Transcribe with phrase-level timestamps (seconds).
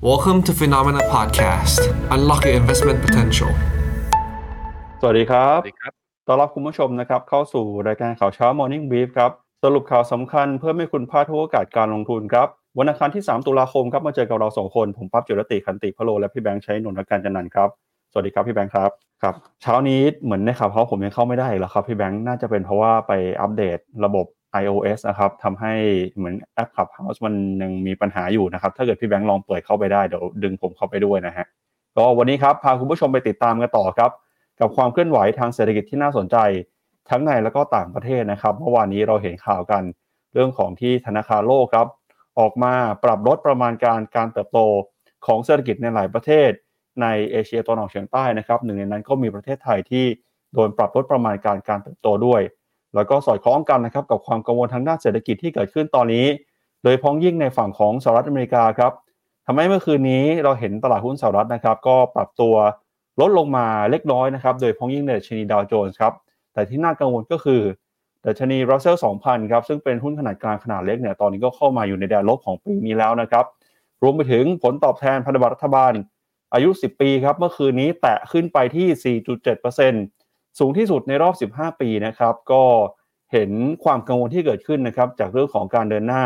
[0.00, 1.80] Welcome to Phenomena Podcast.
[2.14, 3.50] Unlock your investment potential.
[5.00, 5.92] สวัสดีครับ สวัสดีครับ
[6.26, 9.30] ต้อนรับคุณผู้ชมนะครับ เข้าสู่รายการข่าวเช้า Morning Brief ครับ
[9.64, 12.48] สรุปข่าวสำคัญเพื่อไม่ให้คุณพลาดทุกโอกาสการลงทุนครับ
[12.78, 17.68] วันอังคารที่ 3 ตุลาคมครับ มาเจอกับเราสองคน ผมปั๊บจุรติคันติพะโล และพี่แบงค์ใช้นนทการจันนันท์ครับ
[18.12, 18.90] สวัสดีครับพี่แบงค์ครับ
[19.22, 24.26] ครับ เช้านี้เหมือนในข่าวเขาผมยังเข้าไม่ได้อีกแล้วครับพี่แบงค์ น่าจะเป็นเพราะว่าไปอัปเดตระบบ
[24.62, 25.74] iOS นะครับทำให้
[26.16, 31.46] เหมือนแอป Clubhouse มันยังมีปัญหาอยู่นะครับ ถ้าเกิดพี่แบงค์ลองเปิดเข้าไปได้เดี๋ยวดึงผมเข้าไปด้วยนะฮะ
[31.96, 34.10] ก็วันนี้ครับพาคุณผู้ชมไปติดตามกันต่อครับ
[34.60, 36.36] กับความเคลื่อนไหวทางเศรษฐกิจที่น่าสนใจ
[37.10, 39.82] ทั้งในและก็ต่างประเทศนะครับ เมื่อวานนี้เราเห็นข่าวกัน
[40.32, 41.86] เรื่องของที่ธนาคารโลกครับ
[42.38, 42.74] ออกมา
[43.04, 44.58] ปรับลดประมาณการการเติบโต
[45.26, 46.50] ของเศรษฐกิจในหลายประเทศ
[47.02, 50.04] ในเอเชียตะวันออกเฉียงใต้นะครับหนึ่งในนั้นก็มีประเทศไทยที่
[50.52, 52.40] โดนปรับลดประมาณการการเติบโตด้วย
[52.94, 56.26] แล้วก็สอดคล้องกันนะครับกับความกังวลทางด้านเศรษฐกิจที่เกิดขึ้นตอนนี้
[56.84, 58.92] โดยพ้องยิ่งในฝั่งของสหรัฐอเมริกาครับ
[59.46, 62.54] ทำให้เมื่อคืนนี้เราเห็นตลาดหุ้นสหรัฐนะครับ ก็ปรับตัว
[63.20, 66.12] ลดลงมาเล็กน้อยนะครับ โดยพ้องยิ่งในดัชนีดาวโจนส์ครับ
[66.52, 67.62] แต่ที่น่ากังวลก็คือ
[68.26, 73.44] ดัชนีรัสเซล2,000ครับ ซึ่งเป็นหุ้นขนาดกลางขนาดเล็กเนี่ย ตอนนี้ก็เข้ามาอยู่ในแดนลบของปีนี้แล้วนะครับ
[74.02, 75.92] รวมไปถึงผลตอบแทนพันธบัตรรัฐบาล
[76.54, 80.17] อายุ 10 ปีครับ เมื่อคืนนี้แตะขึ้นไปที่ 4.7%
[80.58, 82.62] สูงที่สุดในรอบ 15 ปีนะครับ ก็
[83.32, 83.50] เห็น
[83.84, 86.22] ความกังวลที่เกิดขึ้นนะครับจากเรื่องของการเดินหน้า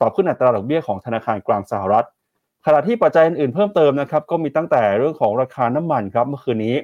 [0.00, 2.06] ปรับขึ้นอัตราดอกเบี้ยของธนาคารกลางสหรัฐ
[2.66, 6.76] ขณะที่ปัจจัยอื่นๆเพิ่มเติมนะครับ ก็มีตั้งแต่เรื่องของราคาน้ำมันครับเมื่อคืนนี้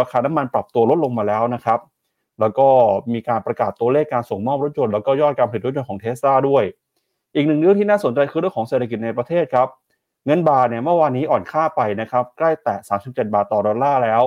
[0.00, 1.80] ราคาน้ำมันปรับตัวลดลงมาแล้วนะครับ
[2.40, 2.68] แล้วก็
[3.12, 6.64] มีการประกาศตัวเลขการส่งมอบรถยนต์แล้วก็ยอดการผลิตรถยนต์ของเทสลาด้วย
[7.34, 9.68] อีกหนึ่งเรื่องที่น่าสนใจคือเรื่องของเศรษฐกิจในประเทศครับ
[10.26, 14.22] เงินบาทเนี่ยเมื่อวานนี้อ่อนค่าไปนะครับ ใกล้แตะ37 บาทต่อดอลลาร์แล้ว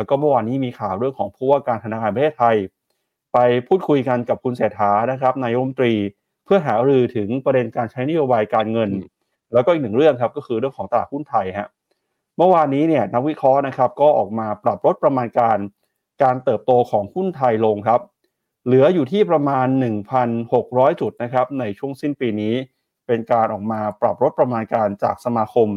[0.00, 2.56] แล้วก็เมื่อวานนี้มีข่าวเรื่องของผู้ว่าการธนาคารประเทศไทย
[3.32, 5.94] ไปพูดคุยกันกับคุณเศรษฐานะครับนายกรัฐมนตรี
[6.44, 8.90] เพื่อหารือถึงประเด็นการใช้นโยบายการเงิน
[9.52, 11.68] แล้วก็อีกหนึ่งเรื่องครับก็คือเรื่องของตลาดหุ้นไทยฮะ
[12.36, 15.58] เมื่อวานนี้เนี่ยนักวิเคราะห์นะครับก็ออกมาปรับลดประมาณการ
[16.22, 18.00] การเติบโตของหุ้นไทยลงครับ
[18.66, 19.66] เหลืออยู่ที่ประมาณ
[20.34, 22.54] 1,600 จุดนะครับในช่วงสิ้นปีนี้
[23.06, 25.68] เป็นการออกมาปรับลดประมาณการจากสมาคม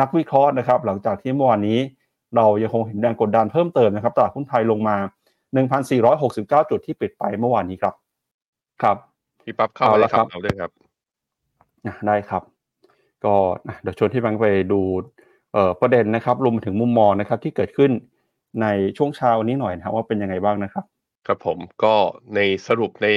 [0.00, 1.78] นักวิเคราะห์นะครับ หลังจากที่เมื่อวานนี้
[2.36, 4.96] เรายังคงเห็นแรงกดดันเพิ่มเติมนะครับตลาดหุ้นไทยลงมา
[5.82, 7.94] 1,469 จุดที่ปิดไปเมื่อวานนี้ครับ
[8.82, 8.96] ครับ
[9.44, 10.70] พี่ปั๊บเข้าเอามาละในครับข่าวด้วยครับ
[11.86, 12.42] อะได้ครับ
[13.24, 13.34] ก็
[13.66, 14.80] อะเดี๋ยวชวนที่แบงค์ไปดู
[15.52, 17.90] เอ่อประเด็นนะครับรวมไปถึงมุมมองนะครับ ที่เกิดขึ้น
[18.62, 18.66] ใน
[18.96, 20.84] ช่วงเช้านี้หน่อยนะครับว่าเป็นยังไงบ้างนะครับ
[21.26, 21.94] ครับผมก็
[22.34, 23.08] ในสรุปใน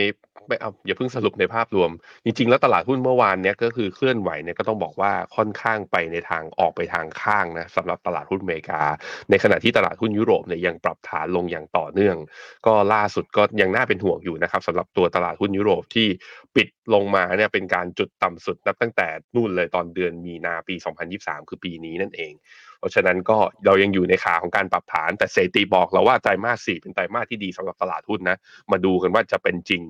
[0.48, 1.92] ไม่เอาอย่าเพิ่งสรุปในภาพรวม
[2.26, 8.82] จริง ๆ แล้วตลาดหุ้นเมื่อวานเนี้ยก็คือเคลื่อนไหวเนี่ยก็ต้องบอกว่าค่อนข้างไปในทางออกไปทางข้างนะสำหรับตลาดหุ้นอเมริกา
[9.30, 12.18] ในขณะที่ตลาดหุ้นยุโรปเนี่ยยังปรับฐานลงอย่างต่อเนื่อง
[12.66, 16.08] ก็ล่าสุดก็ยังน่าเป็นห่วงอยู่นะครับสำหรับตัวตลาดหุ้นยุโรปที่
[16.56, 20.76] ปิดลงมาเนี่ยเป็นการจุดต่ำสุดนับตั้งแต่นู่นเลยตอนเดือนมีนาปี
[21.12, 22.34] 2023 คือปีนี้นั่นเอง
[22.80, 28.38] เพราะฉะนั้นก็เรายังอยู่ในขาของการปรับฐาน แต่เศรษฐีบอกเราว่าไตรมาสสี่เป็นไตรมาสที่ดีสำหรับตลาดหุ้นนะ
[28.72, 29.82] มาดูกันว่าจะเป็นจริง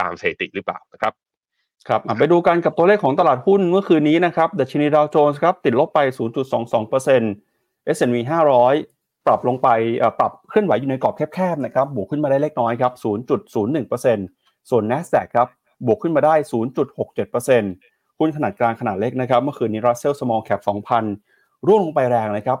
[0.00, 1.12] ตามสถิติหรือเปล่านะครับ
[1.88, 5.98] ครับไปดูกันกับตัวเลขของตลาดหุ้นเมื่อคืนนี้นะครับดัชนีดาวโจนส์ครับติดลบไป
[6.76, 8.16] 0.22% S&P
[8.70, 12.92] 500 ปรับลงไปเอ่อปรับเคลื่อนไหวอยู่ในกรอบแคบๆนะครับบวกขึ้นมาได้เล็กน้อยครับ
[13.42, 13.52] 0.01%
[14.70, 15.48] ส่วน NASDAQ ครับ
[15.86, 16.34] บวกขึ้นมาได้
[17.06, 21.31] 0.67%หุ้นขนาดกลางขนาดเล็กนะครับ เมื่อคืนนี้ Russell Small Cap 2,000
[21.66, 22.58] ร่วงลงไปแรงนะครับ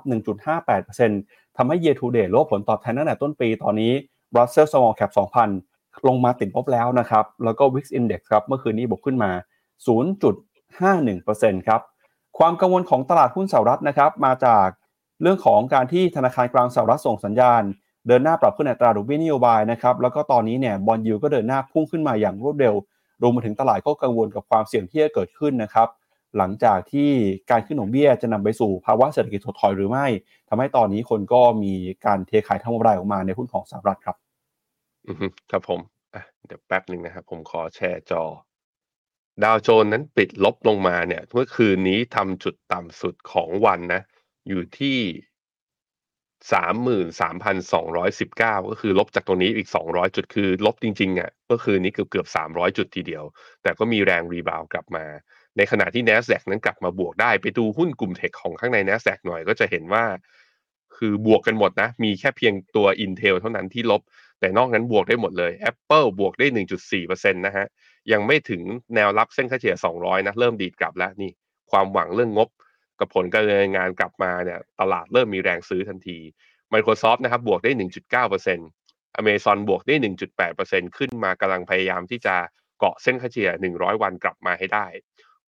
[0.78, 3.92] 1.58%ทำให้ year to date ลบผลตอบแทนตั้งแต่ต้นปีตอนนี้
[4.36, 5.12] Russell Small Cap
[5.58, 9.30] 2,000 ลงมาติดลบแล้วนะครับ แล้วก็ Wix Index ครับเมื่อคืนนี้บวกขึ้นมา
[10.30, 11.80] 0.51%ครับ
[12.38, 14.68] ความกังวลของตลาดหุ้นสหรัฐนะครับ มาจาก
[15.22, 17.62] เรื่องของการที่ธนาคารกลางสหรัฐส่งสัญญาณ
[18.06, 22.74] เดินหน้าปรับขึ้นอัตราดอกเบี้ยนโยบายนะครับ แล้วก็ตอนนี้เนี่ยบอลยูก็เดินหน้าพุ่งขึ้นมาอย่างรวดเร็ว
[23.22, 25.88] รวมมาถึงตลาดก็กังวลกับความเสี่ยงที่จะเกิดขึ้นนะครับ
[26.38, 27.10] หลังจากที่
[27.50, 30.06] การขึ้นดอกเบี้ยจะนำไปสู่ภาวะเศรษฐกิจถดถอยหรือไม่
[30.48, 31.74] ทำให้ตอนนี้คนก็มี
[32.06, 34.16] การเทขายทั้งกำไรออกมาในหุ้นของสหรัฐครับ
[35.06, 35.12] อื
[35.50, 35.80] ครับผม
[36.46, 38.22] เดี๋ยวแป๊บหนึ่งนะครับ ผมขอแชร์จอ
[39.44, 44.02] ดาวโจนส์นั้นปิดลบลงมาเนี่ยเมื่อคืนนี้ทำจุดต่ำสุดของวันนะ
[44.48, 44.98] อยู่ที่
[46.52, 53.24] สามหมื่นสามพันสองร้อยสิบเก้าก็คือลบจากตรงนี้อีกสองร้อยจุดคือลบจริงๆอะเมื่อคืนนี้เกือบเกือบสามร้อยจุดทีเดียว
[53.62, 55.04] แต่ก็มีแรงรีบาวกลับมา
[55.56, 60.04] ในขณะที่ NASDAQ นั้นกลับมาบวกได้ ไปดูหุ้นกลุ่มเทคของข้างใน NASDAQ หน่อยก็จะเห็นว่า
[60.96, 64.02] คือบวกกันหมดนะ มีแค่เพียงตัว Intel เท่านั้นที่ลบ
[64.40, 66.46] แต่นอกนั้นบวกได้หมดเลย Apple บวกได้
[66.90, 67.66] 1.4%นะฮะ
[68.12, 68.62] ยังไม่ถึง
[68.94, 71.30] แนวรับเส้นค่าเฉลี่ย 200 นะ เริ่มดีดกลับแล้วนี่
[71.70, 72.48] ความหวังเรื่องงบ
[73.00, 76.18] กับผลการเนินงานกลับมาเนี่ย ตลาดเริ่มมีแรงซื้อทันที
[76.72, 77.70] Microsoft นะครับบวกได้
[78.40, 79.94] 1.9% Amazon บวกได้
[80.46, 82.36] 1.8%ขึ้นมากำลังพยายามที่จะ
[82.78, 84.86] เกาะเส้นค่าเฉลี่ย 100 วันกลับมาให้ได้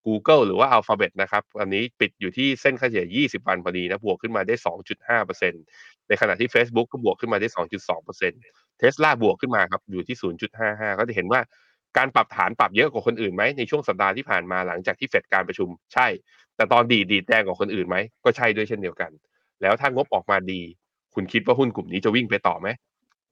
[0.05, 4.55] Google หรือว่า Alphabet นะครับ อันนี้ปิดอยู่ที่เส้นค่าเฉลี่ย 20 วันพอดีนะบวกขึ้นมาได้
[5.11, 7.47] 2.5%ในขณะที่ Facebook ก็บวกขึ้นมาได้
[8.13, 10.17] 2.2% Tesla บวกขึ้นมาครับอยู่ที่
[10.57, 11.41] 0.55 ก็จะเห็นว่า
[11.97, 16.07] การปรับฐานปรับเยอะกว่าคนอื่นไหมในช่วงสัปดาห์ที่ผ่านมาหลังจากที่เฟดการประชุมใช่
[16.55, 19.11] แต่ตอนดีดีแดงกว่าคนอื่นไหมก็ใช่ด้วยเช่นเดียวกัน
[19.61, 20.61] แล้วถ้างบออกมาดี
[21.15, 22.67] คุณคิดว่าหุ้นกลุ่มนี้จะวิ่งไปต่อไหม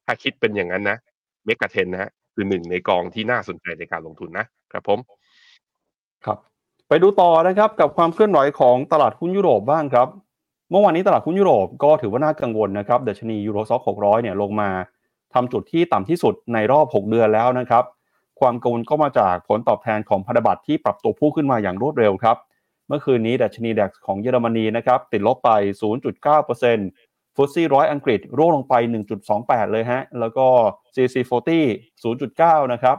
[0.06, 0.98] ถ้าคิดเป็นอย่างนั้นนะ
[1.46, 5.00] เมกะเทนนะฮะคือหนึ่งในกองที่น่าสนใจในการลงทุนนะครับผม
[6.26, 6.53] ครับ
[6.94, 10.08] ไปดูต่อนะครับกับความเคลื่อนไหวของตลาดหุ้นยุโรปบ้างครับ
[10.72, 14.70] เมื่อวานนี้ตลาดหุ้นยุโรปก็ถือว่าน่ากังวลนะครับดัชนียูโรซ็อก600เนี่ยลงมา
[15.34, 17.84] ทำจุดที่ต่ำที่สุดในรอบ 6 เดือนแล้วนะครับ
[18.40, 22.38] ความกังวลก็มาจากผลตอบแทนของพันธบัตรที่ปรับตัวพุ่งขึ้นมาอย่างรวดเร็วครับ
[22.88, 25.50] เมื่อคืนนี้ดัชนีดัคของเยอรมนีนะครับติดลบไป
[26.22, 28.74] 0.9%ฟุตซี่ร้อยอังกฤษร่วงลงไป
[29.24, 30.46] 1.28 เลยฮะ แล้วก็
[30.96, 31.50] CC40
[32.14, 32.98] 0.9 นะครับ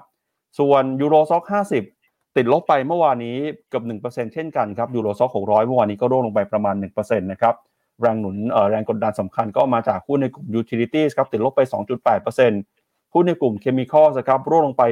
[0.59, 1.94] ส่วนยูโรซ็อก50
[2.37, 3.37] ติดลบไปเมื่อวานนี้
[3.69, 7.55] เกือบ1%เช่นกันครับยูโรซ็อก600 เมื่อวานนี้ก็ร่วงลงไปประมาณ1%นะครับ
[8.01, 8.37] แรงหนุน
[8.71, 11.61] แรงกดดันสำคัญก็มาจากหุ้นในกลุ่ม Utilities ครับติดลบไป
[12.37, 14.83] 2.8%หุ้นในกลุ่ม Chemical ครับร่วงลงไป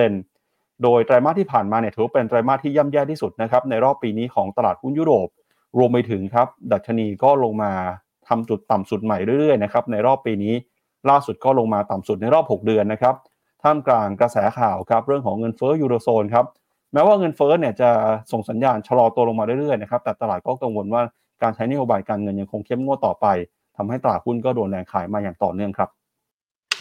[0.00, 5.28] 1.8%โดยไตรมาสที่ผ่านมาเนี่ยถือว่าเป็นไตรมาสที่ย่ำแย่ที่สุดนะครับในรอบปีนี้ของตลาดหุ้นยุโรป
[5.78, 7.72] รวมไปถึงครับดัชนีก็ลงมา
[8.28, 10.54] ทำจุดต่ำสุดใหม่เรื่อยๆนะครับในรอบปีนี้
[11.10, 13.14] ล่าสุดก็ลงมาต่ำสุดในรอบ 6 เดือนนะครับ
[13.62, 16.46] ท่ามกลางกระแสข่าวครับเรื่องของเงินเฟ้อยูโรโซนครับ
[16.92, 17.90] แม้ว่าเงินเฟ้อเนี่ยจะ
[18.32, 21.02] ส่งสัญญาณชะลอตัวลงมาเรื่อยๆนะครับแต่ตลาดก็กังวลว่า
[21.42, 23.26] การใช้นโยบายการเงินยังคงเข้มงวดต่อไป
[23.76, 25.90] ทำให้ตลาดหุ้นก็โดนแรงขายมาอย่างต่อเนื่องครับ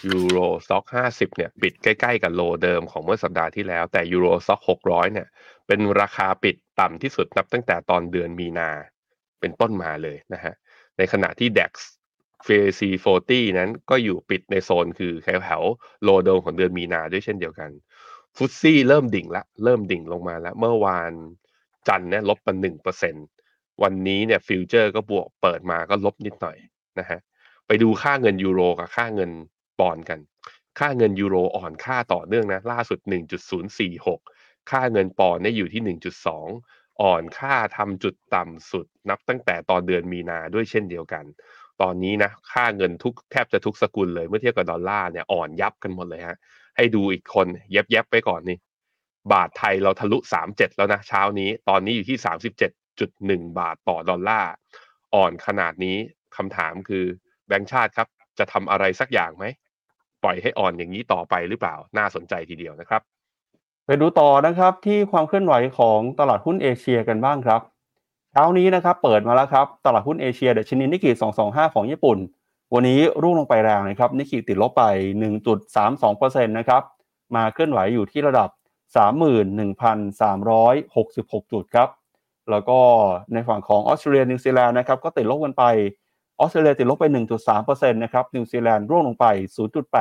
[0.07, 0.37] Euro
[0.69, 5.27] Stoxx 50เนี่ยปิดใกล้ๆกับ low เดิมของเมื่อสัปดาห์ที่แล้ว แต่ Euro Stoxx 600เนี่ย
[5.67, 8.69] เป็นราคาปิดต่ำที่สุดนับตั้งแต่ตอนเดือนมีนา
[9.39, 10.53] เป็นต้นมาเลยนะฮะ
[10.97, 11.71] ในขณะที่ DAX
[12.45, 12.47] f
[12.79, 12.81] c
[13.19, 17.69] 40 นั้นก็อยู่ปิดในโซนคือแถวๆโลเดิมของเดือนมีนาด้วยเช่นเดียวกัน
[18.41, 21.11] ฟุตซี่เริ่มดิ่งละเริ่มดิ่งลงมาแล้ว เมื่อวาน
[21.87, 23.15] จันเนี่ยลบมาหนึ่งเปอร์เซ็น
[23.83, 26.57] วันนี้เนี่ยฟิวเจอร์ก็บวกเปิดมาก็ลบนิดหน่อย
[26.99, 27.19] นะฮะ
[27.67, 29.31] ไปดูค่าเงินยูโรกับค่าเงิน
[29.79, 30.19] ปอนกัน
[30.79, 32.99] ค่าเงินยูโรอ่อนค่าต่อเนื่องนะ ล่าสุด
[33.85, 35.97] 1.046 ค่าเงินปอนด์เนี่ยอยู่ที่
[36.43, 41.25] 1.2 อ่อนค่าทำจุดต่ำสุด นับตั้งแต่ตอนเดือนมีนาด้วยเช่นเดียวกัน
[41.81, 46.37] ตอนนี้นะ ค่าเงินทุกแทบจะทุกสกุลเลย เมื่อเทียบกับดอลลาร์เนี่ยอ่อนยับกันหมดเลยฮะ
[46.79, 48.57] ให้ดูอีกคนเย็บเย็บไปก่อนนี่
[49.33, 50.17] บาทไทยเราทะลุ
[50.47, 52.17] 37แล้วนะเช้านี้ ตอนนี้อยู่ที่
[53.47, 54.51] 37.1บาทต่อดอลลาร์
[55.15, 55.97] อ่อนขนาดนี้
[56.35, 57.05] คำถามคือ
[57.47, 58.07] แบงก์ชาติครับ
[58.39, 59.45] จะทำอะไรสักอย่างไหม
[60.23, 63.01] ปล่อยให้อ่อนอย่างนี้ต่อไปหรือเปล่าน่าสนใจทีเดียวนะครับ
[63.85, 67.61] ไปดูต่อนะครับที่ความเคลื่อนไหวของตลาดหุ้นเอเชียกันบ้างครับ
[68.31, 71.11] เช้านี้นะครับเปิดมาแล้วครับ ตลาดหุ้นเอเชียเดชนีนิกเกิ
[71.43, 72.17] 225 ของญี่ปุ่น
[72.73, 74.83] วันนี้ร่วงลงไปแรงนะครับนิกเกิติดลบไป
[75.67, 76.83] 1.32%นะครับ
[77.35, 78.49] มาเคลื่อนไหวอยู่ที่ระดับ
[80.25, 81.89] 31,366 จุดครับ
[82.51, 82.79] แล้วก็
[83.33, 85.63] ในฝั่งของออสเตรเลียนิวซีแลนด์นะครับก็ติดลบกันไป
[86.39, 87.05] ออสเตรเลียติดลบไป
[87.49, 89.25] 1.3%นะครับนิวซีแลนด์ร่วงลงไป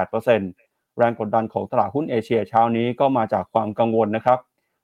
[0.07, 4.39] 0.8%แรงกดดันของตลาดหุ้นเอเชียเช้านี้ก็มาจากความกังวลนะครับ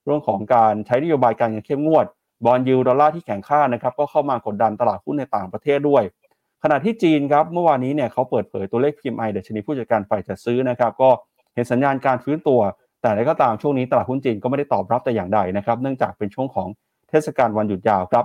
[0.04, 2.06] เรื่องของการใช้นโยบายการเงินเข้มงวด
[2.44, 6.02] bond yield ดอลลาร์ที่แข็งค่านะครับก็เข้ามากดดันตลาดหุ้นในต่างประเทศด้วย
[6.66, 11.10] ขณะที่จีนครับเมื่อวานนี้เนี่ยเขาเปิดเผยตัวเลข PMI ดัชนีผู้จัดการฝ่ายจัดซื้อนะครับก็
[11.54, 12.60] เห็นสัญญาณการฟื้นตัว
[13.00, 16.68] แต่อะไรก็ตามช่วงนี้ตลาดหุ้นจีนก็ไม่ได้ตอบรับแต่อย่างใดนะครับเนื่องจากเป็นช่วงของ
[17.08, 18.24] เทศกาลวันหยุดยาวครับ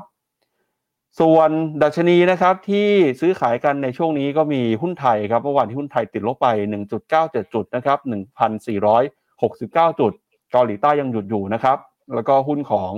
[1.19, 1.49] ส่วน
[1.83, 2.87] ดัชนีนะครับที่
[3.19, 6.47] ซื้อขายกันในช่วงนี้ก็มีหุ้นไทยครับเมื่อวานที่หุ้นไทยติดลบไป
[7.01, 7.97] 1.97 จุดนะครับ
[8.79, 10.11] 1,469 จุด
[10.51, 11.77] เกาหลีใต้ยังหยุดอยู่นะครับ
[12.15, 12.91] แล้วก็หุ้นของ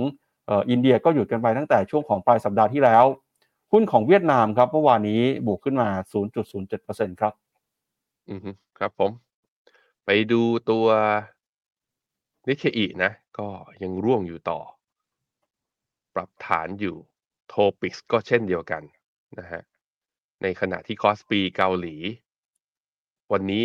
[0.70, 3.04] อินเดียก็หยุดกันไปตั้งแต่ช่วงของปลายสัปดาห์ที่แล้ว
[3.72, 5.88] หุ้นของเวียดนามครับเมื่อวานนี้บวกขึ้นมา
[6.54, 7.34] 0.07%ครับ
[8.30, 9.10] อือฮึครับผม
[10.04, 10.86] ไปดูตัว
[12.48, 13.48] นิเคอีนะ ก็
[13.82, 14.60] ยังร่วงอยู่ต่อ
[16.14, 16.96] ปรับฐานอยู่
[17.48, 18.82] Topix ก็เช่นเดียวกัน
[19.38, 19.62] นะฮะ
[20.42, 21.94] ในขณะที่ Kospi เกาหลี
[23.32, 23.62] วันนี้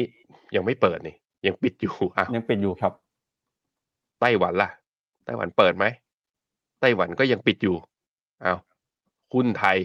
[0.55, 1.15] ยังไม่เปิดนี่
[1.47, 2.93] ยังปิดอยู่อ้าวยังเป็นอยู่ครับ
[4.19, 4.69] ไต้หวันล่ะ
[5.25, 5.85] ไต้หวันเปิดไหม
[6.81, 7.75] ไต้หวันก็ยังปิดอยู่
[8.45, 8.59] อ้าว
[9.33, 9.77] หุ้นไทย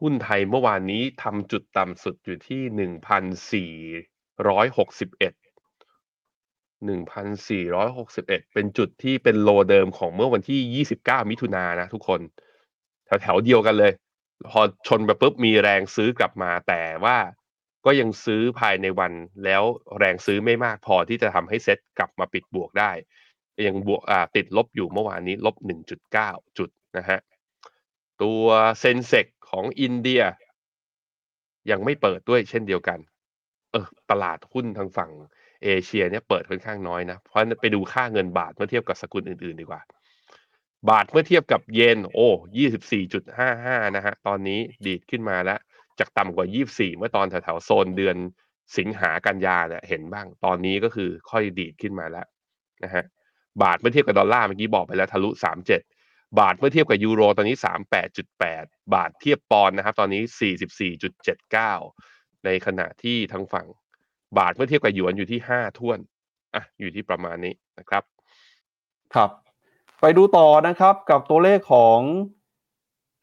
[0.00, 3.72] หุ้นไทยเมื่อวานนี้ทำจุดต่ำสุดอยู่ที่หนึ่งพันสี่
[4.48, 5.32] ร้อยหกสิบเอ็ด
[6.84, 12.20] หนึ่งพันสี่ร้อยหกสิบเอ็ดเป็นจุดที่เป็นโลเดิมของเมื่อวันที่ยี่สิบเก้ามิถุนายนนะทุกคน
[13.06, 13.92] แถวแถวๆเดียวกันเลย
[14.50, 17.16] พอชนไปปุ๊บมีแรงซื้อกลับมาแต่ว่า
[17.84, 19.12] ก็ยังซื้อภายในวัน
[19.44, 19.62] แล้ว
[19.98, 22.92] แรงซื้อไม่มากพอที่จะทำให้เซ็ตกลับมาปิดบวกได้
[23.66, 24.02] ยังบวก
[24.36, 27.18] ติดลบอยู่เมื่อวานนี้ลบหนึ่งจุดเก้าจุดนะฮะ
[28.22, 28.44] ตัว
[28.80, 30.22] เซนเซก ของอินเดีย
[31.70, 32.98] ยังไม่เปิดด้วยเช่นเดียวกัน
[33.72, 35.10] เออ ตลาดหุ้นทางฝั่ง
[35.64, 39.80] เอเชียเนี่ยเปิดค่อนข้างน้อยนะ เพราะไปดูค่าเงินบาทเมื่อเทียบกับสกุลอื่นๆดีกว่า
[40.90, 45.58] บาทเมื่อเทียบกับเยน โอ้ยี่สิบสี่จุดห้าห้านะฮะ ตอนนี้ดีดขึ้นมาแล้ว
[45.98, 48.16] จากต่ำกว่ายี่สี่เมื่อตอนแถวๆโซนเดือน
[48.76, 52.26] สิงหากันยาเนี่ยเห็นบ้าง ตอนนี้ก็คือค่อยดีดขึ้นมาแล้ว
[52.84, 53.04] นะฮะ
[53.62, 55.80] บาทเมื่อเทียบกับดอลลาร์เมื่อกี้บอกไปแล้วทะลุสามเจ็ด
[56.38, 58.64] บาทเมื่อเทียบกับยูโรตอนนี้สามแปดจุดแปด
[58.94, 61.72] บาทเทียบปอนด์นะครับ ตอนนี้สี่สิบสี่จุดเจ็ดเก้า
[62.44, 63.66] ในขณะที่ทางฝั่ง
[64.38, 65.98] บาทเมื่อเทียบกับหยวนอยู่ที่ห้าท่วน
[66.54, 68.02] อะอยู่ที่ประมาณนี้นะครับ
[69.14, 69.30] ครับ
[70.00, 71.98] ไปดูต่อนะครับกับตัวเลขของ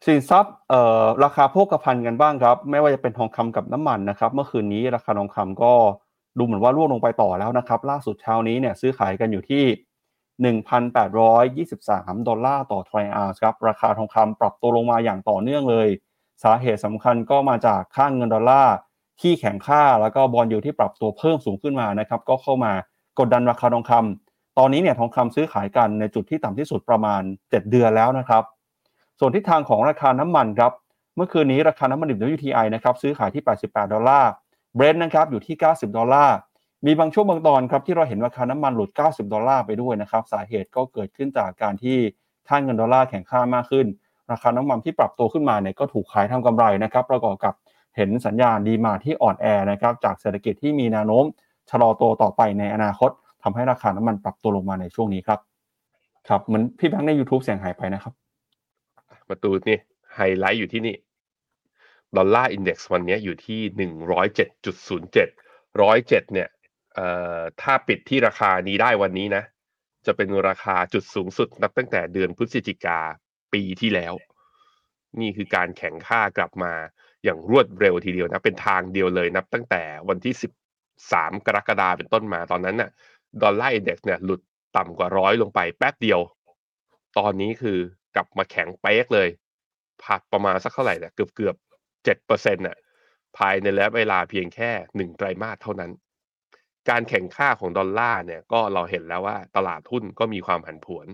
[0.06, 5.72] สินทรัพย์เอ่อราคาโภคภัณฑ์กันบ้างครับ ไม่ว่าจะเป็นทองคำกับน้ำมันนะครับ เมื่อคืนนี้ราคาทองคำก็
[6.38, 9.64] ดูเหมือนว่าร่วงลงไปต่อแล้วนะครับ ล่าสุดเช้านี้เนี่ยซื้อขายกันอยู่ที่
[10.42, 15.88] 1,823 ดอลลาร์ต่อทรอยออนซ์ครับราคาทองคำปรับตัวลงมาอย่างต่อเนื่องเลย
[16.44, 18.74] สาเหตุสำคัญก็มาจากค่าเงินดอลลาร์
[19.20, 22.72] ที่แข็งค่าแล้วก็ bond yield ที่ปรับตัวเพิ่มสูงขึ้นมานะครับก็เข้ามา
[23.18, 28.42] กดดันราคาทองคำตอนนี้เนี่ยทองคำซื้อขายกันในจุดที่ต่ำที่สุดประมาณ 7 เดือนแล้วนะครับ
[29.18, 30.72] ส่วนทิศทางของราคาน้ำมันครับ
[31.16, 34.30] เมื่อคืนนี้ราคาน้ำมันดิบ WTI นะครับซื้อขายที่ 88 ดอลลาร์
[34.76, 36.36] เบรนท์นะครับอยู่ที่ 90 ดอลลาร์
[36.86, 41.96] มีบางช่วงบางตอนครับที่เราเห็นราคาน้ำมันหลุด 90 ดอลลาร์ไปด้วยนะครับสาเหตุก็เกิดขึ้นจากการที่
[42.48, 43.86] ค่าเงินดอลลาร์แข็งค่ามากขึ้น
[44.30, 47.54] ราคาน้ำมันที่ปรับตัวขึ้นมาเนี่ยก็ถูกขายทำกำไรนะครับประกอบกับ
[47.96, 51.24] เห็นสัญญาณ demand ที่อ่อนแอนะครับจากเศรษฐกิจที่มีแนวโน้ม
[51.70, 53.10] ชะลอตัวต่อไปในอนาคต
[53.42, 55.40] ทำให้ราคาน้ำมันปรับตัวลงมาในช่วงนี้ครับ
[56.28, 58.14] ครับเหมือนพี่แบงค์ใน YouTube เสียงหายไปนะครับ
[59.28, 59.78] มาดูนี่
[60.14, 60.96] ไฮไลท์อยู่ที่นี่
[62.16, 65.28] Dollar Index วันนี้อยู่ที่หนึ่งร้อยเจ็ดจุดศูนย์เจ็ด
[65.80, 66.48] ร้อยเจ็ดเนี่ย
[66.94, 69.44] เอ่อถ้าปิดที่ราคานี้ได้วันนี้นะ
[70.06, 73.00] จะเป็นราคาจุดสูงสุดนับตั้งแต่เดือนพฤศจิกา
[73.52, 74.14] ปีที่แล้ว
[75.20, 76.72] นี่คือการแข็งค่ากลับมา
[77.24, 80.52] อย่างรวดเร็วทีเดียวนะ เป็นทางเดียวเลยนับตั้งแต่วันที่สิบ
[81.12, 82.90] สามกรกฎาเป็นต้นมาตอนนั้นน่ะ
[83.42, 84.40] Dollar Index เนี่ยหลุด
[84.76, 86.20] ต่ำกว่าร้อยลงไปแป๊บเดียว
[87.18, 87.78] ตอนนี้คือ
[88.14, 89.28] กลับมาแข็งเป๊กเลย
[90.04, 91.56] พักประมาณสักเท่าไหร่เนี่ยเกือบเกือบ
[92.04, 92.76] เจ็ดเปอร์เซ็นต์น่ะ
[93.36, 95.90] ภายในระยะเวลาเพียงแค่หนึ่งไตรมาสเท่านั้น
[96.90, 101.06] การแข็งค่าของดอลลาร์เนี่ยก็เราเห็นแล้วว่าตลาดหุ้นก็มีความผันผวน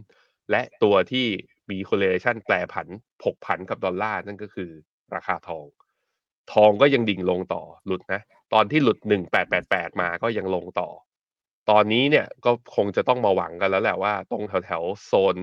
[0.50, 1.26] และตัวที่
[1.70, 2.88] มี correlation แปรผัน
[3.22, 4.70] ผกผันกับดอลลาร์นั่นก็คือ
[5.14, 5.66] ราคาทอง
[6.52, 8.20] ทองก็ยังดิ่งลงต่อหลุดนะ
[8.52, 8.98] ตอนที่หลุด
[9.48, 10.88] 1888 มาก็ยังลงต่อ
[11.70, 15.36] ตอนนี้เนี่ยก็คงจะต้องมาหวังกันแล้วแหละว่าตรงแถวแถวๆโซน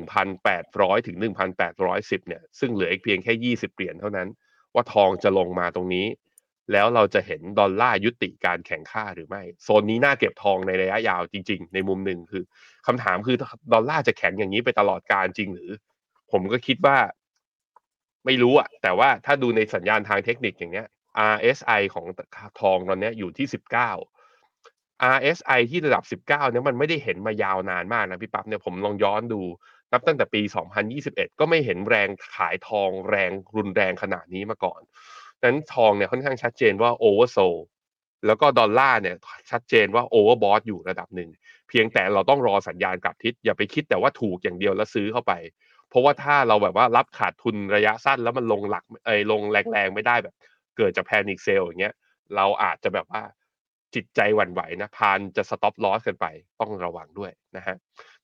[0.00, 1.16] 1,800 ถึง
[1.72, 4.28] 1,810 เนี่ย ซึ่งเหลืออีกเพียงแค่ 20 เหรียญเท่านั้น
[4.74, 6.06] ว่าทองจะลงมาตรงนี้
[6.72, 12.42] แล้วเราจะเห็นดอลลาร์ยุติการแข่งค่าหรือไม่ โซนนี้น่าเก็บทองในระยะยาวจริง ๆ ในมุมหนึ่งคือ
[12.86, 13.36] คำถามคือ
[13.72, 15.70] ดอลลาร์จะแข็งอย่างนี้ไปตลอดการจริงหรือ
[16.32, 16.98] ผมก็คิดว่า
[18.24, 20.86] ไม่รู้อะแต่ว่าถ้าดูในสัญญาณทางเทคนิคอย่างเนี้ย
[21.34, 22.06] RSI ของ
[22.60, 23.46] ทองตอนนี้อยู่ที่
[24.32, 29.40] 19 RSI ที่ระดับ 19เนี่ยมันไม่ได้เห็นมายาวนานมากนะพี่ปั๊บเนี่ยผมลองย้อนดู
[29.92, 30.42] นับตั้งแต่ปี
[30.90, 34.80] 2021 ก็ไม่เห็นแรงขายทองแรงรุนแรงขนาดนี้มาก่อน
[35.44, 37.38] นั้นทองเนี่ยค่อนข้างชัดเจนว่า oversold
[38.26, 39.16] แล้วก็ดอลลาร์เนี่ย
[39.50, 41.30] ชัดเจนว่า overbought อยู่ระดับหนึ่ง
[41.68, 45.32] เพียงแต่เราต้องรอสัญญาณกลับทิศ อย่าไปคิดแต่ว่าถูกอย่างเดียวแล้วซื้อเข้าไป
[45.88, 50.34] เพราะว่าถ้าเราแบบว่ารับขาดทุนระยะสั้นแล้วมันลงหนักเอยลงแรงๆไม่ได้แบบ
[50.76, 51.94] เกิดจาก panic sell อย่างเงี้ย
[52.36, 53.22] เราอาจจะแบบว่า
[53.94, 56.26] จิตใจหวั่นไหวนะพาลจะ stop loss กันไป
[56.60, 57.76] ต้องระวังด้วยนะฮะ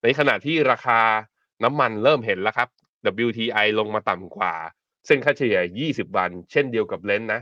[0.03, 1.01] ในขณะที่ราคา
[1.65, 2.69] น้ำมันเริ่มเห็นแล้วครับ
[3.27, 4.53] WTI ลงมาต่ำกว่า
[5.07, 7.41] เส้นค่าเฉลี่ย 20 วัน เช่นเดียวกับเบรนท์นะ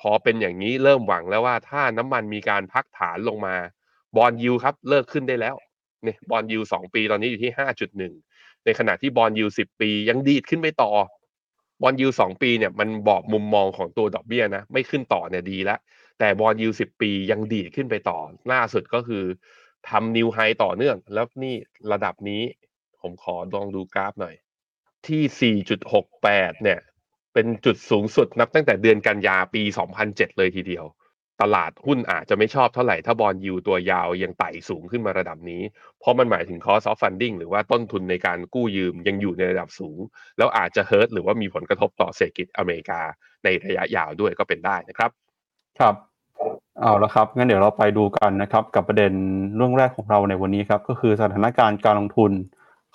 [0.00, 3.56] พอเป็นอย่างนี้เริ่มหวังแล้วว่าถ้าน้ำมันมีการพักฐานลงมา
[4.16, 5.54] bond yield ครับเลิกขึ้นได้แล้ว
[6.04, 7.52] เนี่ย bond yield สองปีตอนนี้อยู่ที่
[8.08, 10.90] 5.1 ในขณะที่ bond yield 10ปียังดีดขึ้นไปต่อ
[11.82, 15.78] บอลยูสองปีเนี่ยมันบอกมุมมองของตัวดอกเบี้ยนะ ไม่ขึ้นต่อเนี่ยดีแล้ว
[16.18, 18.18] แต่บอลยูสิบปียังดีดขึ้นไปต่อ
[18.52, 19.24] ล่าสุดก็คือ
[19.88, 21.54] ทำนิวไฮต่อเนื่อง แล้วนี่
[21.92, 22.42] ระดับนี้
[23.00, 24.34] ผมขอลองดูกราฟหน่อย
[25.08, 25.54] ที่
[25.92, 26.80] 4.68 เนี่ย
[27.34, 29.62] เป็นจุดสูงสุดนับตั้งแต่เดือนกันยาปี
[30.00, 30.86] 2007 เลยทีเดียว
[31.42, 35.62] ตลาดหุ้นอาจจะไม่ชอบเท่าไหร่ ถ้าบอลยูตัวยาวยังไต่สูงขึ้นมาระดับนี้
[36.00, 39.98] เพราะมันหมายถึง cost of funding หรือว่าต้นทุนในการกู้ยืมยังอยู่ในระดับสูง
[40.38, 43.00] แล้วอาจจะเฮิร์ตหรือว่ามีผลกระทบต่อเศรษฐกิจอเมริกา
[43.44, 45.10] ในระยะยาวด้วยก็เป็นได้นะครับ
[45.78, 45.94] ครับ
[46.80, 49.12] เอาละครับงั้นเดี๋ยวเราไปดูกันนะครับ กับประเด็น
[49.56, 52.32] เรื่องแรกของเราในวันนี้ครับ ก็คือสถานการณ์การลงทุน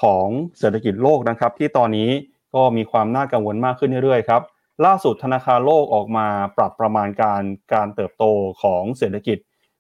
[0.02, 0.28] ของ
[0.60, 2.10] เศรษฐกิจโลกนะครับ ที่ตอนนี้
[2.56, 4.42] ก็มีความน่ากังวลมากขึ้นเรื่อยๆครับ
[4.86, 6.28] ล่าสุดธนาคารโลกออกมา
[6.58, 7.44] ปรับประมาณการ
[7.74, 8.24] การเติบโต
[8.64, 9.38] ของเศรษฐกิจ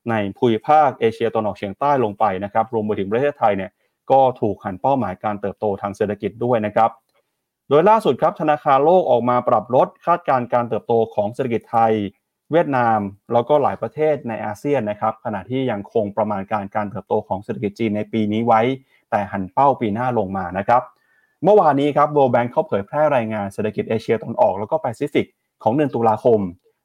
[0.09, 3.71] ในภูมิภาคเอเชียตะวันออกเฉียงใต้ลงไปนะครับรวมไปถึงประเทศไทยเนี่ย
[4.11, 6.89] ก็ถูกหันเป้าหมายการเติบโตทางเศรษฐกิจด้วยนะครับ
[7.69, 11.93] โดยล่าสุดครับธนาคารโลกออกมาปรับลดคาดการณ์การเติบโตของเศรษฐกิจไทย
[12.51, 12.99] เวียดนาม
[13.33, 18.61] แล้วก็หลายประเทศในอาเซียนนะครับขณะที่ยังคงประมาณการการเติบโตของเศรษฐกิจจีนในปีนี้ไว้
[19.11, 20.81] แต่หันเป้าปีหน้าลงมานะครับ
[21.43, 25.25] เมื่อวานนี้ครับ World Bank เขาเผยแพร่รายงานเศรษฐกิจเอเชียตะวันออกแล้วก็แปซิฟิก
[25.63, 26.39] ของเดือนตุลาคม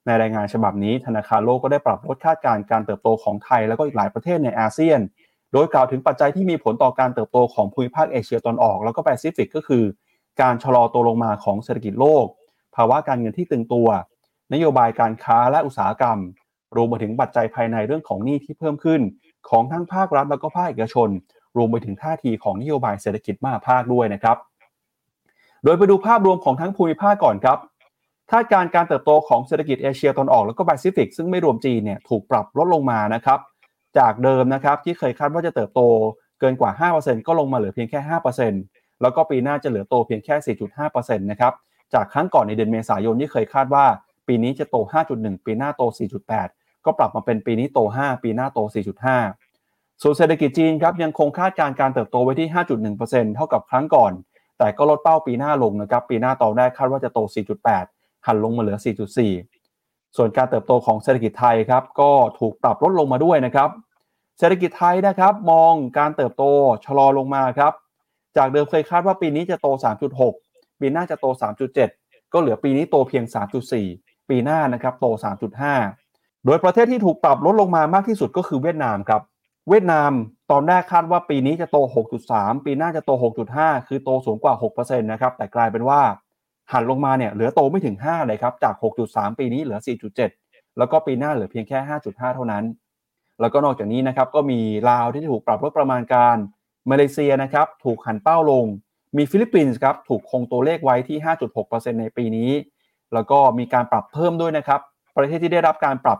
[0.06, 5.00] ในรายงานฉบับนี้ธนาคารโลกก็ได้ปรับลดคาดการณ์การเติบโตของไทยแล้วก็อีกหลายประเทศในอาเซียน
[5.52, 9.84] โดยกล่าวถึงปัจจัยที่มีผลต่อการเติบโตของภูมิภาคเอเชียตะวันออกแล้วก็แปซิฟิกก็คือ
[10.40, 12.26] การชะลอตัวลงมาของเศรษฐกิจโลก
[12.76, 13.88] ภาวะการเงินที่ตึงตัว
[14.52, 16.18] นโยบายการค้าและอุตสาหกรรม
[16.76, 19.00] รวมไปถึงปัจจัยภายในเรื่องของหนี้ที่เพิ่มขึ้น
[19.48, 21.08] ของทั้งภาครัฐแล้วก็ภาคเอกชน
[21.56, 24.36] รวมไปถึงท่าทีของนโยบายเศรษฐกิจมหภาคด้วยนะครับ
[25.64, 27.58] โดยไปดูภาพรวมของทั้งภูมิภาคก่อนครับ
[28.32, 33.38] คาดการณ์การเติบโตของเศรษฐกิจเอเชียตะวันออกแล้วก็แปซิฟิกซึ่งไม่รวมจีนเนี่ยถูกปรับลดลงมานะครับ
[33.98, 35.80] จากเดิมนะครับที่เคยคาดว่าจะเติบโต
[36.40, 38.00] เกินกว่า 5%ก็ลงมาเหลือเพียงแค่
[38.50, 41.52] 5%แล้วก็ปีหน้าจะเหลือโตเพียงแค่ 4.5%นะครับ
[41.94, 43.86] จากครั้งก่อนในเดือนเมษายนที่เคยคาดว่า
[44.28, 44.76] ปีนี้จะโต
[45.10, 45.82] 5.1 ปีหน้าโต
[46.36, 48.58] 4.8 ก็ปรับมาเป็นปีนี้โต 5 ปีหน้าโต
[49.06, 49.45] 4.5
[50.02, 52.48] ส่วนเศรษฐกิจจีนครับยังคงคาดการณ์การเติบโตไว้ที่
[52.92, 54.12] 5.1%เท่ากับครั้งก่อน
[54.58, 57.18] แต่ก็ลดเป้าปีหน้าลงนะครับ ปีหน้าตอนแรกคาดว่าจะโต
[57.72, 58.78] 4.8 หันลงมาเหลือ
[59.46, 63.70] 4.4 ส่วนการเติบโตของเศรษฐกิจไทยครับก็ถูกปรับลดลงมาด้วยนะครับ
[64.38, 66.44] เศรษฐกิจไทยนะครับมองการเติบโต
[66.86, 67.72] ชะลอลงมาครับ
[68.36, 69.66] จากเดิมเคยคาดว่าปีนี้จะโต
[70.24, 71.26] 3.6 ปีหน้าจะโต
[71.78, 73.24] 3.7 ก็เหลือปีนี้โตเพียง
[73.76, 75.06] 3.4 ปีหน้านะครับโต
[75.76, 79.22] 3.5 โดยประเทศที่ถูกปรับลดลงมามากที่สุดก็คือเวียดนามครับ
[79.68, 80.10] เวียดนาม
[80.50, 81.76] ตอนแรกคาดว่าปีนี้จะโต
[82.22, 83.10] 6.3 ปีหน้าจะโต
[83.50, 86.00] 6.5 คือโตสูงกว่า 6%นะครับ แต่กลายเป็นว่า
[86.72, 88.74] หันลงมาเนี่ยเหลือโตไม่ถึง 5 เลยครับ จาก
[89.06, 89.78] 6.3 ปีนี้เหลือ
[90.28, 92.64] 4.7 แล้วก็ปีหน้าเหลือเพียงแค่ 5.5 เท่านั้น
[93.40, 96.36] แล้วก็นอกจากนี้นะครับก็มีลาวที่ถูกปรับลดประมาณการ
[96.90, 98.64] มาเลเซียนะครับถูกหันเป้าลง
[99.16, 101.18] มีฟิลิปปินส์ครับถูกคงตัวเลขไว้ที่
[101.58, 102.50] 5.6%ในปีนี้
[103.14, 104.80] แล้วก็มีการปรับเพิ่มด้วยนะครับ
[105.16, 106.18] ประเทศที่ได้รับการปรับ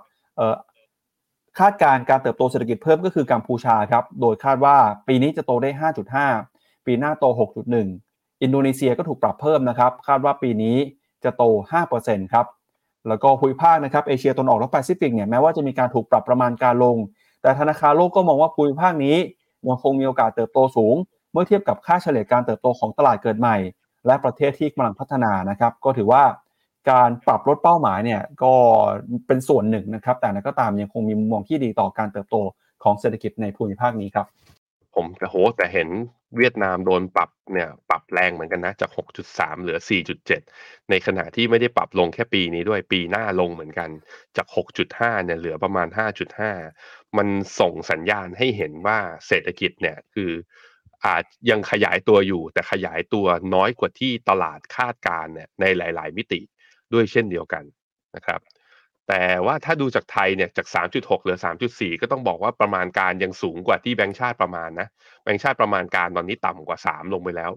[1.59, 4.77] คาดการการเติบโตเศรษฐกิจเพิ่มก็คือกัมพูชาครับ โดยคาดว่า
[5.09, 5.71] ปีนี้จะโตได้
[6.29, 7.25] 5.5 ปีหน้าโต
[7.85, 10.77] 6.1 อินโดนีเซียก็ถูกปรับเพิ่มนะครับ คาดว่าปีนี้
[11.25, 11.43] จะโต
[11.89, 12.47] 5%ครับ
[13.09, 16.97] แล้วก็ภูมิภาคนะครับ เอเชียตะวันออกและแปซิฟิกเนี่ยแม้ว่าจะมีการถูกปรับประมาณการลง
[17.43, 19.17] แต่ธนาคารโลกก็มองว่าภูมิภาคนี้
[19.67, 20.97] ยังคงมีโอกาสเติบโตสูง
[21.33, 23.57] เมื่อเทียบกับค่าเฉลี่ยการเติบโตของตลาดเกิดใหม่
[24.07, 26.23] และประเทศที่กำลังพัฒนานะครับ ก็ถือว่า
[26.91, 28.53] การปรับลดเป้าหมายเนี่ยก็
[29.27, 32.37] เป็นส่วนหนึ่งนะครับ แต่นั้นก็ตามยังคงมีมุมมองที่ดีต่อการเติบโต
[32.83, 34.27] ของเศรษฐกิจในภูมิภาคนี้ครับ
[34.95, 35.89] ผมโหแต่เห็น
[36.37, 38.91] เวียดนามโดนปรับเนี่ยปรับแรงเหมือนกันนะจาก
[39.27, 39.79] 6.3 เหลือ
[40.35, 43.91] 4.7 ในขณะที่ไม่ได้ปรับลงแค่ปีนี้ด้วยปีหน้าลงเหมือนกัน
[44.37, 44.47] จาก
[44.87, 45.89] 6.5 เนี่ยเหลือประมาณ
[46.53, 47.29] 5.5 มัน
[47.61, 50.31] ส่งสัญญาณให้เห็นว่าเศรษฐกิจเนี่ยคือ
[51.05, 56.41] อาจยังขยายตัวอยู่แต่ขยายตัวน้อยกว่าที่ตลาดคาดการเนี่ยในหลาย ๆ มิติ
[56.93, 57.65] ด้วยเช่นเดียวกัน
[58.17, 58.41] นะครับ
[59.09, 64.89] แต่ว่าถ้าดูจากไทยเนี่ยจาก 3.6 เหลือ 3.4 ก็ต้องบอกว่าประมาณการยังสูงกว่าที่แบงก์ชาติประมาณนะ
[65.23, 67.53] แบงก์ชาติประมาณการตอนนี้ต่ำกว่า 3 ลงไปแล้ว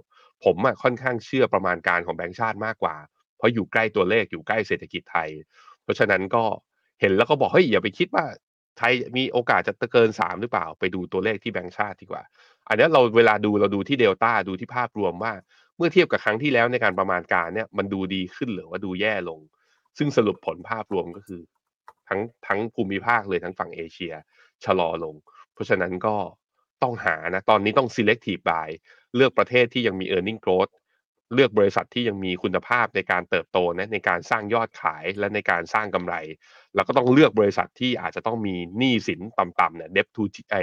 [0.46, 2.96] ผมอะค่อนข้างเชื่อประมาณการของแบงก์ชาติมากกว่า
[3.38, 5.30] เพราะอยู่ใกล้ตัวเลขอยู่ใกล้เศรษฐกิจไทย
[5.84, 6.44] เพราะฉะนั้นก็
[7.02, 8.26] เห็นแล้วก็บอกเฮ้ยอย่าไปคิดว่า
[8.78, 12.24] ไทยมีโอกาสจะเกิน 3 หรือเปล่า ไปดูตัวเลขที่แบงก์ชาติดีกว่า
[12.68, 15.34] อันนี้เราเวลาดูเราดูที่เดลต้าดูที่ภาพรวมว่า
[15.80, 19.40] เมื่อเทียบกับครั้งที่แล้วในการประมาณการเนี่ยมันดูดีขึ้นหรือว่าดูแย่ลง
[19.98, 21.42] ซึ่งสรุปผลภาพรวมก็คือ
[22.10, 24.14] ทั้งทั้งภูมิภาคเลยทั้งฝั่งเอเชีย
[24.66, 25.16] ชะลอลง
[25.54, 26.16] เพราะฉะนั้นก็
[26.84, 28.70] ต้องหานะตอนนี้ต้อง selective buy
[29.16, 30.72] เลือกประเทศที่ยังมี e a r n i n g growth
[31.34, 36.16] เลือกบริษัทที่ยังมีคุณภาพในการเติบโตนะในการสร้างยอดขายและในการสร้างกำไร
[36.76, 40.58] แล้วก็ต้องเลือกบริษัทที่อาจจะต้องมีหนี้สินต่ำๆเนี่ย debt to ไอ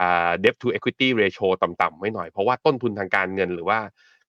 [0.00, 3.78] อ่า debt to equity ratio ต่ำๆไม่หน่อย เพราะว่าต้นทุนทางการเงินหรือว่า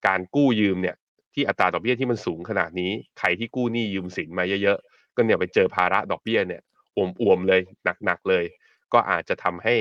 [0.08, 0.96] การกู้ยืมเนี่ย
[1.34, 6.62] ที่อัตราดอกเบี้ยที่มันสูงขนาดนี้ใครที่กู้หนี้ยืมสินมาเยอะๆก็เนี่ยไปเจอภาระดอกเบี้ยเนี่ย
[6.98, 7.62] อ่วมๆเลย
[8.06, 8.44] หนักๆเลย
[8.94, 9.76] ก็อาจจะทำให้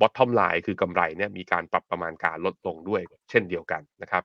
[0.00, 4.22] bottom line คือกำไรเนี่ยมีการปรับประมาณการลดลงด้วยเช่นเดียวกันนะครับ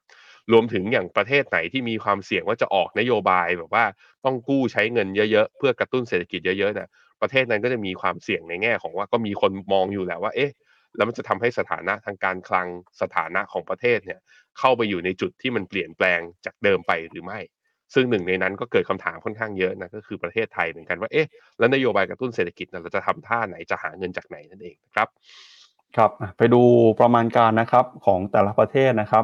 [0.52, 3.86] รวมถึงอย่างประเทศไหนที่มีความเสี่ยงว่าจะออกนโยบายแบบว่า
[4.26, 6.88] ต้องกู้ใช้เงินเยอะๆ เพื่อกระตุ้นเศรษฐกิจเยอะๆเนี่ย
[7.22, 10.52] ประเทศนั้นก็จะมีความเสี่ยงในแง่ของว่าก็มีคนมองอยู่แหละว่าเอ๊ะ
[10.98, 12.68] แล้วมันจะทำให้สถานะทางการคลัง
[13.02, 14.20] สถานะของประเทศเนี่ย
[14.60, 17.40] เข้าไปอยู่ในจุดที่มันเปลี่ยนแปลงจากเดิมไปหรือไม่
[17.94, 21.28] ซึ่งหนึ่งในนั้นก็เกิดคำถามค่อนข้างเยอะนะก็คือประเทศไทยเหมือนกันว่าเอ๊ะ
[21.60, 25.08] แล้วนโยบายกระตุ้นเศรษฐกิจเราจะทำท่าไหนจะหาเงินจากไหนนั่นเองนะครับ
[25.98, 26.62] ครับไปดู
[27.02, 29.24] ประมาณการนะครับของแต่ละประเทศนะครับ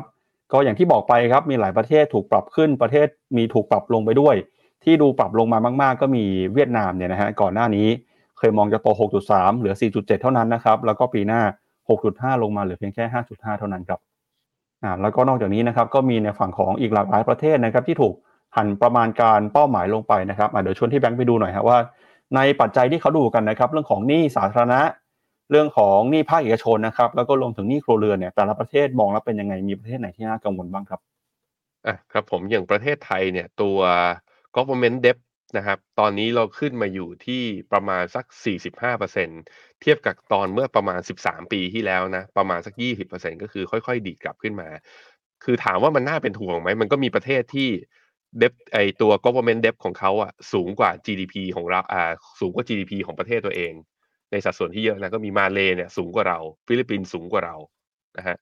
[0.51, 3.07] ก็อย่างที่บอกไปครับมีหลายประเทศถูกปรับขึ้นประเทศ
[3.37, 4.35] มีถูกปรับลงไปด้วย
[4.83, 7.87] ที่ดูปรับลงมามากๆ ก็มีเวียดนามเนี่ยนะฮะก่อนหน้านี้
[8.37, 8.87] เคยมองจะโต
[9.25, 11.41] 6.3 เหลือ 4.7 เท่านั้นนะครับ แล้วก็ปีหน้า
[11.89, 13.03] 6.5 ลงมาเหลือเพียงแค่
[13.35, 13.99] 5.5 เท่านั้นครับ
[14.83, 18.13] อ่าแล้วก็นอกจากนี้นะครับก็มีในฝั่งของอีกหลากหลายประเทศนะครับที่ถูก
[18.57, 21.79] หันประมาณการเป้าหมายลงไปนะครับเดี๋ยวชวนที่แบงค์ไปดูหน่อยครับว่า
[22.35, 24.81] ในปัจจัยที่เขาดูกันนะครับ เรื่องของหนี้สาธารณะ
[25.51, 30.99] เรื่องของหนี้ภาคเอกชนนะครับ แล้วก็รวมถึงหนี้ครัวเรือนเนี่ยแต่ละประเทศมองแล้วเป็นยังไงมีประเทศไหนที่น่ากังวลบ้างครับ
[31.87, 33.77] อะครับผมอย่างประเทศไทยเนี่ยตัว
[34.55, 35.17] government debt
[35.57, 39.41] นะครับ ตอนนี้เราขึ้นมาอยู่ที่ประมาณสัก 45%
[39.81, 44.69] เทียบกับตอนเมื่อประมาณ 13 ปีที่แล้วนะ ประมาณสัก 20%ก็คือค่อยๆ ดีดกลับขึ้นมา
[45.43, 47.69] คือถามว่ามันน่าเป็นห่วงไหม มันก็มีประเทศที่
[48.41, 52.03] debt ไอตัว government debt ของเขาอะสูงกว่า GDP ของเราอ่า
[52.39, 53.73] สูงกว่า GDP ของประเทศตัวเอง
[54.31, 57.55] ในสัดส่วนที่เยอะนะ ก็มีมาเลเนี่ยสูงกว่าเรา ฟิลิปปินส์สูงกว่าเรา
[58.17, 58.37] นะฮะ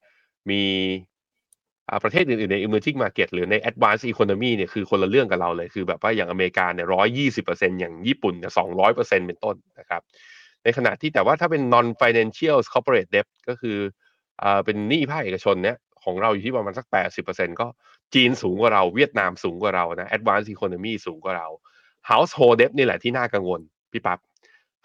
[0.50, 0.64] มี
[2.04, 10.02] ประเทศอื่นๆใน emerging market หรือใน advanced economy เนี่ยคือคนละเรื่องกับเราเลย คือแบบว่าอย่างอเมริกาเนี่ยร้อยยี่สิบเปอร์เซ็นอย่างญี่ปุ่นเนี่ยสองร้อยเปอร์เซ็นเป็นต้นนะครับ
[10.64, 13.78] ในขณะที่แต่ว่าถ้าเป็น non financial corporate debt ก็คือ
[14.44, 17.68] อ่าเป็นหนี้ภาคเอกชนเนี่ยของเราอยู่ที่ประมาณสักแปดสิบเปอร์เซ็นก็
[18.14, 21.48] จีนสูงกว่าเราเวียดนามสูงกว่าเรานะ advanced economy สูงกว่าเรา
[22.10, 24.20] household debt นี่แหละที่น่ากังวล พี่ปับ๊บ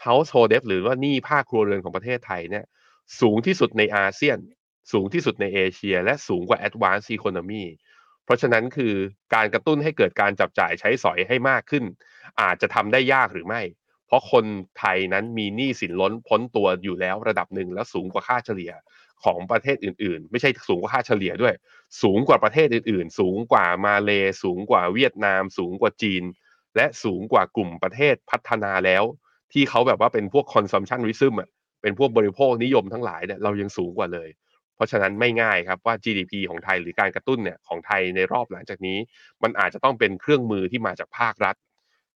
[0.04, 2.64] household debt หรือว่าหนี้ภาคครัวเรือนของประเทศไทยเนี่ย
[3.20, 4.38] สูงที่สุดในอาเซียน
[4.92, 7.64] สูงที่สุดในเอเชีย และสูงกว่า advanced economy
[8.24, 8.94] เพราะฉะนั้นคือ
[9.34, 11.84] การกระตุ้นให้เกิดการจับจ่ายใช้สอยให้มากขึ้น
[12.40, 13.62] อาจจะทำได้ยากหรือไม่
[14.06, 14.44] เพราะคน
[14.78, 18.72] ไทยนั้นมีหนี้สินล้นพ้นตัวอยู่แล้วระดับหนึ่งและสูงกว่าค่าเฉลี่ย
[19.24, 21.54] ของประเทศอื่นๆ ไม่ใช่สูงกว่าค่าเฉลี่ยด้วย
[22.02, 24.10] สูงกว่าประเทศอื่นๆ สูงกว่ามาเล
[24.42, 26.22] สูงกว่าเวียดนาม สูงกว่าจีน
[26.76, 29.04] และสูงกว่ากลุ่มประเทศพัฒนาแล้ว
[29.52, 31.48] ที่เขาแบบว่าเป็นพวก consumptionism อะ
[31.82, 34.28] เป็นพวกบริโภคนิยมทั้งหลายเนี่ยเรายังสูงกว่าเลย
[34.76, 38.98] เพราะฉะนั้นไม่ง่ายครับว่า GDP ของไทยหรือการกระตุ้นเนี่ยของไทยในรอบหลังจากนี้
[39.42, 41.56] มันอาจจะต้องเป็นเครื่องมือที่มาจากภาครัฐ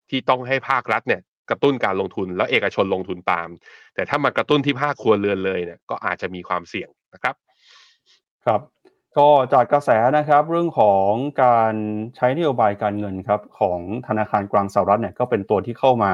[0.10, 3.50] ที่ต้องให้ภาครัฐเนี่ยกระตุ้นการลงทุนแล้วเอกชนลงทุนตาม
[3.95, 7.36] แต่ถ้ามากระตุ้นที่ภาคครัวเรือนเลยเนี่ยก็อาจจะมีความเสี่ยงนะครับ
[8.45, 8.62] ครับ
[9.17, 11.12] ก็จากกระแสนะครับเรื่องของ
[11.43, 11.74] การ
[12.15, 16.12] ใช้นโยบายการเงินครับของธนาคารกลางสหรัฐเนี่ยก็เป็นตัวที่เข้ามา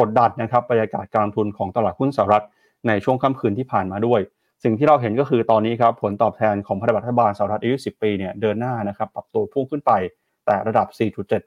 [0.00, 2.44] กดดันนะครับบรรยากาศการลงทุนของตลาดหุ้นสหรัฐ
[2.88, 4.20] ในช่วงค่ำคืนที่ผ่านมาด้วย
[4.62, 9.92] สิ่งที่เราเห็นก็คือตอนนี้ครับผลตอบแทนของพันธบัตรรัฐบาลสหรัฐอายุ 10 ปีเนี่ยเดินหน้านะครับปรับตัวพุ่งขึ้นไป
[10.46, 10.86] แต่ระดับ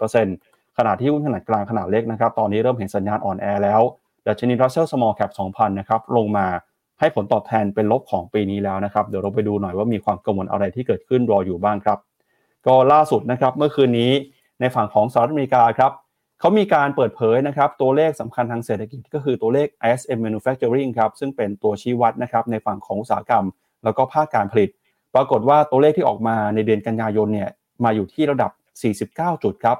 [0.04, 3.82] 4.7%ขณะที่หุ้นขนาดกลางขนาดเล็กนะครับตอนนี้เริ่มเห็นสัญญาณอ่อนแอแล้ว
[4.28, 6.47] ดัชนี Russell Small Cap 2,000 นะครับลงมา
[6.99, 11.97] ให้ผลตอบแทนเป็นลบของปีนี้แล้วนะครับเดี๋ยวเราไปดูหน่อยว่ามีความกังวลอะไรที่เกิดขึ้นรออยู่บ้างครับ
[12.67, 14.12] ก็ล่าสุดนะครับเมื่อคืนนี้
[14.60, 15.91] ในฝั่งของสหรัฐอเมริกาครับ
[16.39, 23.45] เขามีการเปิดเผยนะครับตัวเลขสำคัญทางเศรษฐกิจก็คือตัวเลข ISM Manufacturing ครับซึ่งเป็นตัวชี้วัดนะครับในฝั่งของอุตสาหกรรม
[23.84, 24.69] แล้วก็ภาคการผลิต
[25.15, 27.50] ปรากฏว่าตัวเลขที่ออกมาในเดือนกันยายนเนี่ย
[27.84, 28.52] มาอยู่ที่ระดับ
[29.36, 29.78] 49 จุดครับ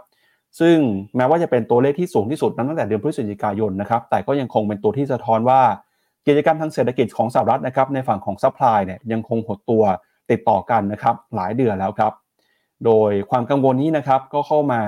[0.60, 0.78] ซึ่ง
[1.16, 5.62] แม้ว่าจะเป็นตัวเลขที่สูงที่สุดนับตั้งแต่เดือนพฤศจิกายนนะครับแต่ก็ยังคงเป็นตัวที่สะท้อนว่า
[6.28, 9.84] กิจกรรมทางเศรษฐกิจของสหรัฐนะครับในฝั่งของ supply เนี่ยยังคงหดตัว
[10.32, 12.14] ติดต่อกันนะครับหลายเดือนแล้วครับ
[12.86, 14.82] โดยความกังวลนี้นะครับก็เข้ามา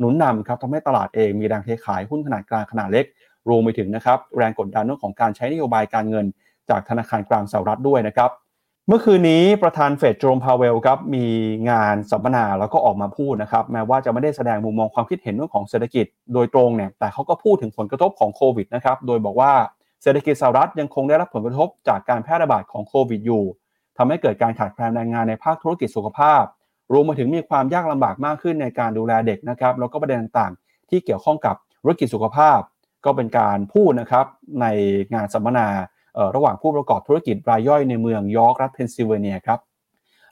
[0.00, 3.06] หนุนนำครับทำให้ตลาดเองมีแรงเทขายหุ้นขนาดกลางขนาดเล็ก
[3.48, 6.26] รวมไปถึงนะครับแรงกดดันเรื่องของการใช้นโยบายการเงิน
[6.70, 8.30] จากธนาคารกลางสหรัฐด้วยนะครับ
[8.88, 11.26] เมื่อคืนนี้ประธานเฟดโจมพาเวลครับมี
[11.70, 19.52] งานสัมมนาแล้วก็ออกมาพูดนะครับแม้ว่าจะไม่ได้แสดงมุมมองความคิดเห็นเรื่องของเศรษฐกิจโดยตรงเนี่ยแต่เขาก็พูดถึงผลกระทบของโควิดนะครับโดยบอกว่า
[20.02, 23.44] เศรษฐกิจสหรัฐยังคงได้รับผลกระทบจากการแพร่ระบาดของโควิดอยู่
[23.98, 26.42] ทำให้เกิดการขาดแคลนแรงงานในภาคธุรกิจสุขภาพ
[26.92, 32.60] รวมมาถึงมีความยากลำบากมากขึ้นในการดูแลเด็กนะครับ แล้วก็ประเด็นต่างๆ ที่เกี่ยวข้องกับธุรกิจสุขภาพ
[33.04, 34.26] ก็เป็นการพูดนะครับ
[34.60, 34.66] ใน
[35.14, 35.66] งานสัมมนา
[36.34, 39.60] ระหว่างผู้ประกอบธุรกิจรายย่อยในเมืองยอร์กรัฐเพนซิลเวเนียครับ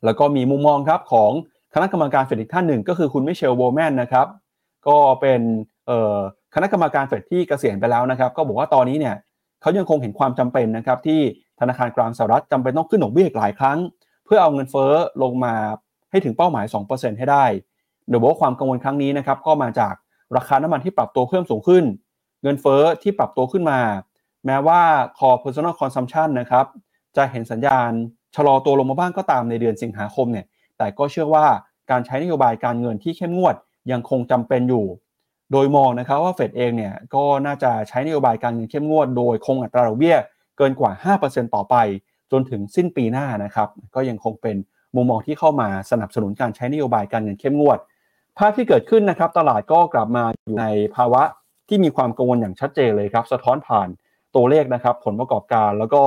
[0.04, 1.30] แล้วก็มีมุมมองครับของ
[1.74, 4.26] คณะกรรมการเฟดอีกท่านหนึ่งก็คือคุณมิเชลโบแมนนะครับ
[4.88, 5.40] ก็เป็น
[6.54, 9.16] คณะกรรมการเฟดที่เกษียณไปแล้วนะครับ ก็บอกว่าตอนนี้เนี่ย
[9.60, 11.20] เขายังคงเห็นความจำเป็นนะครับที่
[11.60, 13.78] ธนาคารกลางสหรัฐจำเป็นต้องขึ้นดอกเบี้ยหลายครั้ง
[14.24, 14.92] เพื่อเอาเงินเฟ้อ
[15.22, 15.54] ลงมา
[16.10, 17.44] ให้ถึงเป้าหมาย 2%ให้ได้
[18.08, 19.94] โดยบอกว่าความกังวลครั้งนี้นะครับก็มาจาก
[20.36, 21.84] ราคาน้ำมันที่ปรับตัวเพิ่มสูงขึ้น
[22.42, 23.80] เงินเฟ้อที่ปรับตัวขึ้นมา
[24.46, 24.80] แม้ว่า
[25.18, 26.66] core personal consumption นะครับ
[27.16, 27.90] จะเห็นสัญญาณ
[28.36, 30.46] ชะลอตัวลงมาบ้างก็ตามในเดือนสิงหาคมเนี่ย
[30.78, 31.46] แต่ก็เชื่อว่า
[31.90, 33.56] การใช้นโยบายการเงินที่เข้มงวด
[33.92, 34.86] ยังคงจำเป็นอยู่
[35.52, 40.16] โดยมองนะครับว่าเฟดเองเนี่ยก็น่าจะใช้นโยบายการเงินเข้มงวด โดยคงอัตราดอกเบี้ย
[40.56, 41.76] เกินกว่า 5%ต่อไป
[42.32, 44.56] จนถึงสิ้นปีหน้านะครับก็ยังคงเป็น
[44.94, 47.78] มุมมองที่เข้ามาสนับสนุนการใช้นโยบายการเงินเข้มงวด
[48.38, 50.64] ภาพที่เกิดขึ้นนะครับตลาดก็กลับมาอยู่ใน
[50.96, 51.22] ภาวะ
[51.68, 53.88] ที่มีความกังวลอย่างชัดเจนเลยครับ สะท้อนผ่าน
[54.34, 56.00] ตัวเลขนะครับ ผลประกอบการแล้วก็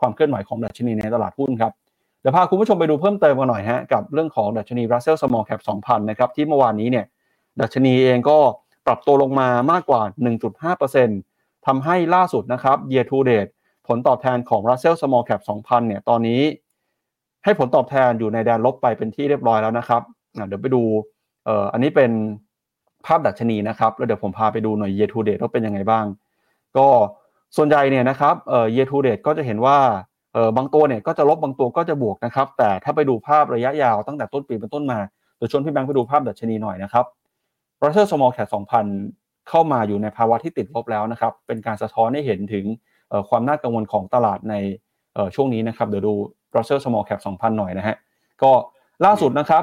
[0.00, 1.72] ความเคลื่อนไหวของดัชนีในตลาดหุ้นครับ
[2.20, 7.06] เดี๋ยวพาคุณผู้ชมไปดูเพิ่มเติมกันหน่อยฮะกับเรื่องของดัชนี Russell Small Cap 2,000 นะครับที่เมื่อวานนี้เนี่ย
[7.60, 8.38] ดัชนีเองก็
[8.86, 10.02] ปรับตัวลงมามากกว่า
[10.64, 13.50] 1.5%ทำให้ล่าสุดนะครับ year to date
[13.88, 16.40] ผลตอบแทนของ Russell Small Cap 2,000 เนี่ยตอนนี้
[17.48, 20.02] ให้ผลตอบแทนอยู่ในแดนลบไปเป็นที่เรียบร้อยแล้วนะครับ
[20.48, 20.82] เดี๋ยวไปดู
[21.44, 22.10] เอ่ออันนี้เป็น
[23.06, 26.04] ภาพดัชนีนะครับ แล้วเดี๋ยวผมพาไปดูหน่อย year to date ว่าเป็นยังไงบ้าง
[26.76, 26.86] ก็
[27.56, 29.78] ส่วนใหญ่เนี่ยนะครับเอ่อ year to date ก็จะเห็นว่า
[30.34, 34.98] เออบางตัวเนี่ยก็จะลบบางตัวก็จะบวกนะครับ แต่ถ้าไปดูภาพระยะยาวตั้งแต่ต้นปีเป็นต้นมา
[35.36, 37.04] โดยชวนพี่แบงค์ไปดูภาพดัชนีหน่อยนะครับ
[37.82, 38.48] Russell Small Cap
[39.00, 42.64] 2,000 เข้ามาอยู่ในภาวะที่ติดลบแล้วนะครับ เป็นการสะท้อนให้เห็นถึง
[43.28, 44.54] ความน่ากังวลของตลาดใน
[45.34, 46.14] ช่วงนี้นะครับ เดี๋ยวดู
[46.56, 47.96] Russell Small Cap 2,000 หน่อยนะฮะ
[48.42, 48.52] ก็
[49.04, 49.62] ล่าสุดนะครับ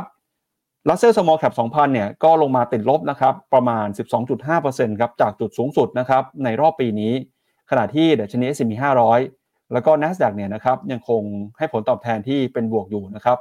[0.89, 3.87] Russell Small Cap 2,000 เนี่ยก็ลงมาติดลบนะครับประมาณ
[4.43, 7.13] 12.5%ครับจากจุดสูงสุดนะครับในรอบปีนี้
[7.69, 8.73] ขณะที่ดัชนี S&P
[9.23, 11.21] 500 แล้วก็ NASDAQ เนี่ยนะครับยังคง
[11.57, 13.37] ให้ผลตอบแทนที่เป็นบวกอยู่นะครับ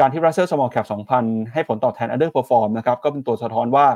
[0.00, 0.86] การที่ Russell Small Cap
[1.18, 3.86] 2,000 ให้ผลตอบแทน underperform นะครับก็เป็นตัวสะท้อนว่า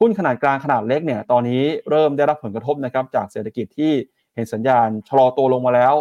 [0.00, 3.92] หุ้นขนาดกลางขนาดเล็กเนี่ยตอนนี้เริ่มได้รับผลกระทบนะครับจากเศรษฐกิจที่
[4.34, 5.94] เห็นสัญญาณชะลอตัวลงมาแล้ว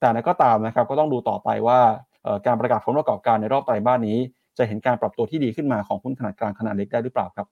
[0.00, 1.80] แต่นั้นก็ตามนะครับก็ต้องดูต่อไปว่า
[2.46, 4.18] การประกาศผลประกอบการในรอบไตรมาสนี้
[4.58, 7.46] จะเห็นการปรับตัวที่ดีขึ้นมาของหุ้นขนาดกลางขนาดเล็กได้หรือเปล่าครับ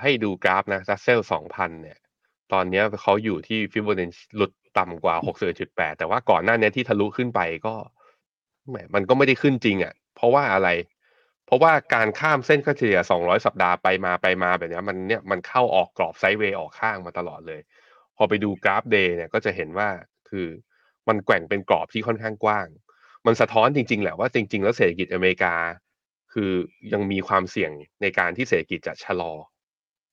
[0.00, 1.98] ให้ดูกราฟนะซัสเซลสองพันเนี่ย
[2.52, 7.74] ตอนนี้เขาอยู่ที่ฟิโบนัชหลุดต่ำกว่าหกสิบจุดแปดแต่ว่าก่อนหน้านี้ที่ทะลุขึ้นไปก็
[8.68, 10.68] แหมมันก็ไม่ได้ขึ้นจริงอะ่ะ เพราะว่าอะไร
[11.46, 17.60] เพราะว่าการข้ามเส้นค่าเฉลี่ย 200 สัปดาห์ไปมาไปมาแบบนี้มันเนี่ยมันเข้าออกกรอบ sideway ออกข้างมาตลอดเลย
[18.16, 19.88] พอไปดูกราฟ day เนี่ยก็จะเห็นว่า
[20.30, 20.46] คือ
[21.08, 22.66] มันแกว่งเป็นกรอบที่ค่อนข้างกว้าง
[23.26, 25.54] มันสะท้อนจริง ๆ แหละว่าจริง ๆ แล้วเศรษฐกิจอเมริกา
[26.32, 26.50] คือ
[26.92, 29.32] ยังมีความเสี่ยงในการที่เศรษฐกิจจะชะลอ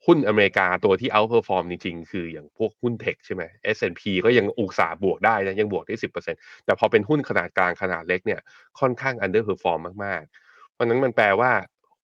[0.05, 3.43] หุ้นอเมริกาตัวที่ outperform จริง ๆ คืออย่างพวกหุ้นเทคใช่ไหม
[3.75, 8.41] S&P ก็ยังอุตสาบวกได้นะยังบวกได้สิบเปอร์เซ็นแต่พอเป็นหุ้นขนาดกลางขนาดเล็กเนี่ย
[8.79, 11.51] ค่อนข้าง underperform มากๆ เพราะนั้นมันแปลว่า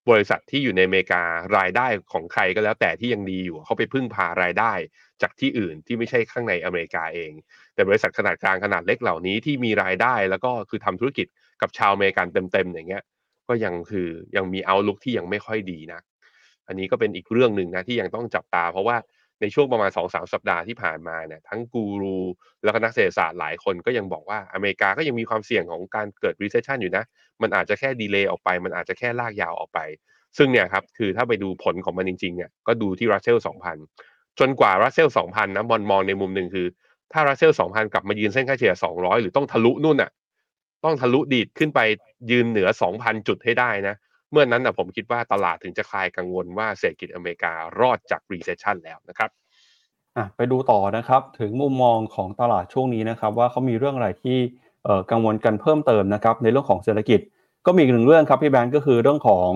[0.09, 1.21] บริษัทที่อยู่ในอเมริกา
[1.57, 4.73] รายได้ของใครก็แล้ว แต่ที่ยังดีอยู่เขาไปพึ่งพารายได้
[5.21, 7.31] จากที่อื่นที่ไม่ใช่ข้างในอเมริกาเอง
[7.73, 11.27] แต่บริษัทขนาดกลางขนาดเล็กเหล่านี้ที่มีรายได้ แล้วก็คือทำธุรกิจ
[11.61, 13.03] กับชาวอเมริกันเต็มๆอย่างเงี้ย
[13.47, 15.99] ก็ยังคือยังมี outlook ที่ยังไม่ค่อยดีนะ
[16.67, 18.97] อันนี้ก็เป็นอีกเรื่องหนึ่งนะที่ยังต้องจับตา เพราะว่า
[19.41, 22.17] ในช่วงประมาณ2อสสัปดาห์ที่ผ่านมาเนี่ยทั้งกูรู
[22.63, 27.03] แล้วก็นักเศรษฐศาสตร์หลายคนก็ยังบอกว่าอเมริกาก็ยังมีความเสี่ยงของการเกิด recession อยู่นะ
[27.41, 29.79] มันอาจจะแค่ delay ออกไป มันอาจจะแค่ลากยาวออกไป
[30.37, 33.37] ซึ่งเนี่ยครับคือถ้าไปดูผลของมันจริงๆเนี่ยก็ดูที่รัสเซล
[33.87, 36.67] 2,000 จนกว่ารัสเซล2,000นะมอนมองในมุมหนึ่งคือ
[37.13, 40.11] ถ้ารัสเซล2,000 กลับมายืนเส้นค่าเฉลี่ย200 หรือต้องทะลุนู่นอะ
[40.83, 41.79] ต้องทะลุดีดขึ้นไป
[42.31, 43.95] ยืนเหนือ 2,000 จุดให้ได้นะ
[44.31, 49.29] เมื่อนนั้นนะผมคิดว่าตลาดถึงจะคลายกังวลว่าเศรษฐกิจอเมริการอดจาก recession แล้วนะครับ
[50.35, 54.37] ไปดูต่อนะครับถึงมุมมองของตลาดช่วงนี้นะครับ ว่าเขามีเรื่องอะไรที่
[55.11, 57.19] กังวลกันเพิ่มเติมนะครับ ในเรื่องของเศรษฐกิจ
[57.65, 59.51] ก็มีอีกหนึ่งเรื่องครับพี่แบงก์ก็คือเรื่องของ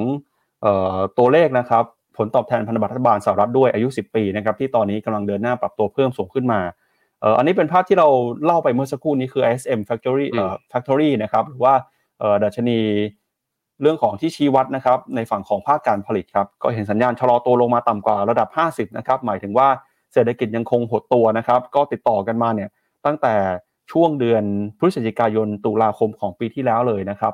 [1.18, 1.84] ตัวเลขนะครับ
[2.18, 6.60] ผลตอบแทนพันธบัตรรัฐบาลสหรัฐด้วยอายุ 10 ปีนะครับที่ตอนนี้กำลังเดินหน้าปรับตัวเพิ่มสูงขึ้นมา
[7.38, 8.08] อันนี้เป็นภาพที่เรา
[8.46, 11.74] เล่าไปเมื่อสักครู่นี้คือ ISM Factory เอ่อ Factory นะครับหรือว่า
[12.44, 12.80] ดัชนี
[13.82, 19.68] เรื่องของที่ชี้วัดนะครับในฝั่งของภาคการผลิตครับก็เห็นสัญญาณชะลอตัวลงมาต่ำกว่าระดับ 50นะครับหมายถึงว่า
[20.14, 22.70] เศรษฐกิจยังคงหดตัวนะครับก็ติดต่อกันมาเนี่ย
[23.06, 23.36] ตั้งแต่
[23.92, 24.44] ช่วงเดือน
[24.80, 27.34] พฤศจิกายนตุลาคมของปีที่แล้วเลยนะครับ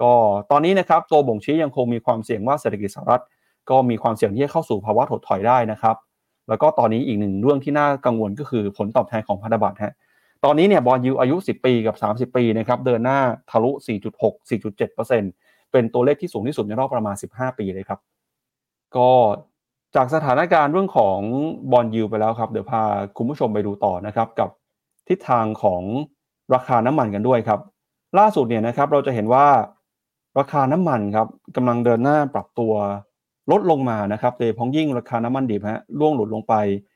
[0.00, 0.12] ก็
[0.50, 3.22] ตอนนี้นะครับตัวบ่งชี้ยังคงมีความเสี่ยงว่าเศรษฐกิจสหรัฐ
[3.70, 5.96] ก็มีความเสี่ยงที่จะเข้าสู่ภาวะถดถอยได้นะครับ
[6.48, 9.94] แล้วก็ตอนนี้อีกหนึ่งเรื่องที่น่ากังวลก็คือผลตอบแทนของพันธบัตรฮะ
[10.44, 13.18] ตอนนี้เนี่ยบอลยูอายุ 10 ปีกับ 30 ปีนะครับเดินหน้า
[13.50, 13.70] ทะลุ
[14.10, 18.00] 4.6 4.7%เป็นตัวเลขที่สูงที่สุดในรอบประมาณ 15 ปีเลยครับ
[18.96, 19.10] ก็
[19.96, 21.18] จากสถานการณ์เรื่องของ
[21.72, 22.82] บอลยูไปแล้วครับ เดี๋ยวพา
[23.16, 24.48] คุณผู้ชมไปดูต่อนะครับ กับ
[25.08, 25.82] ทิศทางของ
[26.54, 27.60] ราคาน้ำมันกันด้วยครับ
[28.18, 29.46] ล่าสุดเนี่ยนะครับเราจะเห็นว่า
[30.38, 32.72] ราคาน้ำมันครับกำลังเดินหน้าปรับตัว
[33.50, 36.54] ลดลงมานะครับโดยพ้องยิ่งราคาน้ำมันดิบฮะร่วงหลุดลงไป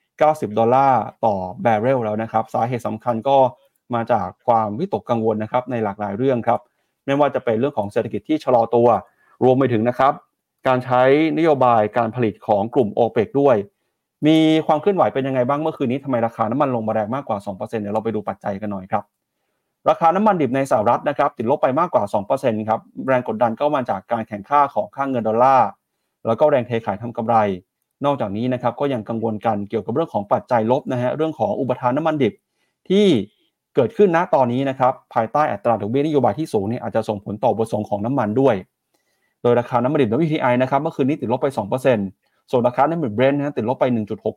[0.09, 3.37] 90 ดอลลาร์ต่อแบเรลแล้วนะครับ สาเหตุสำคัญก็
[3.95, 6.61] มาจากความวิตกกังวลนะครับในหลากหลายเรื่องครับ
[7.07, 8.89] ไม่ว่าจะเป็นเรื่องของเศรษฐกิจที่ชะลอตัว
[9.45, 10.13] รวมไปถึงนะครับ
[10.67, 11.03] การใช้
[11.39, 13.57] นโยบายการผลิตของกลุ่มโอเปกด้วย
[14.27, 19.05] มีความเคลื่อนไหวเป็นยังไงบ้างเมื่อคืนนี้ทำไมราคาน้ำมันลงมาแรงมากกว่า 2%เดี๋ยวเราไปดูปัจจัยกันหน่อยครับ
[19.89, 22.05] ราคาน้ำมันดิบในสหรัฐนะครับติดลบไปมากกว่า
[22.37, 25.69] 2%ครับแรงกดดันก็มาจากการแข่งข้าของค่างเงินดอลลาร์
[26.27, 27.37] แล้วก็แรงเทขายทำกำไร
[28.05, 32.35] นอกจากนี้นะครับก็ยังกังวลกันเกี่ยวกับเรื่องของปัจจัยลบนะฮะเรื่องของอุปทานน้ามันดิบ
[32.89, 33.07] ที่
[33.75, 38.55] เกิดขึ้นณตอนนี้นะครับภายใต้อัตราดอกเบี้ยนโยบายที่สูงเนี่ยอาจจะส่งผลต่อบทสงของน้ำมันด้วย
[39.43, 41.47] โดยราคาน้ำมันดิบ WTI นะครับเมื่อคืนนี้ติดลบไป
[41.99, 43.85] 2%ส่วนราคาน้ำมันเบรนท์นะติดลบไป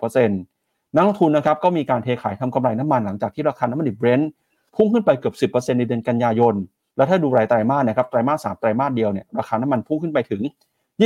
[0.01, 4.29] 1.6%นักลงทุนนะครับก็มีการเทขายทำกำไรน้ำมันหลังจากที่ราคาน้ำมันดิบเบรนท์
[4.75, 6.55] พุ่งขึ้นไปเกือบ 10%ในเดือนกันยายน
[6.97, 10.41] แล้วถ้าดูรายไตรมาสนะครับไตรมาส3ไตรมาสเดียวเนี่ยราคาน้ำมันพุ่งขึ้นไปถึง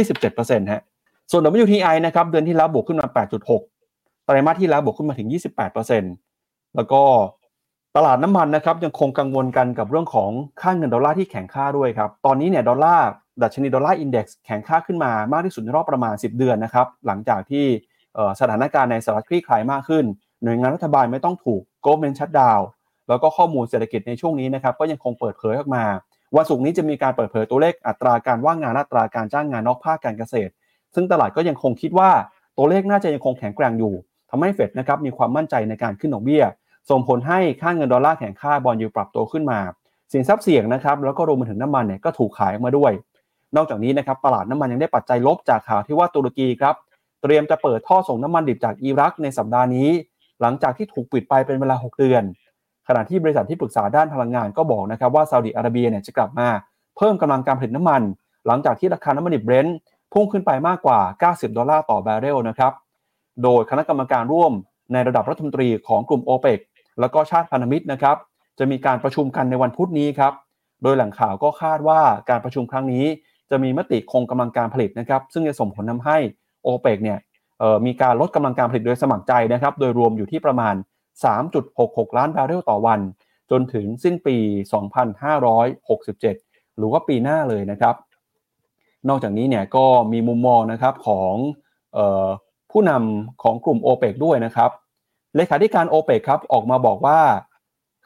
[0.04, 0.82] 27%ฮะ
[1.32, 3.08] ส่วน WTI นะครับเดือนที่แล้วบวกขึ้นมา
[3.68, 5.28] 8.6 ไตรมาสที่แล้วบวกขึ้นมาถึง
[6.02, 7.02] 28%แล้วก็
[7.98, 10.30] ตลาดน้ำมันนะครับยังคงกังวลกันกับเรื่องของ
[10.62, 13.08] ค่าเงินดอลลาร์ที่แข็งค่าด้วยครับ ตอนนี้เนี่ยดอลลาร์
[13.44, 17.66] ดัชนี Dollar Index แข็งค่าขึ้นมามากที่สุดในรอบประมาณ 10 เดือนนะครับ หลังจากที่
[18.40, 20.06] สถานการณ์ในสหรัฐคลี่คลายมากขึ้น
[20.44, 22.60] หน่วยงานรัฐบาลไม่ต้องถูก government shutdown
[23.10, 25.84] แล้วก็ข้อมูลเศรษฐกิจในช่วงนี้นะครับก็ยังคงเปิดเผยออกมา
[26.36, 30.52] วันศุกร์นี้จะมีการเปิดเผยตัวเลขอัตราการว่างงานอัตราการจ้างงานนอกภาคการเกษตร
[30.96, 32.12] ซึ่งตลาดก็ยังคงคิดว่า
[32.58, 33.94] ตัวเลขน่าจะยังคงแข็งแกร่งอยู่
[34.30, 36.44] ทำให้เฟดนะครับมีความมั่นใจในการขึ้นดอกเบี้ย
[36.90, 39.60] ส่งผลให้ค่าเงินดอลลาร์แข็งค่า bond yield ปรับตัวขึ้นมา
[40.14, 42.92] สินทรัพย์เสี่ยงนะครับแล้วก็รวมไปถึงน้ำมันเนี่ยก็ถูกขายออกมาด้วย
[43.56, 46.76] นอกจากนี้นะครับตลาดน้ำมันยังได้ปัจจัยลบจากข่าวที่ว่าตุรกีครับ
[47.22, 49.90] เตรียมจะเปิดท่อส่งน้ำมันดิบจากอิรักในสัปดาห์นี้
[50.42, 52.24] หลังจากที่ถูกปิดไปเป็นเวลา 6 เดือน
[52.88, 56.48] ขณะที่บริษัทที่ปรึกษาด้านพลังงานก็บอกนะครับว่าซาอุดิอาระเบียเนี่ยจะกลับมา
[56.98, 58.02] เพิ่มกำลังการผลิตน้ำมัน
[58.48, 59.78] หลังจากที่ราคาน้ำมันดิบเบรนท์
[60.14, 62.74] พุ่งขึ้นไปมากกว่า 90 ดอลลาร์ต่อบาร์เรลนะครับ
[63.44, 64.52] โดยคณะกรรมการร่วม
[64.94, 66.60] ในระดับรัฐมนตรีของกลุ่มโอเปก
[67.00, 68.18] แล้วก็ชาติพันธมิตรนะครับ
[68.60, 70.34] จะมีการประชุมกันในวันพุธนี้ครับ
[70.84, 73.06] โดยแหล่งข่าวก็คาดว่าการประชุมครั้งนี้
[73.50, 76.18] จะมีมติคงกำลังการผลิตนะครับ ซึ่งจะส่งผลทาให้
[76.64, 77.20] โอเปกเนี่ย
[77.86, 80.76] มีการลดกำลังการผลิตโดยสมัครใจนะครับ โดยรวมอยู่ที่ประมาณ
[81.46, 83.00] 3.66 ล้านบาร์เรลต่อวัน
[83.52, 84.38] จนถึงสิ้นปี
[85.58, 87.96] 2567 หรือว่าปีหน้าเลยนะครับ
[89.10, 91.34] นอกจากนี้เนี่ยก็มีมุมมองนะครับของ
[91.98, 92.28] ออ
[92.72, 94.72] ผู้นำของกลุ่ม o p e ปด้วยนะครับ
[95.36, 97.20] เลขาธิการ o p e ปกครับออกมาบอกว่า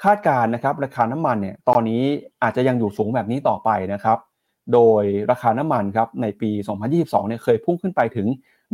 [0.04, 2.04] คาดการนะครับราคาน้ำมันเนี่ยตอนนี้
[2.44, 4.18] อาจจะยังอยู่สูงแบบนี้ต่อไปนะครับ
[4.74, 6.52] โดยราคาน้ำมันครับในปี
[6.90, 8.28] 2022 เนี่ยเคยพุ่งขึ้นไปถึง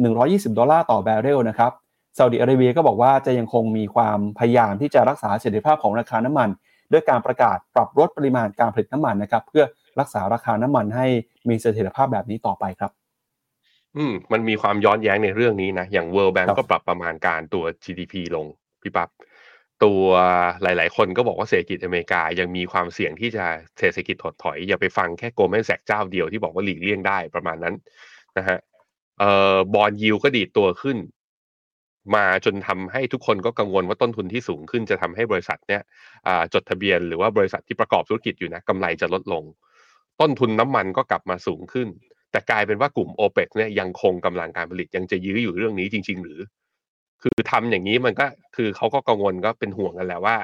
[0.06, 1.72] 120 ดอลลาร์ต่อแบเรลนะครับ
[2.18, 6.50] ซาอุดิอาระเบียก็บอกว่าจะยังคงมีความพยายามที่จะรักษาเสถียรภาพของราคาน้ำมัน
[6.92, 9.64] ด้วยการประกาศปรับลดปริมาณการผลิตน้ำมันนะครับเพื่อ
[10.00, 11.08] รักษาราคาน้ำมันให้
[11.50, 12.92] มีเสถียรภาพแบบนี้ต่อไปครับ
[13.98, 18.46] อืมมันมีความย้อนแย้งในเรื่องนี้นะ อย่าง World Bank ครับก็ปรับประมาณการตัว GDP ลง
[18.82, 19.10] พี่ปับ๊บ
[19.84, 20.04] ตัว
[20.64, 23.46] หลาย ๆ คนก็บอกว่าเศรษฐกิจอเมริกายังมีความเสี่ยงที่จะ
[23.80, 27.76] เศรษฐกิจถดถอย อย่าไปฟังแค่โกลแมนแซกเจ้าเดียวที่บอกว่าหลีกเลี่ยงได้ประมาณนั้น
[28.38, 28.58] นะฮะ
[29.20, 30.98] เอ่อบอลยิวก็ดีดตัวขึ้น
[32.16, 35.82] มาจนทำให้ทุกคนก็กังวลว่าต้นทุนที่สูงขึ้นจะทำให้บริษัทเนี้ย
[36.28, 39.44] อ่าจดทะเบียนหรือว่าบริษัทที่ประกอบธุรกิจอยู่นะกำไรจะลดลง
[40.22, 41.88] ต้นทุนน้ำมันก็กลับมาสูงขึ้น
[42.32, 46.40] แต่กลายเป็นว่ากลุ่ม o p e ปเนี่ยยังคงกำลังการผลิตยังจะยื้ออยู่เรื่องนี้จริง ๆ หรือ
[47.22, 50.38] คือทำอย่างนี้มันก็คือเขาก็กังวลก็เป็นห่วงกันแหละว่า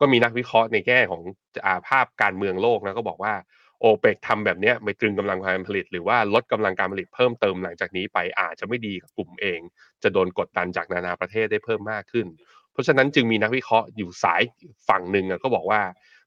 [0.00, 1.22] ก็มีนักวิเคราะห์ในแง่ของ
[1.66, 3.34] อาภาพการเมืองโลกนะก็บอกว่า
[3.80, 9.60] โอเปกทำแบบนี้ไม่ตรึงกำลังการผลิต หรือว่าลดกำลังการผลิตเพิ่มเติมหลังจากนี้ไปอาจจะไม่ดีกับกลุ่มเอง
[10.02, 12.26] จะโดนกดดันจากนานาประเทศได้เพิ่มมากขึ้น
[12.72, 14.42] เพราะฉะนั้นจึงมีนักวิเคราะห์อยู่สาย
[14.88, 15.80] ฝั่งหนึ่งก็บอกว่า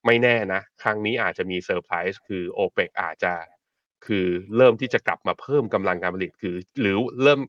[0.06, 3.34] ไม่แน่นะ ครั้งนี้อาจจะมีเซอร์ไพรส์คือโอเปกอาจจะ
[4.06, 4.26] คือ
[4.58, 7.39] เริ่มที่จะกลับมาเพิ่มกำลังการผลิตคือ หรือเริ่ม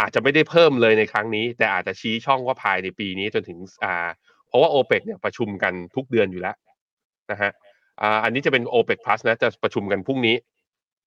[0.00, 4.08] อาจจะไม่ได้เพิ่มเลยในครั้งนี้ แต่อาจจะชี้ช่องว่าภายในปีนี้จนถึงอ่า
[4.48, 6.56] เพราะว่า o p e ปกเนี่ยประชุมกันทุกเดือนอยู่แล้ว
[7.30, 7.50] นะฮะ
[8.00, 10.36] อ่าอันนี้จะเป็น OPEC Plus นะจะประชุมกันพรุ่งนี้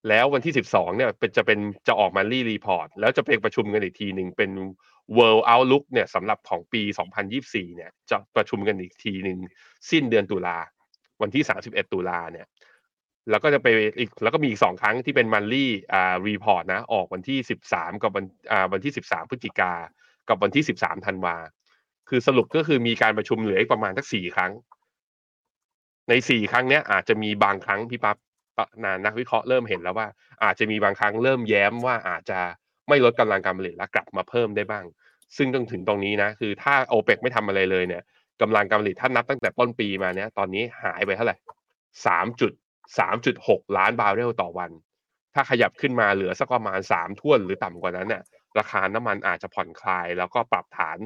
[0.09, 4.51] แล้ววันที่ 12เนี่ยเป็นจะเป็นจะออกมารี report แล้วจะเป็นประชุมกันอีกทีหนึ่งเป็น
[5.17, 6.81] World Outlook เนี่ยสำหรับของปี
[7.29, 9.37] 2024 เนี่ยจะประชุมกันอีกทีหนึ่ง
[9.91, 10.57] สิ้นเดือนตุลา
[11.21, 12.45] วันที่ 31 ตุลาเนี่ย
[13.29, 13.67] แล้วก็จะไป
[13.99, 17.39] อีกแล้วก็มีอีกสองครั้งที่เป็นมันลี่อ่ารีพอร์ตนะ ออกวันที่
[17.71, 19.73] 13กับวันอ่าวันที่13พฤศจิกา
[20.29, 21.35] กับวันที่13ธันวา
[22.09, 24.51] คือสรุปก็คือมีการประชุมเหลืออีกประมาณสักสี่ครั้ง
[26.09, 28.17] ในสี่ครั้งเนี้ยอาจจะมีบางครั้งพี่ปั๊บ
[28.83, 30.07] นะนักวิเคราะห์เริ่มเห็นแล้วว่า
[30.43, 32.39] อาจจะมีบางครั้งเริ่มแย้มว่าอาจจะ
[32.89, 34.85] ไม่ลดกำลังการผลิตและกลับมาเพิ่มได้บ้าง
[35.37, 38.03] ซึ่งต้องถึงตรงนี้นะ คือถ้าโอเปกไม่ทำอะไรเลยเนี่ย
[38.41, 41.35] กำลังการผลิตถ้านับตั้งแต่ต้นปีมาเนี้ยตอนนี้หายไปเท่าไหร่
[42.05, 42.51] สามจุด
[42.97, 44.71] สามจุดหกล้านบาร์เรลต่อวัน
[45.33, 48.23] ถ้าขยับขึ้นมาเหลือสักประมาณสามท่วนหรือต่ำกว่านั้นเนี่ย
[48.57, 50.97] ราคาน้ำมันอาจจะผ่อนคลาย แล้วก็ปรับฐาน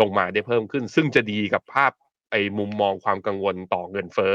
[0.00, 1.92] ลงมาได้เพิ่มขึ้น ซึ่งจะดีกับภาพ
[2.30, 4.34] ไอ้มุมมองความกังวลต่อเงินเฟ้อ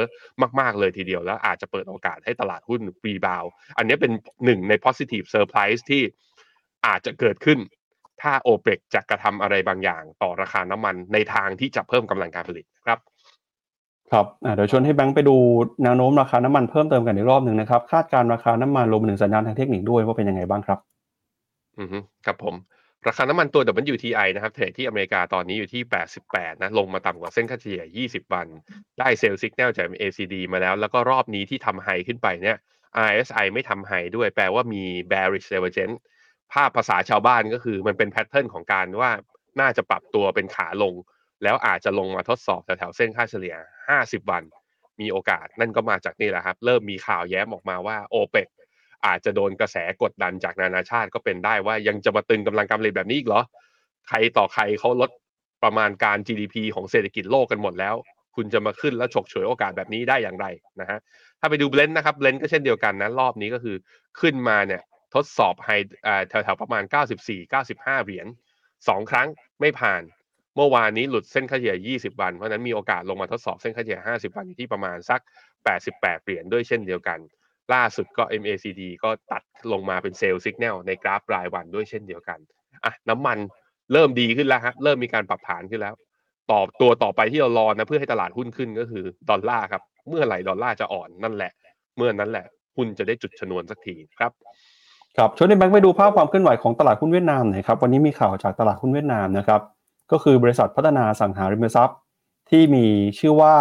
[0.60, 3.44] มาก ๆ เลยทีเดียวแล้วอาจจะเปิดโอกาสให้ตลาดหุ้นรีบาว
[3.78, 4.12] อันนี้เป็น
[4.46, 6.04] หนึ่งใน positive surprise ที่
[6.88, 7.60] อาจจะเกิดขึ้น
[8.22, 13.00] ถ้าโอเปกจะกระทำอะไรบางอย่างต่อราคาน้ำมันในทางที่จะเพิ่มกำลังการผลิตครับ
[14.12, 15.36] ครับเดี๋ยวชวนให้แบงค์ไปดู
[15.84, 20.80] แนวโน้มราคาน้ำมันเพิ่มเติมกันอีกรอบหนึ่งนะครับ คาดการราคาน้ำมันรวมถึงสัญญาณทางเทคนิคด้วยว่าเป็นยังไงบ้างครับ
[21.80, 21.88] อือ
[22.26, 22.56] ครับผม
[23.08, 23.62] ราคาน้ำมันตัว
[23.94, 25.82] WTI นะครับเทรดที่อเมริกาตอนนี้อยู่ที่
[26.24, 28.48] 88 นะ ลงมาต่ำกว่าเส้นค่าเฉลี่ย 20 วัน
[29.00, 32.58] ได้ sell signal จาก MACD มาแล้ว แล้วก็รอบนี้ที่ทำ high ขึ้นไปเนี่ย
[33.10, 35.98] RSI ไม่ทำ high ด้วย แปลว่ามี bearish divergence
[36.54, 39.12] ภาพภาษาชาวบ้านก็คือมันเป็น pattern ของการว่า
[39.60, 40.94] น่าจะปรับตัวเป็นขาลง
[41.44, 43.56] แล้วอาจจะลงมาทดสอบแถวๆเส้นค่าเฉลี่ย
[43.96, 44.44] 50 วัน
[45.02, 48.48] มีโอกาสนั่นก็มาจากนี่แหละครับ เริ่มมีข่าวแย้มออกมาว่าโอเปก
[49.06, 53.42] อาจจะโดนกระแสกดดันจากนานาชาติก็เป็นได้ว่ายังจะมาตึงกำลังการผลิตแบบนี้อีกเหรอ
[54.08, 55.10] ใครต่อใครเขาลด
[55.64, 57.96] ประมาณการ GDP ของเศรษฐกิจโลกกันหมดแล้ว
[58.36, 60.46] คุณจะมาขึ้นแล้วฉกฉวยโอกาสแบบนี้ได้อย่างไร
[60.80, 61.00] นะฮะ
[61.40, 63.76] ถ้าไปดูเบลนด์นะครับเบลนด์ก็เช่นเดียวกันนะรอบนี้ก็คือ
[64.20, 64.82] ขึ้นมาเนี่ย
[65.16, 65.70] ทดสอบไฮ
[66.30, 66.84] แถวๆประมาณ
[67.24, 68.28] 94 95 เหรียญ
[68.88, 69.28] สองครั้ง
[69.60, 70.02] ไม่ผ่าน
[70.58, 75.22] เมื่อวานนี้หลุดเส้นค่าเฉลี่ย 20 วัน เพราะนั้นมีโอกาสลงมาทดสอบเส้นค่าเฉลี่ย 50 วันอยู่ที่ประมาณสัก
[75.74, 77.20] 88 เหรียญด้วยเช่นเดียวกัน
[77.74, 82.40] ล่าสุดก็ MACD ก็ตัดลงมาเป็นเซลล์สัญญาณในกราฟรายวันด้วยเช่นเดียวกัน
[82.86, 83.38] อะน้ำมัน
[83.94, 85.94] เริ่มดีขึ้นแล้วฮะเริ่มมีการปรับฐานขึ้นแล้ว
[86.52, 91.52] ต่อตัวต่อไปที่เรารอนะเพื่อให้ตลาดหุ้นขึ้นก็คือดอลลาร์ครับ เมื่อไหร่ดอลลาร์จะอ่อนนั่นแหละ
[91.98, 92.46] เมื่อนั้นแหละ
[92.76, 94.32] หุ้นจะได้จุดชนวนสักทีครับ
[95.18, 99.62] ครับชวนในแบงค์ไปดูภาพความเคลื่อนไหวของตลาดหุ้นเวียดนามหน่อยครับวันนี้มีข่าวจากตลาดหุ้นเวียดนามนะครับ
[100.12, 101.98] ก็คือบริษัทพัฒนาสังหาริมทรัพย์
[102.50, 102.86] ที่มี
[103.20, 103.56] ชื่อว่า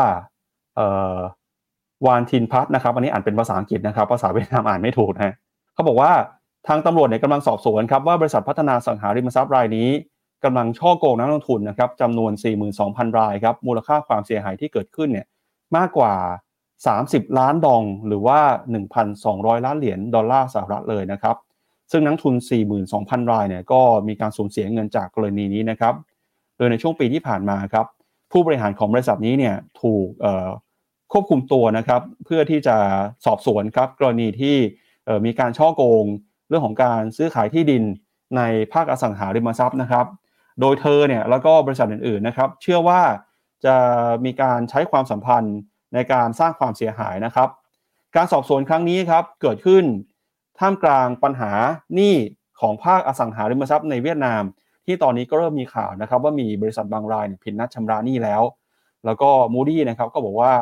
[2.06, 5.34] วานทินพัทนะครับ อันนี้อ่านเป็นภาษาอังกฤษนะครับ ภาษาเวียดนามอ่านไม่ถูกนะ
[5.74, 6.12] เขาบอกว่า
[6.68, 9.88] ทางตำรวจเนี่ยกำลังสอบสวนครับว่าบริษัทพัฒนาสังหาริมทรัพย์รายนี้
[10.44, 12.32] กำลังช่อโกงนักลงทุนนะครับจำนวน
[12.74, 15.26] 42,000 รายครับมูลค่าความเสียหายที่เกิดขึ้นเนี่ย
[15.76, 16.14] มากกว่า
[16.76, 18.40] 30 ล้านดองหรือว่า
[19.02, 21.36] 1,200 ล้านเหรียญดอลลาร์สหรัฐเลยนะครับ
[21.90, 22.34] ซึ่งนักทุน
[22.82, 25.94] 42,000 รายเนี่ยก็มีการสูญเสียเงินจากกรณีนี้นะครับ
[26.56, 27.86] โดยในช่วงปีที่ผ่านมาครับ
[28.32, 30.08] ผู้บริหารของบริษัทนี้เนี่ยถูก
[31.12, 32.76] ควบคุมตัวนะครับ เพื่อที่จะ
[33.26, 34.56] สอบสวนครับกรณีที่
[35.26, 36.04] มีการช่อโกง
[36.48, 37.82] เรื่องของการซื้อขายที่ดิน
[38.36, 38.42] ใน
[38.72, 40.06] ภาคอสังหาริมทรัพย์นะครับ
[40.60, 43.00] โดยเธอเนี่ยแล้วก็บริษัทอื่นๆนะครับ เชื่อว่า
[43.64, 43.76] จะ
[44.24, 45.56] มีการใช้ความสัมพันธ์
[45.94, 47.48] ในการสร้างความเสียหายนะครับ
[48.16, 49.84] การสอบสวนครั้งนี้ครับเกิดขึ้น
[50.58, 51.52] ท่ามกลางปัญหา
[51.94, 52.14] หนี้
[52.60, 54.42] ของภาคอสังหาริมทรัพย์ในเวียดนาม
[54.86, 58.42] ที่ตอนนี้ก็เริ่มมีข่าวนะครับว่ามีบริษัทบางรายผิดนัดชำระหนี้แล้ว
[59.04, 60.52] แล้วก็ Moody's นะครับก็บอกว่า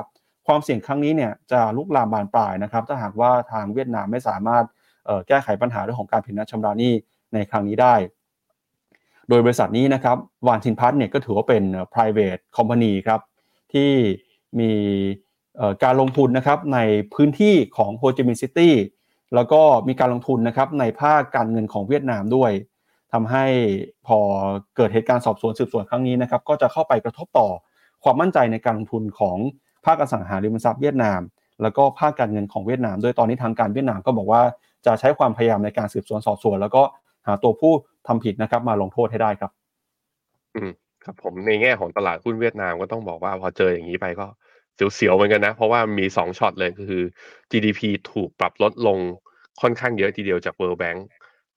[0.46, 4.64] ความเสี่ยงครั้งนี้เนี่ยจะลุกลามบานปลายนะครับ ถ้าหากว่าทางเวียดนามไม่สามารถ
[5.28, 6.92] แก้ไขปัญหาเรื่องของการผิดนัดชำระหนี้
[7.34, 7.94] ในครั้งนี้ได้
[9.28, 10.16] โดยบริษัทนี้นะครับ
[10.46, 11.64] Van Thinh Phat เนี่ยก็ถือว่าเป็น
[11.94, 13.20] private company ครับ
[13.72, 13.90] ที่
[14.60, 14.72] มี
[15.84, 16.78] การลงทุนนะครับใน
[17.14, 18.74] พื้นที่ของโฮจิมินห์ซิตี้
[19.34, 22.50] แล้วก็มีการลงทุนนะครับในภาคการเงินของเวียดนามด้วย
[23.14, 23.46] ทำให้
[24.06, 24.18] พอ
[24.76, 27.48] เกิดเหตุการณ์สอบสวนสืบสวนครั้งนี้นะครับก็จะเข้าไปกระทบต่อ
[28.04, 29.36] ความมั่นใจในการลงทุนของ
[29.84, 31.20] ภาคอสังหาริมทรัพย์เวียดนาม
[31.62, 34.42] แล้วก็ภาคการเงินของเวียดนามโดยตอนนี้ทางการเวียดนามก็บอกว่า
[34.86, 36.82] จะใช้ความพยายามในการสืบสวนสอบสวน แล้วก็
[37.26, 37.72] หาตัวผู้
[38.08, 39.50] ทำผิดนะครับมาลงโทษให้ได้ครับ
[40.54, 40.70] อืม
[41.04, 44.26] ครับผมในแง่ของตลาดหุ้นเวียดนามก็ต้องบอกว่าพอเจออย่างนี้ไปก็
[44.94, 47.02] เสียวๆเหมือนกันนะ เพราะว่ามีสองช็อตเลยก็คือ
[47.50, 47.80] GDP
[48.12, 48.98] ถูกปรับลดลง
[49.60, 51.00] ค่อนข้างเยอะทีเดียวจาก World Bank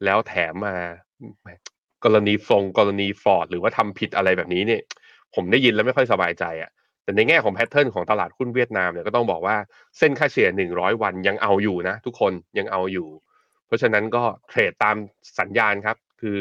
[0.03, 0.75] แล้วแถมมา
[2.03, 4.81] กรณีฟงกรณี fraud หรือว่าทำผิดอะไรแบบนี้เนี่ย
[5.35, 6.71] ผมได้ยินแล้วไม่ค่อยสบายใจอะ่ะ
[7.03, 9.55] แต่ในแง่ของ pattern ของตลาดหุ้นเวียดนามเนี่ยก็ต้องบอกว่า
[9.97, 13.07] เส้นค่าเฉลี่ย 100 วันยังเอาอยู่นะ ทุกคนยังเอาอยู่
[13.67, 14.95] เพราะฉะนั้นก็ trade ตาม
[15.39, 16.37] สัญญาณครับ คือ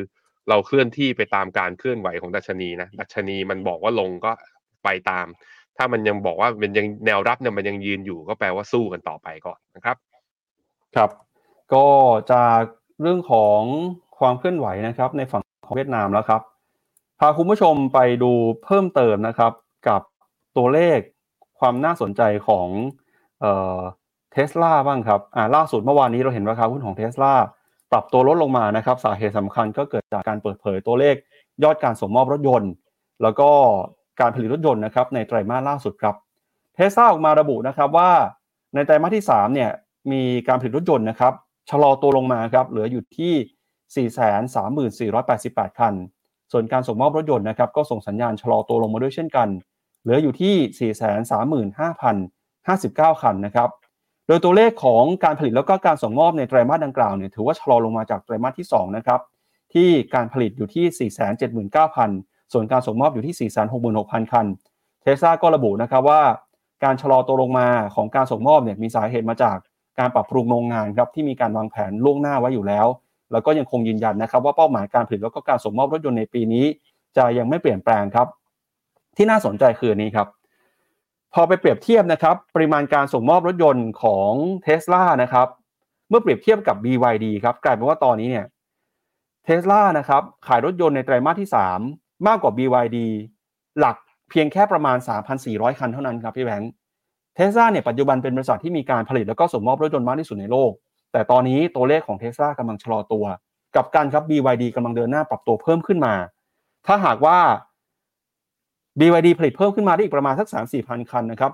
[0.48, 4.32] เราเคลื่อนที่ไปตามการเคลื่อนไหวของดัชนีนะดัชนีมันบอกว่าลงก็
[4.84, 5.26] ไปตาม
[5.76, 9.96] ถ้ามันยังบอกว่ามันยังแนวรับเนี่ยมันยังยืนอยู่ก็แปลว่าสู้กันต่อไปก่อนนะครับ
[10.96, 11.10] ครับ
[11.74, 11.86] ก็
[12.32, 12.62] จาก
[13.00, 13.62] เรื่องของ
[14.18, 16.40] ความเคลื่อนไหวนะครับ ในฝั่งของเวียดนามแล้วครับ
[17.20, 18.32] พาคุณผู้ชมไปดู
[18.64, 19.52] เพิ่มเติมนะครับ
[19.88, 20.00] กับ
[20.56, 20.98] ตัวเลข
[21.60, 22.68] ความน่าสนใจของ
[24.32, 25.20] เทสลาบ้างครับ
[25.56, 27.34] ล่าสุดเมื่อวานนี้เราเห็นราคาหุ้นของเทสลา
[27.92, 31.16] ปรับตัวลดลงมานะครับสาเหตุสำคัญก็เกิดจากการเปิดเผยตัวเลข
[31.64, 32.70] ยอดการส่งมอบรถยนต์
[33.22, 33.50] แล้วก็
[34.20, 36.14] การผลิตรถยนต์นะครับในไตรมาสล่าสุดครับ
[36.74, 38.10] เทสลาออกมาระบุนะครับว่า
[38.74, 39.70] ในไตรมาสที่3เนี่ย
[40.12, 41.32] มีการผลิตรถยนต์นะครับ
[41.70, 43.34] ชะลอตัวลงมาครับเหลืออยู่ที่
[43.94, 45.94] 434,488 คัน
[46.52, 49.48] ส่วนการส่งมอบรถยนต์นะครับก็ส่งสัญญาณชะลอตัวลงมาด้วยเช่นกัน
[50.02, 50.92] เหลืออยู่ที่
[51.92, 53.68] 435,059 คันนะครับ
[54.26, 59.20] โดยตัวเลขของการผลิตแล้วก็การส่งมอบในไตรมาสดังกล่าวเนี่ยถือว่าชะลอลงมาจากไตรมาสที่2นะครับ
[59.74, 61.10] ที่การผลิตอยู่ที่
[61.60, 63.50] 479,000 ส่วนการส่งมอบอยู่ที่
[63.88, 64.46] 466,000 คัน
[65.02, 66.22] เทสซาก็ระบุนะครับว่า
[66.84, 69.56] การชะลอตัวลงมาของการส่งมอบเนี่ยมีสาเหตุมาจาก
[69.98, 72.86] การปรับปรุงโรงงานครับที่มีการวางแผนล่วงหน้าไว้อยู่แล้ว
[73.32, 76.64] แล้วก็ยังคงยืนยันนะครับว่าเป้าหมายการผลิตแล้วก็การส่งมอบรถยนต์ในปีนี้
[77.16, 78.26] จะยังไม่เปลี่ยนแปลงครับ
[79.16, 80.28] ที่น่าสนใจคือนี้ครับ
[81.34, 85.48] พอไปเปรียบเทียบนะครับปริมาณการส่งมอบรถยนต์ของเท s l a นะครับ
[86.08, 88.46] เมื่อเปรียบเทียบกับ BYD ครับกลายเป็นว่าตอนนี้เนี่ย
[89.44, 91.48] เท s l a นะครับขายรถยนต์ในไตรมาสที่
[91.88, 92.98] 3 มากกว่า BYD
[93.78, 93.96] หลัก
[94.30, 94.98] เพียงแค่ประมาณ
[95.38, 96.70] 3,400 คันเท่านั้นครับพี่แบงค์
[97.34, 100.72] เทสลาเนี่ยปัจจุบันเป็นบริษัทที่มีการผลิตแล้วก็ส่งมอบรถยนต์มากที่สุดในโลก
[101.16, 103.24] แต่ตอนนี้ตัวเลขของเทสลากำลังชะลอตัว
[103.76, 106.14] กับการครับ BYD กำลังเดินหน้าปรับตัวเพิ่มขึ้นมา
[106.86, 107.38] ถ้าหากว่า
[109.00, 111.52] BYD ผลิตเพิ่มขึ้นมาได้อีกประมาณสัก3 4พันคันนะครับ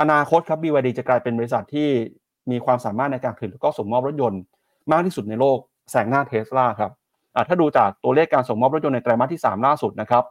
[0.00, 1.88] อนาคตครับ BYD จะกลายเป็นบริษัทที่
[2.50, 4.40] มีความสามารถในการผลิตแล้วก็ส่งมอบรถยนต์
[4.92, 5.58] มากที่สุดในโลก
[5.90, 6.92] แซงหน้าเทสลาครับ
[7.48, 10.24] ถ้าดูจากตัวเลขการส่งมอบรถยนต์ในไตรมาสที่ 3 ล่าสุดนะครับ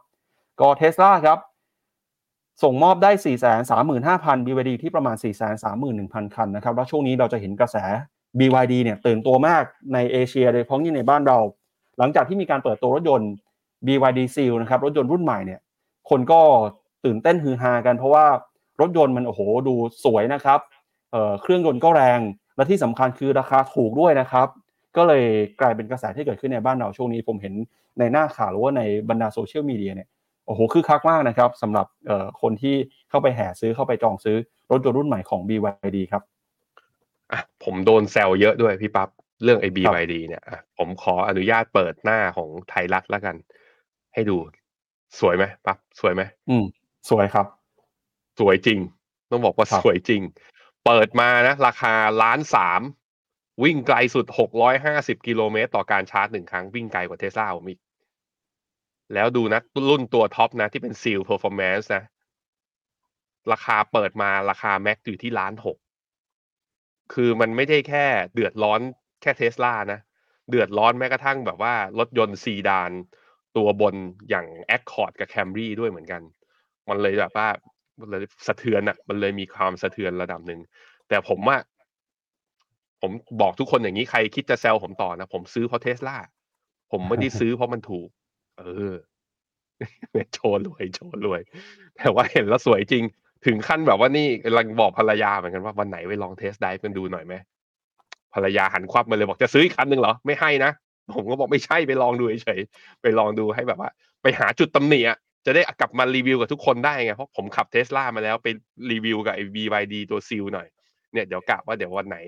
[0.60, 1.38] ก็เทสลาครับ
[2.62, 3.10] ส่งมอบได้
[3.78, 5.16] 435,000 BYD ที่ประมาณ
[5.74, 7.76] 431,000 คันนะครับ แล้วช่วงนี้เราจะเห็นกระแส
[8.38, 9.64] BYD เนี่ยตื่นตัวมาก
[9.94, 11.38] ในเอเชียโดยเฉพาะยิ่งในบ้านเรา
[11.98, 13.30] หลังจากที่มีการเปิดตัวรถยนต์
[13.86, 15.60] BYD Seal นะครับรถยนต์รุ่นใหม่เนี่ย
[16.10, 16.40] คนก็
[17.04, 18.26] ตื่นเต้นฮือฮากัน เพราะว่า
[18.80, 19.74] รถยนต์มันโอ้โหดู
[20.04, 20.60] สวยนะครับ
[21.12, 22.20] เเครื่องยนต์ก็แรง
[22.56, 24.48] และที่สำคัญคือราคาถูกด้วยนะครับ
[24.96, 25.24] ก็เลย
[25.60, 27.54] กลายเป็นกระแสที่เกิดขึ้นในบ้านเราช่วงนี้ ผมเห็น
[27.98, 30.08] ในหน้าข่าวหรือว่าในบรรดาโซเชียลมีเดียเนี่ย
[30.46, 31.86] โอ้โหคือคักมากนะครับสำหรับ
[32.40, 32.74] คนที่
[33.10, 34.36] เข้าไปแห่ซื้อเข้าไปจองซื้อ
[34.70, 36.22] รถยนต์รุ่นใหม่ของ BYD ครับ
[37.32, 39.08] อะผมโดนแซวเยอะด้วยพี่ปับ๊บ
[39.44, 43.36] เรื่องไอ้ BYD เนี่ยอะผมขออนุญาตเปิดหน้าของไทยรัฐแล้วกัน
[44.14, 44.36] ให้ดู
[45.20, 46.64] สวยไหมปั๊บสวยไหมอืม
[47.10, 47.46] สวยครับ
[48.40, 48.78] สวยจริง
[49.30, 50.22] ต้องบอกว่าสวยจริง
[50.86, 52.80] เปิดมานะ ราคาล้านสาม
[53.64, 57.80] วิ่งไกลสุดหกร้อยห้าสิบกิโลเมตรต่อการชาร์จหนึ่งครั้งวิ่งไกลกว่าเทสลาผมอีก
[59.14, 62.04] แล้วดูนะรุ่นตัว top นะ ที่เป็น Seal Performance นะ
[63.52, 65.78] ราคาเปิดมาราคา max อยู่ที่ล้านหก
[67.12, 68.80] คือมันไม่ได้แค่เดือดร้อน
[69.22, 70.00] แค่เทสลานะ
[70.50, 72.90] เดือดร้อนแม้กระทั่งแบบว่ารถยนต์ซีดาน
[73.56, 73.94] ตัวบน
[74.28, 74.46] อย่าง
[74.76, 76.22] Accord กับ Camry ด้วยเหมือนกัน
[76.88, 77.48] มันเลยแบบว่า
[78.00, 80.60] มันเลยสะเทือนอะมันเลยมีความสะเทือนระดับหนึ่ง
[81.08, 81.56] แต่ผมว่า
[83.00, 86.16] ผมบอกทุกคนอย่างนี้ใครคิดจะแซวผมต่อนะ ผมซื้อเพราะเทสลา
[86.92, 88.08] ผมไม่ได้ซื้อเพราะมันถูก
[88.58, 88.94] เออ
[90.34, 91.40] โชว์รวยโชว์รวย
[91.96, 93.04] แต่ว่าเห็นแล้วสวยจริง
[93.46, 97.34] ถึงขั้นแบบว่านี่กำลังบอกภรรยาเหมือนกันว่าวันไหนไปลองเทสได้กันดูหน่อยไหม
[98.34, 100.70] ภรรยาหันควับมาเลยบอกจะซื้ออีกคันหนึ่งเหรอไม่ให้นะ
[101.16, 103.90] ผมก็บอกไม่ใช่ไปลองดูเฉยๆไปลองดูให้แบบว่า
[104.22, 108.48] ไปหาจุดตำหนิอะจะได้กลับมารีวิวกับทุกคนได้ไงเพราะผมขับเทสลามาแล้วไป
[108.90, 110.68] รีวิวกับไอ้ BYD ตัว Seal หน่อย
[111.12, 112.18] เนี่ยเดี๋ยวกะว่าเดี๋ยววันไหน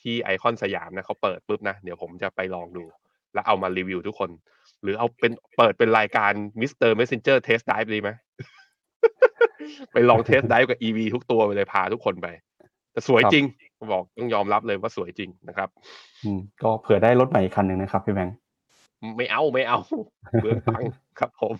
[0.00, 2.84] ที่ไอคอนสยามนะเขาเปิดปุ๊บนะเดี๋ยวผมจะไปลองดู
[3.34, 4.30] แล้วเอามารีวิวทุกคน
[4.82, 6.90] หรือเอาเป็นเปิดเป็นรายการ Mr.
[6.90, 8.10] Messenger test drive ดีไหม
[9.92, 12.26] ไปลอง test drive กับ EV ทุกตัวไปเลยพาทุกคนไป
[12.92, 13.44] แต่สวยจริง
[13.92, 15.68] บอกต้องยอมรับเลยว่าสวยจริงนะครับ
[16.24, 18.36] อืมก็เผื่อได้รถใหม่อีกคันหนึ่งนะครับพี่แบงค์
[19.16, 19.78] ไม่เอาไม่เอา
[20.42, 20.82] เบื่อตัง
[21.18, 21.54] ครับผม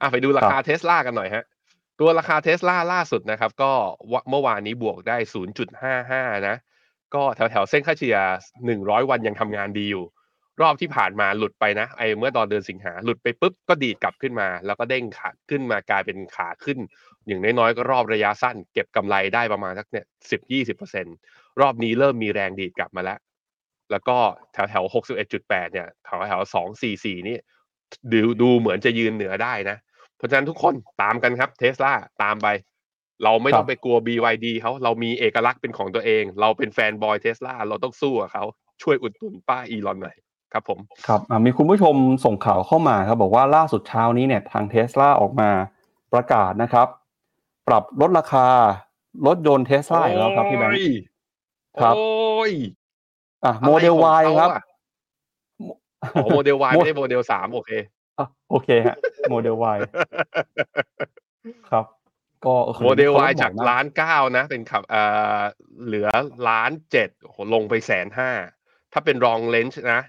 [0.00, 1.44] อะไปดูราคาเทสลากันหน่อยฮะ
[2.00, 3.72] ตัวราคาเทสลาล่าสุดนะครับ ก็
[4.30, 5.16] เมื่อวานนี้บวกได้
[5.82, 6.56] 0.55 นะ
[7.14, 8.16] ก็แถวแถวเส้นค่าเฉลี่ย
[8.62, 10.04] 100 วันยังทำงานดีอยู่
[10.62, 16.78] รอบที่ผ่านมาหลุดไปนะไอ้เมื่อตอนเดือนสิงหาหลุดไปปุ๊บก็ดีดกลับขึ้นมา แล้วก็เด้งขาขึ้นมากลายเป็นขาขึ้น
[17.26, 21.06] อย่างน้อยๆก็รอบระยะสั้น เก็บกำไรได้ประมาณสักเนี่ยสิบยี่สิบเปอร์เซ็น
[21.60, 23.18] รอบนี้เริ่มมีแรงดีดกลับมาแล้ว
[23.90, 24.16] แล้วก็
[24.52, 27.36] แถวแถวหกสิบเอ็ดจุดแปดเนี่ยแถวแถวสองสี่สี่นี่
[28.12, 29.76] ดูดูเหมือนจะยืนเหนือได้นะ
[30.16, 31.92] เพราะฉะนั้นทุกคนตามกันครับเทสลา
[32.22, 32.48] ตามไป
[33.24, 38.44] เราไม่ต้องไปกลัว BYD เขาเรามีเอกลักษณ์เป็นของตัวเอง เราเป็น fanboy เทสลาเราต้องสู้กับเขา
[38.82, 40.16] ช่วยอุดหนุนป๋าอีลอนหน่อย
[40.52, 41.94] ครับผมครับมีคุณผู้ชม
[42.24, 45.50] ส่งข่าวเข้ามาครับบอกว่าล่าสุดเช้านี้เนี่ยทางเทสลาออกมา
[46.12, 46.88] ประกาศนะครับ
[47.68, 48.46] ปรับลดราคา
[49.26, 50.76] รถยนต์เทสลาแล้วครับพี่แบงค์
[51.80, 52.52] ครับโอ้ย
[53.44, 54.50] อะโมเดล Y ครับ
[56.32, 57.70] โมเดล Y ไม่ได้โมเดลสามโอเค
[58.18, 58.96] อะโอเคฮะ
[59.30, 59.78] โมเดล Y
[61.70, 61.84] ครับ
[62.44, 65.02] ก็โมเดล Y จากล้านเก้านะ เป็นขับเอ่
[65.38, 65.40] อ
[65.84, 66.08] เหลือ
[66.48, 67.08] ล้านเจ็ด
[67.52, 68.30] ลงไปแสนห้า
[68.92, 70.02] ถ้าเป็น long range นะ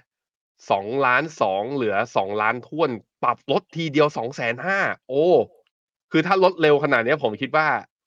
[0.70, 2.90] สองล้านสองเหลือสองล้านถ้วน
[3.22, 5.26] ปรับลดทีเดียวสองแสนห้าโอ้
[6.12, 7.66] คือถ้าลดเร็วขนาดนี้ผมคิดว่า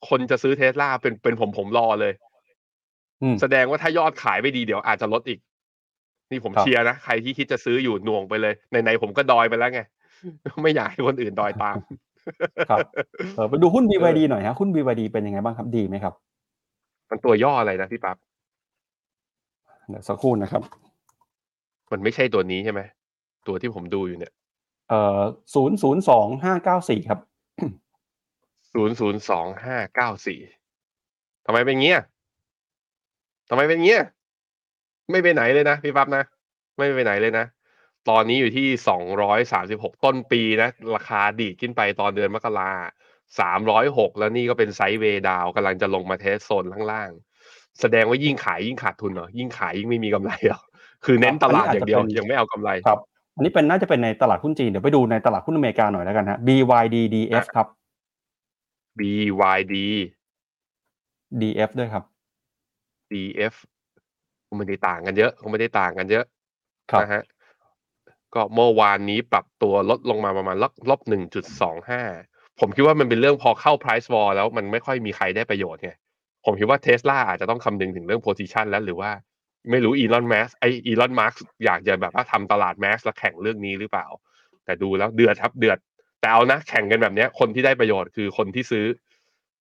[0.10, 2.14] คนจะซื้อเทสลาเป็นเป็นผมผมรอเลย
[3.42, 5.40] แสดงว่าถ้ายอดขายไม่ดีเดี๋ยวอาจจะลดอีก
[6.32, 9.82] นี่ผมเชียร์นะ ใครที่คิดจะซื้ออยู่หน่วงไปเลยในๆผมก็ดอยไปแล้วไง
[10.62, 11.76] ไม่อยากให้คนอื่นดอยตาม
[12.70, 12.80] ครับ
[13.36, 16.14] เออไปดูหุ้น BYD หน่อยฮะหุ้น BYD เป็นยังไงบ้างครับดีไหมครับ
[17.10, 18.18] มันตัวย่ออะไรนะพี่ปั๊บ
[19.90, 20.64] เดี๋ยวสักครู่นะครับ
[21.92, 22.82] มันไม่ใช่ตัวนี้ใช่ไหม
[23.48, 24.34] ตัวที่ผมดูอยู่เนี่ย
[24.90, 25.22] เอ่อ
[25.54, 27.20] ศูนย์ศูนย์สองห้าเก้าสี่ครับ
[28.74, 30.40] ศูนย์ศูนย์สองห้าเก้าสี่
[31.46, 32.02] ทำไมเป็นเงี้ย
[33.50, 34.02] ทำไมเป็นเงี้ย
[35.12, 36.24] ไม่ไปไหนเลยนะพี่ปั๊บนะ
[36.78, 37.46] ไม่ไปไหนเลยนะ
[38.10, 42.72] ตอนนี้อยู่ที่สองร้อยสามสิบหกต้นปีนะ ราคาดีดขึ้นไปตอนเดือนมกรา
[43.40, 47.12] สามร้อยหกแล้วนี่ก็เป็นไซด์เวดาวกำลังจะลงมาเทสโซนข้างล่าง
[47.80, 50.62] แสดงว่ายิ่งขายยิ่งขาดทุนเหรอ ยิ่งขายยิ่งไม่มีกำไรหรอ
[51.06, 53.00] คือเน้นตลาดอย่างเดียวยังไม่เอากำไรครับ
[53.36, 57.68] อันนี้เป็นน่าจะเป็นในตลาดหุ้นจีนเดี๋ยวไปดูในตลาดหุ้นอเมริกาหน่อยแล้วกันฮะ BYDDF ครับ
[59.00, 59.76] BYD
[61.42, 62.04] DF ด้วยครับ
[63.12, 63.54] DF
[64.48, 66.26] คงไม่ได้ต่างกันเยอะคงไม่ได้ต่างกันเยอะ
[67.02, 67.24] นะฮะ
[68.36, 72.02] ก็เมื่อวานนี้ปรับตัวลดลงมาประมาณลบลบหนึ่งจุดสองห้า
[72.60, 75.92] ผมคิดว่ามันเป็นเรื่องพอเข้า price war แล้วมันไม่ค่อยมีใครได้ประโยชน์ไง
[76.46, 79.12] ผมคิดว่าเทสลาอาจจะต้องคำนึงถึงเรื่อง position แล้วหรือว่า
[79.72, 81.34] ไม่รู้อีลอนแมสไออีลอนมาร์ก
[81.66, 84.08] อยากจะแบบว่าทำตลาดแมสแล้วแข่งเรื่องนี้หรือเปล่า
[84.66, 85.78] แต่ดูแล้วเดือดครับเดือด
[86.20, 88.86] แต่เอานะแข่งกันแบบนี้คนที่ได้ประโยชน์คือคนที่ซื้อ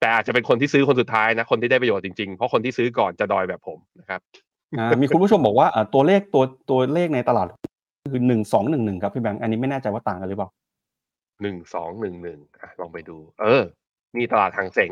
[0.01, 4.21] แต่อาจจะเป็นคนที่ซื้อคนสุดท้ายนะ คนที่ได้ประโยชน์จริงๆ เพราะคนที่ซื้อก่อนจะดอยแบบผมนะครับ
[5.03, 7.47] มีคุณผู้ชมบอกว่าตัวเลขตัวตัวเลขในตลาด
[8.13, 10.51] คือหนึ่งสองหนึ่งหนึ่งครับพี่แบงค์อันนี้ไม่แน่ใจว่าต่างกันหรือเปล่า
[11.43, 13.63] หนึ่งสองหนึ่งหนึ่งอะลองไปดู เออ
[14.17, 14.91] นี่ตลาดหางเสง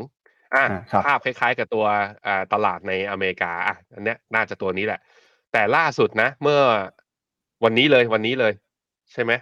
[0.54, 1.84] อะอ่าครับภาพคล้ายๆกับตัว
[2.26, 5.00] อ่าตลาดในอเมริกาอะอันเนี้ยน่าจะตัวนี้แหละ
[5.52, 6.60] แต่ล่าสุดนะ เมื่อ
[7.64, 8.52] วันนี้เลยวันนี้เลย
[9.12, 9.32] ใช่ไหม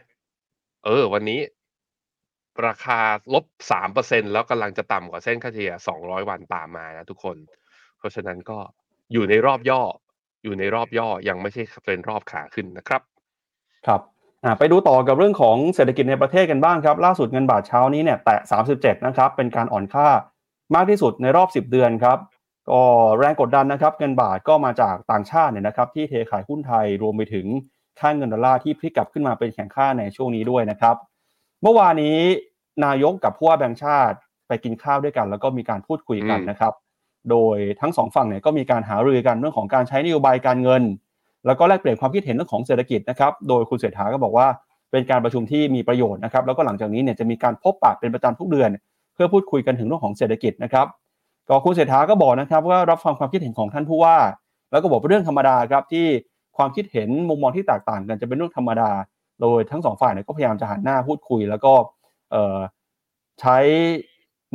[0.85, 1.41] เออ วันนี้
[2.67, 2.99] ราคา
[3.35, 7.37] ลบสามเปอร์เซ็นแล้วกำลังจะต่ำกว่าเส้นค่าเฉลี่ยสองร้อยวันตามมานะทุกคน
[7.99, 8.59] เพราะฉะนั้นก็
[9.13, 9.83] อยู่ในรอบย่อ
[10.45, 13.03] อยู่ในรอบย่อยังไม่ใช่เป็นรอบขาขึ้นนะครับ
[13.87, 14.01] ครับ
[14.45, 18.41] อ่าไปดูต่อกับเรื่องของเศรษฐกิจในประเทศกันบ้างครับ ล่าสุดเงินบาทเช้านี้เนี่ยแตะ
[18.73, 20.09] 37 นะครับ เป็นการอ่อนค่า
[20.75, 22.19] มากที่สุดในรอบ 10 เดือนครับ
[22.71, 22.83] ก็
[23.19, 27.47] แรงกดดันนะครับเงินบาทก็มาจากต่างชาติเนี่ยนะครับที่เทขายหุ้นไทยรวมไปถึง
[28.01, 30.97] ค่าเงินดอลลาร์ที่พลิกกลับขึ้นมาเป็นแข็งค่าในช่วงนี้ด้วยนะครับ
[31.63, 32.19] เมื่อวานนี้
[32.85, 34.17] นายกกับผู้ว่าแบงค์ชาติ
[34.49, 36.73] ไปกินข้าวด้วยกัน แล้วก็มีการพูดคุยกันนะครับ
[37.31, 40.83] โดยทั้งสองฝั่งเนี่ยก็มีการหารือกันเรื่องของการใช้นโยบายการเงิน
[41.47, 44.47] แล้วก็แลกเปลี่ยนความคิดเห็นเรื่องของเศรษฐกิจนะครับโดยคุณเศรษฐาก็บอกว่า
[44.91, 48.71] เป็นการประชุมที่มีประโยชน์นะครับแล้วก็หลังจากนี้เนี่ยจะมีการพบปะเป็นประจำทุกเดือน
[49.15, 50.87] เพื่อพูดคุยกันถึงเรื่องของเศรษฐกิจนะครับ
[51.49, 54.17] ก็คุณเศรษฐาก็บอกนะครับว่ารับฟังความคิดเห็นของท่านผู้ว่า
[54.71, 56.07] แล้วก็บอกเป็นเรื่องธรรมดาครับที่
[56.57, 58.91] ความคิดเห็นมุมมองที่แตกต่างกันจะเป็นเรื่องธรรมดา
[59.41, 61.73] โดยทั้งสองฝ่ายเนี่ยก็พยายามจะหันหน้าพูดคุย แล้วก็
[63.41, 63.57] ใช้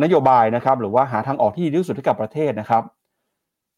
[0.04, 2.84] นโยบายนะครับหรือว่าหาทางออกที่ดีที่สุดให้กับประเทศนะครับ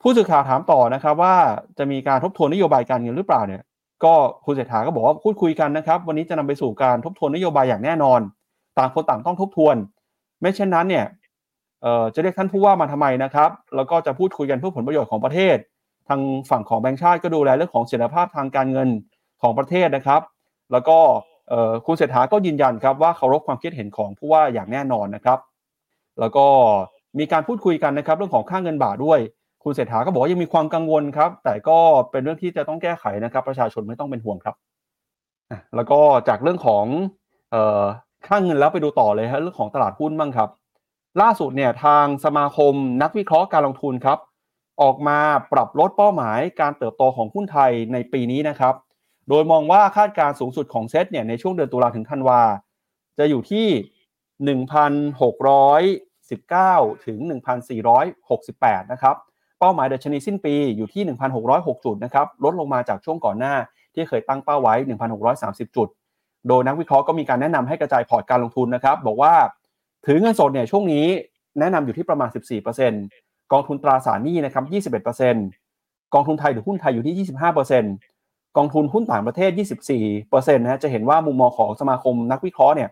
[0.02, 1.36] ผู้สื่อข่าวถามต่อนะครับว่า
[1.78, 3.62] จะมีการทบทวนนโยบายการเงินหรือเปล่าเนี่ย
[4.04, 4.14] ก็
[4.46, 8.20] คุณเศรษฐาก็บอกว่าพูดคุยกันนะครับ วันนี้จะนำไปสู่การทบทวนนโยบายอย่างแน่นอน
[8.78, 9.76] ต่างคนต่างต้องทบทวน
[10.42, 11.06] ไม่เช่นนั้นเนี่ย
[12.14, 15.58] จะเรียกท่านผู้ว่ามาทำไมนะครับ แล้วก็จะพูดคุยกันเพื่อผลประโยชน์ของประเทศ
[16.08, 18.90] ทางฝั่งของแบงก์ชาติก็ดูแลเรื่องของเสถียรภาพทางการเงิน
[19.42, 20.22] ของประเทศนะครับ
[20.72, 20.98] แล้วก็
[21.86, 25.40] คุณเศรษฐาก็ยืนยันครับว่าเคารพความคิดเห็นของผู้ว่าอย่างแน่นอนนะครับ
[26.20, 26.46] แล้วก็
[27.20, 29.20] มีการพูดคุยกันนะครับ เรื่องของค่าเงินบาทด้วย
[29.64, 31.78] คุณเศรษฐาก็บอกว่ายังมีความกังวลครับ แต่ก็
[32.12, 34.56] เป็นเรื่องที่จะต้องแก้ไขนะครับ ประชาชนไม่ต้องเป็นห่วงครับ
[35.76, 36.86] แล้วก็จากเรื่องของ
[38.28, 40.50] ค่าเงินแล้วไปดูต่อเลยฮะเรื่องของตลาดหุ้นบ้างครับ
[41.22, 44.18] ล่าสุดเนี่ยทางสมาคมนักวิเคราะห์การลงทุนครับ
[44.82, 45.20] ออกมา
[45.52, 48.74] ปรับลดเป้าหมายการเติบโตของหุ้นไทยในปีนี้นะครับ
[49.30, 52.42] โดยมองว่าคาดการณ์สูงสุดของเซตเนี่ยในช่วงเดือนตุลาถึงธันวา
[53.18, 53.68] จะอยู่ที่
[54.66, 57.18] 1,619ถึง
[58.06, 59.16] 1,468นะครับ
[59.60, 61.04] เป้าหมายดัชนีสิ้นปีอยู่ที่
[61.44, 63.56] 1,606 จุดนะครับลดลงมาจากช่วงก่อนหน้า
[63.94, 64.74] ที่เคยตั้งเป้าไว้
[65.26, 65.88] 1,630 จุด
[66.48, 69.34] โดยนักวิเคราะห์ก็มีการแนะนำให้กระจายพอร์ตการลงทุนนะครับ บอกว่า
[70.06, 71.06] ถือเงินสดเนี่ยช่วงนี้
[71.60, 72.30] แนะนำอยู่ที่ประมาณ
[72.90, 77.28] 14%กองทุนตราสารหนี้นะครับ 21%กองทุนไทยหรือหุ้นไทยอยู่ที่
[77.90, 79.52] 25%กองทุนหุ้นต่างประเทศ
[80.02, 82.90] 24%นะจะเห็นว่ามุมมองของสมาคมนักวิเคราะห์เนี่ย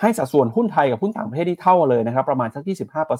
[0.00, 2.62] ให้สัดส่วนหุ้นไทยกับหุ้นต่างประเทศที่เท่าเลยนะครับ ประมาณสัก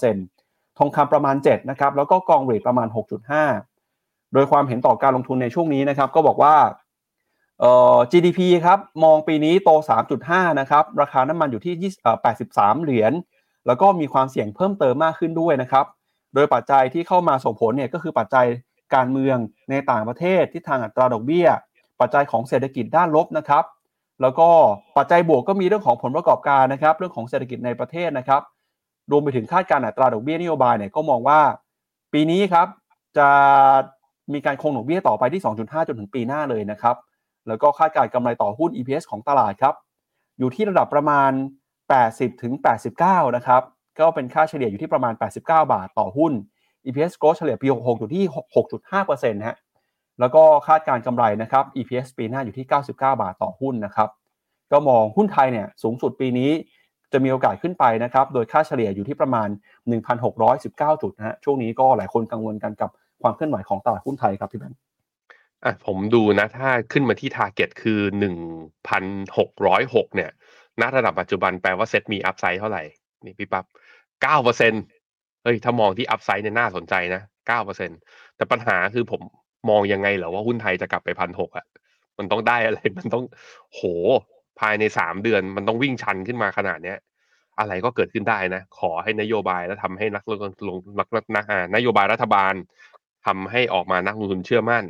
[0.06, 2.88] 25%ทองคำประมาณ7นะครับแล้วก็กองเรทประมาณ
[3.60, 6.54] 6.5 โดยความเห็นต่อการลงทุนในช่วงนี้นะครับก็บอกว่า
[7.60, 9.70] เอ่อ GDP ครับมองปีนี้โต
[10.14, 11.74] 3.5 นะครับ ราคาน้ำมันอยู่ที่
[12.34, 13.12] 83 เหรียญ
[13.66, 15.86] แล้วก็มีความเสี่ยงเพิ่มเติมมากขึ้นด้วยนะครับ
[16.34, 18.46] โดยปัจจัยที่เข้ามาส่งผลเนี่ยก็คือปัจจัย
[18.94, 19.36] การเมือง
[19.70, 21.46] ในต่างประเทศที่ทางอัตราดอกเบี้ย
[22.00, 23.64] ปัจจัยของเศรษฐกิจด้านลบนะครับ
[24.22, 24.48] แล้วก็
[24.96, 28.42] ปัจจัยบวกก็มีเรื่องของผลประกอบการนะครับ เรื่องของเศรษฐกิจในประเทศนะครับ
[29.10, 31.40] รวมไปถึงคาดการณ์อัตราดอกเบี้ยนโยบายเนี่ยก็มองว่า
[32.12, 32.66] ปีนี้ครับ
[33.18, 33.28] จะ
[34.32, 36.96] มีการคงดอกเบี้ยต่อไปที่ 2.5 จนถึงปีหน้าเลยนะครับ
[37.48, 39.74] แล้วก็คาดการณ์กำไรต่อหุ้น EPS ของตลาดครับ
[40.38, 41.30] อยู่ที่ระดับประมาณ
[41.86, 42.52] 80ถึง
[42.94, 43.62] 89 นะครับ
[44.00, 46.32] ก็เป็นค่าเฉลี่ยอยู่ที่ประมาณ 89 บาทต่อหุ้น
[46.86, 48.24] EPS growth เฉลี่ยปี66อยู่ที่
[48.86, 49.56] 6.5%ฮะ
[50.20, 54.08] แล้วก็คาดการกำไรนะครับ EPS ปีหน้าอยู่ที่ 99 บาทต่อหุ้นนะครับ
[54.72, 56.50] ก็มองหุ้นไทยเนี่ยสูงสุดปีนี้
[57.12, 59.48] จะมีโอกาสขึ้นไปนะครับ โดยค่าเฉลี่ยอยู่ที่ประมาณ
[60.24, 62.90] 1,619 จุดนะฮะ ช่วงนี้ก็หลายคนกังวลกันกับ
[63.22, 64.78] ความเคลื่อนไหวของตลาดหุ้นไทยครับพี่แบงค์
[65.64, 68.36] อะผมดูนะ ถ้าขึ้นมาที่ Target คือหนึ่ง
[68.88, 69.04] พัน
[69.38, 70.30] หกร้อยหกเนี่ย
[70.80, 72.82] ณ ระดับปัจจุบันแปลว่าเซ็ตมี upside เท่าไหร่
[73.24, 73.64] นี่พี่ปั๊บ
[74.22, 74.72] เก้าเปอร์เซ็น
[75.42, 77.90] เฮ้ย ถ้ามองที่ upside เนี่ยน่าสนใจนะเก้าเปอร์เซ็น
[78.36, 79.20] แต่ปัญหาคือผม
[79.70, 81.66] มองยังไงเหรอว่าหุ้นไทยจะกลับไปพันหกอะ
[82.18, 83.24] มันต้องได้อะไร มันต้อง
[83.74, 83.80] โห
[84.60, 86.98] ภายในสามเดือนมันต้องวิ่งชันขึ้นมาขนาดเนี้ย
[87.58, 91.44] อะไรก็เกิดขึ้นได้นะ ขอให้นโยบายแล้วทำให้นักลงทุนลงนักนัก
[91.76, 92.54] นโยบายรัฐบาล
[93.26, 94.84] ทำให้ออกมานักลงทุนเชื่อมั่น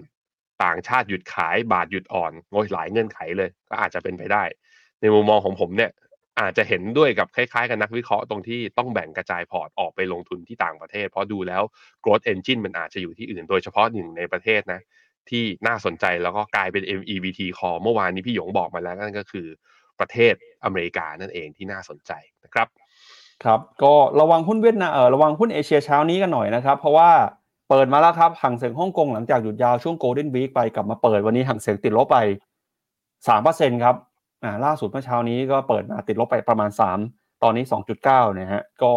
[0.64, 4.42] ต่างชาติหยุดขายบาทหยุดอ่อนโอ้ยหลายเงื่อนไขเลย ก็อาจจะเป็นไปได้
[5.00, 5.90] ในมุมมองของผมเนี่ย
[6.40, 11.62] อาจจะเห็นด้วยกับคล้ายๆ กับนักวิเคราะห์ตรงที่ต้องแบ่งกระจายพอร์ตออกไปลงทุนที่ต่างประเทศ เพราะดูแล้ว
[12.04, 14.80] growth engine มันอาจจะอยู่ที่อื่น โดยเฉพาะหนึ่งในประเทศนะ
[15.30, 19.46] ที่น่าสนใจแล้วก็กลายเป็น MEVT call เมื่อวานนี้พี่หยงบอกมาแล้วนั่นก็คือ
[20.00, 20.34] ประเทศ
[20.64, 22.12] อเมริกานั่นเองที่น่าสนใจ
[22.44, 22.68] นะครับ
[23.44, 27.10] ครับก็ระวังหุ้นเวียดนามเออระวังหุ้นเอเชียเช้านี้กันหน่อยนะครับ เพราะว่า
[27.70, 32.18] เปิดมาแล้วครับฮั่งเส็งฮ่องกงหลังจากหยุดยาวช่วง Golden Week ไปกลับมาเปิดวันนี้ฮั่งเส็งติดลบไป
[33.28, 33.94] สามเปอร์เซ็นครับ
[34.44, 36.98] อ่าล่าสุดเมื่อเช้านี้ก็เปิดมาติดลบไปประมาณสาม
[37.42, 38.92] ตอนนี้สองจุดเก้าเนี่ยฮะก็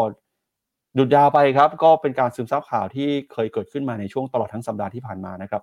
[0.95, 5.61] หยุดยาวไปครับ ก็เป็นการซึมซับข่าวที่เคยเกิดขึ้นมาในช่วงตลอดทั้งสัปดาห์ที่ผ่านมานะครับ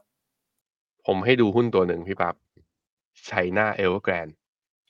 [1.06, 2.34] ผมให้ดูหุ้นตัวหนึ่งพี่ปั๊บ
[3.26, 4.28] China Evergrande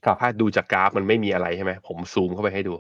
[0.05, 2.75] ครับถ้าดูจากกราฟมันไม่มีอะไรใช่ไหมผมซูมเข้าไปให้ดู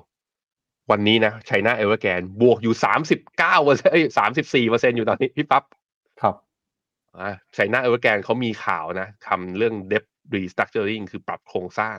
[0.90, 5.64] วันนี้นะ China Evergrande บวกอยู่สามสิบเก้าเปอร์เซ็นต์สามสิบสี่เปอร์เซ็นอยู่ตอนนี้พี่ปั๊บ
[6.22, 6.34] ครับ
[7.18, 11.98] อ่า China Evergrande เขามีข่าวนะทำเรื่อง debt restructuring คือปรับโครงสร้าง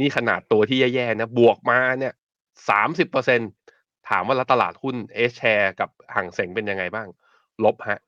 [0.00, 2.14] นี่ขนาดตัวที่แย่ๆนะ บวกมาเนี่ย
[2.68, 3.40] สามสิบเปอร์เซ็น
[4.08, 7.08] ถามว่าแล้วตลาดหุ้น H-share กับฮั่งเส็งเป็นยังไงบ้าง
[7.64, 8.00] ลบฮะ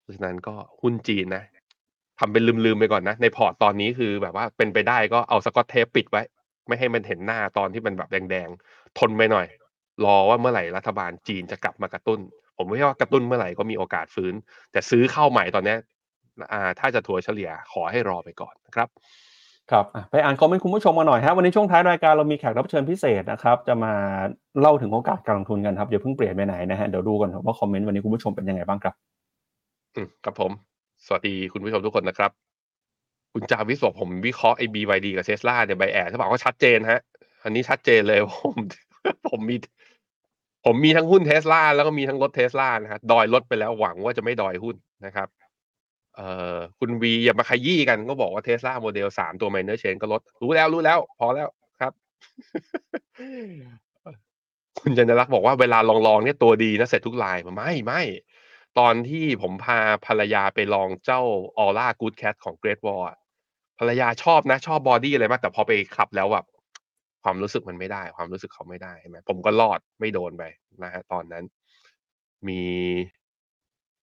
[0.00, 1.44] เพราะฉะนั้นก็หุ้นจีนนะ
[2.18, 6.22] ทำเป็นลืมๆไปก่อนนะ ในพอร์ตตอนนี้คือแบบว่าเป็นไปได้ก็เอาสกอตเทปปิดไว้
[6.68, 9.46] ไม่ให้มันเห็นหน้าตอนที่มันแบบแดงๆ ทนไปหน่อย
[10.04, 12.20] รอว่าเมื่อไหร่รัฐบาลจีนจะกลับมากระตุ้น
[12.56, 14.34] ผมไม่ใช่ว่ากระตุ้นเมื่อไหร่ก็มีโอกาสฟื้น
[14.72, 15.78] แต่ซื้อเข้าใหม่ตอนเนี้ย
[16.52, 18.88] อ่าถ้าจะถัวเฉลี่ยขอให้รอไปก่อนนะครับ
[19.70, 23.92] ครับอะไปอ่านคอมเมนต์คุณผู้ชมมาหน่อยฮะวันนี้ช่วงท้ายรายการเรามีแขกรับเชิญพิเศษนะครับจะมา
[24.60, 28.94] เล่าถึงโอกาสการลงทุนกันครับอย่าเพิ่งเปลี่ยนไปไหนนะฮะเดี๋ยวดูก่อนครับว่าคอมเมนต์วันนี้คุณผู้ชมเป็นยังไงบ้างครับ
[29.94, 30.52] อืมครับผม
[31.06, 32.43] สวัสดีคุณผู้ชมทุกคนนะครับ
[33.34, 37.00] คุณจาวิสบอกผมวิเคราะห์ไอ้ BYD กับเทสลาเนี่ย bias ถ้าบอกว่าชัดเจนฮะ
[37.44, 38.54] อันนี้ชัดเจนเลยผม
[39.30, 39.56] ผมมี
[40.64, 44.76] ผมมีทั้งหุ้นเทสลาแล้วก็มีทั้งรถเทสลานะฮะดอยรถไปแล้วหวังว่าจะไม่ดอยหุ้น
[45.06, 45.28] นะครับ
[46.16, 51.48] เอ่อคุณวีอย่ามาขยี้กันก็บอกว่าเทสลาโมเดลสามตัว minor change ก็ลดรู้แล้วรู้แล้ว พอแล้ว
[51.80, 51.92] ครับ
[54.80, 58.02] คุณจันทรักษ์บอกว่าเวลาลองลองๆเนี่ยตัวดีนะเสร็จทุกรายไม่ไม่
[58.78, 61.20] ตอนที่ผมพาภรรยาไปลองเจ้า
[61.58, 63.16] ORA Good Cat ของ Great Wall อะ
[63.78, 66.46] ภรรยาชอบนะ ชอบ body อะไรมากแต่พอไปขับแล้วแบบ
[67.24, 70.44] ความรู้สึกมันไม่ได้ ความรู้สึกเขาไม่ได้ใช่ไหมผมก็รอดไม่โดนไป
[70.82, 71.44] นะฮะตอนนั้น
[72.48, 72.62] มี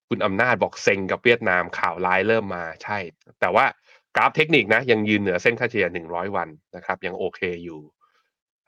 [0.10, 2.98] คุณอำนาจบอกเซ็งกับเวียดนามข่าวร้ายเริ่มมาใช่
[3.42, 3.66] แต่ว่า
[4.16, 7.80] กราฟเทคนิคนะ ยังยืนเหนือเส้นค่าเฉลี่ยหนึ่งร้อยวันนะครับ ยังโอเคอยู่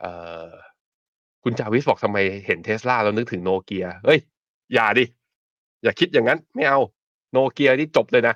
[0.02, 0.06] เอ
[0.48, 0.50] อ
[1.44, 4.20] คุณจาวิสบอกทำไมเห็นเทสลาแล้วนึกถึงโนเกียเฮ้ย
[4.74, 5.06] อย่าดิ
[5.84, 6.80] อย่าคิดอย่างนั้น ไม่เอา
[7.32, 8.36] โนเกียนี่จบเลยนะ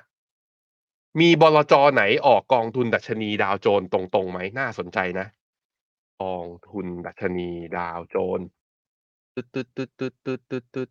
[1.20, 5.26] มีบลจไหนออกกองทุนดัชนีดาวโจนส์ตรงๆไหมน่าสนใจนะ
[6.22, 8.46] กองทุนดัชนีดาวโจนส์
[9.34, 10.88] ตึ๊ดตึ๊ดตึ๊ดตึ๊ดตึ๊ดตึ๊ดตึ๊ด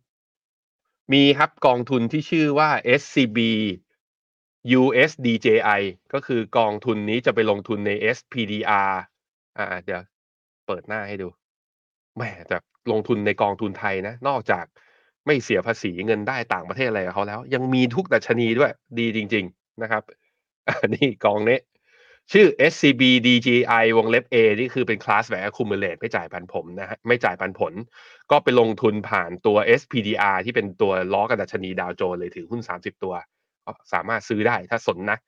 [1.12, 3.38] มีครับกองทุนที่ชื่อว่า SCB
[4.80, 8.92] USDJI ก็คือกองทุนนี้จะไปลงทุนใน SPDR
[9.58, 10.02] อ่าเดี๋ยว
[10.66, 11.28] เปิดหน้าให้ดู
[12.16, 12.56] แหมแต่
[12.92, 14.64] ลงทุนในกองทุนไทยนะ นอกจาก
[15.26, 20.02] ไม่เสียภาษีเงินได้ต่างประเทศอะไรกับเขาแล้ว ยังมีทุกดัชนีด้วย ดีจริง ๆ นะครับ
[20.68, 21.58] อันนี้กองนี้
[22.32, 27.72] ชื่อ SCB DGI วงเล็บ A นี่คือเป็น class แบบ accumulate ไม่จ่ายปันผลนะฮะไม่จ่ายปันผล
[28.30, 33.14] ก็ไปลงทุนผ่านตัว SPDR ที่เป็นตัวล้อกับดัชนีดาวโจนส์เลยถือหุ้น 30 ตัว
[33.64, 35.18] ก็สามารถซื้อได้ถ้าสนนะ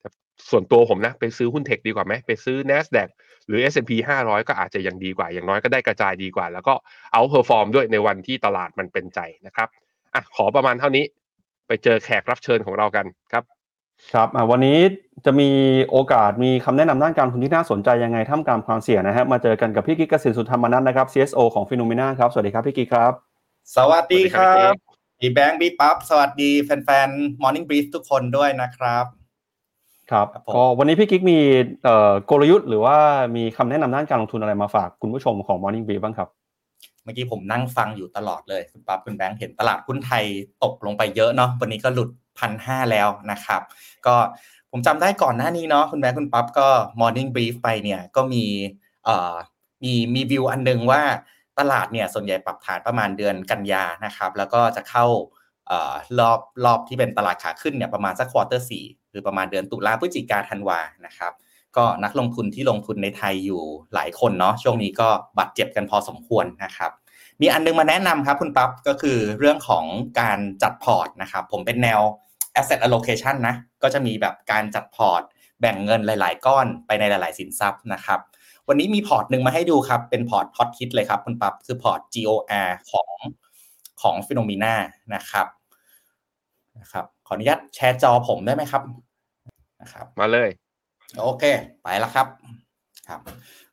[0.00, 0.08] แต่
[0.50, 3.08] ส่วนตัวผมนะ ไปซื้อหุ้น tech ดีกว่าไหมไปซื้อ NASDAQ
[3.46, 6.74] หรือ S&P 500 ก็อาจจะยังดีกว่า อย่างน้อยก็ได้กระจายดีกว่า แล้วก็
[7.12, 9.68] outperform ด้วยในวันที่ตลาดมันเป็นใจนะครับ
[10.14, 11.04] อะขอประมาณเท่านี้
[11.66, 13.44] ไปเจอแขกรับเชิญของเรากันครับ
[14.14, 14.78] ครับอะวันนี้
[15.24, 15.50] จะมี
[15.90, 23.12] โอกาสมีคำแนะนำด้านการลงทุนที่น่าสนใจยังไงท่ามกลางความเสี่ยงนะฮะมาเจอกันกับพี่กิ๊กเกษตรสุธรรมนันท์นะครับ CSO ของ Finnomena ครับสวัสดีครับพี่กิ๊กครับ
[23.76, 29.04] สวัสดีครัสวัสดีครับบพี่แบงค์พี่ปั๊บสวัสดีแฟนๆ Morning Brief ทุกคนด้วยนะครับ
[30.10, 31.38] ครับครับผมก็วันนี้พี่กิ๊กมี
[31.84, 32.96] เอ่อกลยุทธ์ หรือว่า
[33.36, 36.28] มีคำแนะนำด้านการลงทุนอะไรมาฝากคุณผู้ชมของ Morning Brief บ้างครับ
[37.04, 40.24] เมื่อกี้ผมนั่งฟังอยู่ตลอดเลยคุณปั๊บคุณแบงค์เห็นตลาดหุ้นไทย
[40.64, 43.60] ตกลงไปเยอะเนาะวันนี้ก็หลุด พันห้าแล้วนะครับ
[44.06, 44.16] ก็
[44.70, 46.68] ผมจำได้ก่อนหน้านี้เนาะคุณแบงค์คุณปั๊บก็
[47.00, 48.44] Morning Brief ไปเนี่ยก็มี
[49.04, 49.34] เอ่อ
[49.82, 51.02] มีมีวิวอันนึงว่า
[51.58, 55.06] ตลาดเนี่ยส่วนใหญ่ปรับฐานประมาณเดือนกันยานะครับ แล้วก็จะเข้า
[55.68, 61.32] เอ่อรอบรอบที่เป็นตลาดขาขึ้นเนี่ยประมาณสัก quarter สี่หรือประมาณเดือนตุลาพฤศจิกาธันวานะครับ
[61.76, 63.62] ก็นักลงทุนที่ลงทุนในไทยอยู่
[63.94, 65.08] หลายคนเนาะช่วงนี้ก็
[65.38, 66.90] บาดเจ็บกันพอสมควรนะครับ
[67.40, 69.84] มีอันนึงมาแนะนำครับคุณปั๊บก็คือเรื่องของ
[70.20, 72.00] การจัดพอร์ตนะครับ ผมเป็นแนว
[72.58, 75.22] asset allocation นะ ก็จะมีแบบการจัดพอร์ต
[75.60, 78.20] แบ่งเงินหลาย ๆ ก้อนไปในหลาย ๆ สินทรัพย์นะครับ
[78.68, 83.14] วันนี้มีพอร์ตหนึ่งมาให้ดูครับ เป็นพอร์ต hot hit เลยครับคุณปั๊บคือพอร์ต GOR ของ
[84.02, 84.74] ของ Finnomena
[85.14, 85.46] นะครับ
[86.78, 88.82] นะครับ ขออนุญาตแชร์จอผมได้ไหมครับ
[89.80, 90.50] นะครับ มาเลย
[91.22, 91.44] โอเค
[91.82, 92.26] ไปแล้วครับ
[93.10, 93.20] ครับ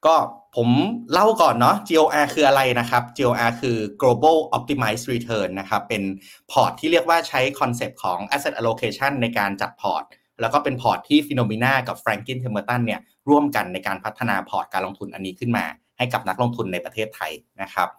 [0.05, 0.15] ก็
[0.55, 0.69] ผม
[1.13, 6.03] เล่าก่อนเนาะ GOR คืออะไรนะครับ GOR คือ global optimized return นะครับ เป็น
[6.51, 10.03] พอร์ตที่เรียกว่าใช้ concept ของ asset allocation ในการจัดพอร์ต
[10.41, 15.65] แล้วก็เป็นพอร์ตที่ Finnomena กับ Franklin Templeton เนี่ยร่วมกันในการพัฒนาพอร์ตการลงทุนอันนี้ขึ้นมา
[15.97, 17.31] ให้กับนักลงทุนในประเทศไทย
[17.61, 17.89] นะครับ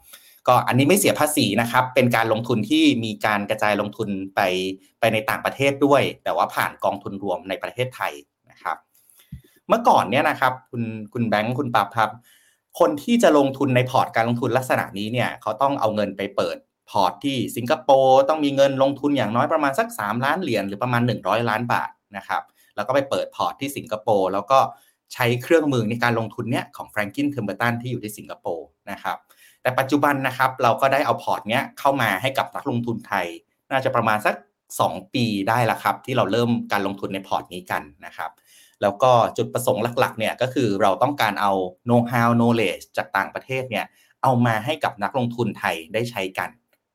[0.48, 4.40] ก็อันนี้ไม่เสียภาษีนะครับ เป็นการลงทุนที่มีการกระจายลงทุนไป
[5.00, 8.12] ไปในต่างประเทศด้วย แต่ว่าผ่านกองทุนรวมในประเทศไทย
[9.68, 12.10] เมื่อก่อนเนี่ยนะครับคุณคุณแบงค์คุณปั๊บครับ
[12.78, 16.56] คนที่จะลงทุนในพอร์ตการลงทุนลักษณะนี้เนี่ยเขาต้องเอาเงินไปเปิด
[16.90, 22.42] พอร์ตที่สิงคโปร์ต้องมีเงินลงทุนอย่างน้อยประมาณสัก 3 ล้านเหรียญหรือประมาณ 100 ล้านบาทนะครับ
[22.76, 24.58] แล้วก็ไปเปิดพอร์ตที่สิงคโปร์แล้วก็
[25.14, 29.16] ใช้เครื่องมือในการลงทุนเนี้ยของ Franklin Templeton ที่อยู่ที่สิงคโปร์นะครับ
[29.62, 33.26] แต่ปัจจุบันนะครับเราก็ได้เอาพอร์ตเนี้ยเข้ามาให้กับนักลงทุนไทย
[33.70, 34.34] น่าจะประมาณสัก
[34.74, 38.30] 2 ปีได้ละครับ ที่เราเริ่มการลงทุนในพอร์ตนี้กันนะครับ
[38.82, 41.52] แล้วก็จุดประสงค์หลักๆเนี่ยก็คือเราต้องการเอา
[41.88, 43.84] know how knowledge จากต่างประเทศเนี่ย
[44.22, 46.50] เอามาให้กับนักลงทุนไทยได้ใช้กัน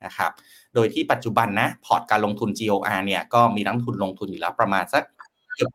[0.05, 0.31] นะครับ
[0.75, 5.03] โดยที่ปัจจุบันนะพอร์ตการลงทุน GOR เนี่ยก็มีนักลงทุนลงทุนอยู่แล้วประมาณสัก
[5.55, 5.71] เกือบ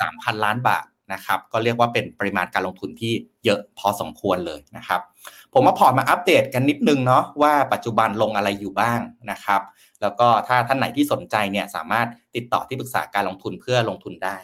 [0.00, 3.12] สามพันล้านบาทนะครับก็เรียกว่าเป็นปริมาณการลงทุนที่
[3.44, 5.00] เยอะพอสมควรเลยนะครับ
[5.52, 9.00] ผมมาพอร์ตมาอัปเดตกันนิดนึงเนาะว่าปัจจุบันลงอะไรอยู่บ้าง
[9.30, 9.60] นะครับ
[10.02, 12.06] แล้วก็ถ้าท่านไหนที่สนใจเนี่ยสามารถ
[12.36, 14.38] ติดต่อที่ปรึกษาการลงทุนเพื่อลงทุนได้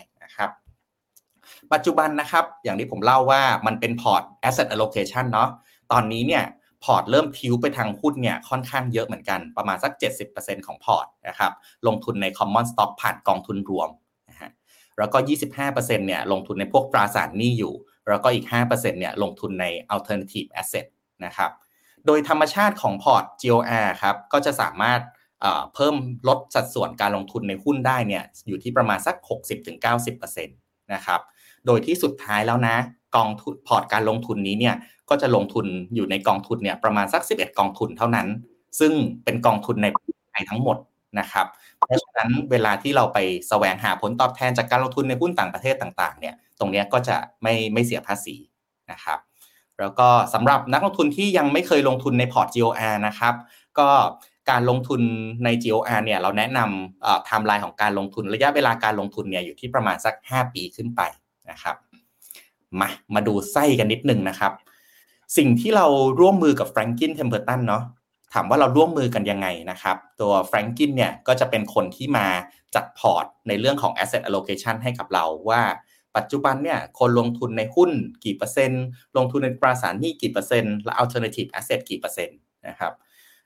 [1.72, 5.48] ปัจจุบันนะครับ อย่างที่ผมเล่าว่ามันเป็นพอร์ต asset allocation เนาะ
[5.92, 6.44] ตอนนี้เนี่ย
[6.84, 9.92] พอร์ตเริ่มพิ้วไปทางหุ้นเนี่ยค่อนข้างเยอะเหมือนกันประมาณสัก
[10.28, 11.52] 70%ของพอร์ตนะครับ
[11.86, 13.88] ลงทุนใน common stock ผ่านกองทุนรวม
[14.30, 14.50] นะฮะ
[14.98, 15.18] แล้วก็
[15.62, 17.74] 25%เนี่ยลงทุนในพวกตราสารหนี้อยู่
[18.08, 20.86] แล้วก็อีก 5%เนี่ยลงทุนใน alternative asset
[21.24, 21.50] นะครับ
[22.06, 25.00] โดยธรรมชาติของพอร์ต GOR ครับก็จะสามารถ
[25.74, 25.96] เพิ่ม
[26.28, 29.16] ลดสัดส่วนการลงทุนในหุ้นได้เนี่ยอยู่ที่ประมาณสัก
[29.84, 31.20] 60-90%นะครับ
[31.66, 32.76] โดยที่สุดท้ายแล้วนะ
[33.16, 34.74] กองทุนพอร์ตการลงทุนนี้เนี่ย
[35.10, 38.28] ก็จะลงทุนอยู่ในกองทุนเนี่ยประมาณสัก 11 กองทุนเท่านั้น
[38.78, 38.92] ซึ่ง
[39.24, 40.76] เป็นกองทุนในประเทศไทยทั้งหมด
[41.20, 41.46] นะครับ
[41.78, 48.36] เพราะฉะนั้นเวลาที่เราไปแสวงหาผลตอบแทนจากการลงทุนในหุ้นต่างประเทศต่างๆเนี่ยตรงนี้ก็จะไม่ไม่เสียภาษี
[48.92, 49.18] นะครับ
[49.80, 53.34] แล้วก็สำหรับนักลงทุนที่ยังไม่เคยลงทุนในพอร์ต GOR นะครับ
[53.78, 53.88] ก็
[54.50, 55.00] การลงทุน
[55.44, 61.00] ใน GOR เนี่ยเราแนะนำไทม์ไลน์ของการลงทุนระยะเวลาการลงทุนเนี่ยอยู่ที่ประมาณสัก 5 ปีขึ้นไป
[61.50, 61.76] นะครับ
[62.80, 64.52] มามาดูไส้กันนิดนึงนะครับ
[65.36, 65.86] สิ่งที่เรา
[66.20, 67.84] ร่วมมือกับ Franklin Templeton เนาะ
[68.34, 72.26] ถามว่าเราร่วมมือกันยังไงนะครับ ตัว Franklin เนี่ยก็จะเป็นคนที่มา
[72.74, 75.62] จัดพอร์ตในเรื่องของ asset allocation ให้กับเราว่า
[76.16, 77.90] ปัจจุบันเนี่ยคนลงทุนในหุ้น
[78.24, 78.84] กี่เปอร์เซ็นต์
[79.16, 82.38] ลงทุนในตราสารหนี้กี่เปอร์เซ็นต์ และ alternative asset กี่เปอร์เซ็นต์
[82.68, 82.92] นะครับ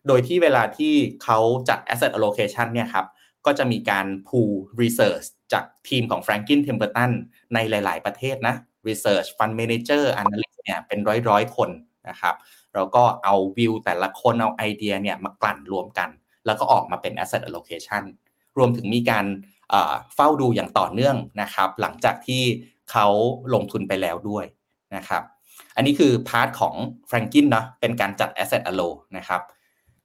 [0.06, 1.38] โดยที่เวลาที่เขา
[1.68, 3.06] จัด asset allocation เนี่ยครับ
[3.46, 7.10] ก็จะมีการ pool research จากทีมของ Franklin Templeton
[7.54, 8.54] ในหลาย ๆ ประเทศนะ
[8.88, 10.98] research fund manager analyst เนี่ยเป็น
[11.28, 11.70] ร้อยๆ คน
[12.08, 12.34] นะครับ
[12.74, 16.08] เราก็เอาวิวแต่ละคนเอาไอเดียเนี่ยมากลั่นรวมกัน
[16.46, 18.04] แล้วก็ออกมาเป็น asset allocation
[18.58, 19.26] รวมถึงมีการ
[20.14, 22.42] เฝ้าดูอย่างต่อเนื่องนะครับ หลังจากที่
[22.90, 23.06] เขา
[23.54, 24.44] ลงทุนไปแล้วด้วย
[24.96, 25.22] นะครับ
[25.76, 26.74] อันนี้คือ part ของ
[27.10, 29.42] Franklin นาะเป็นการจัด asset allo นะครับ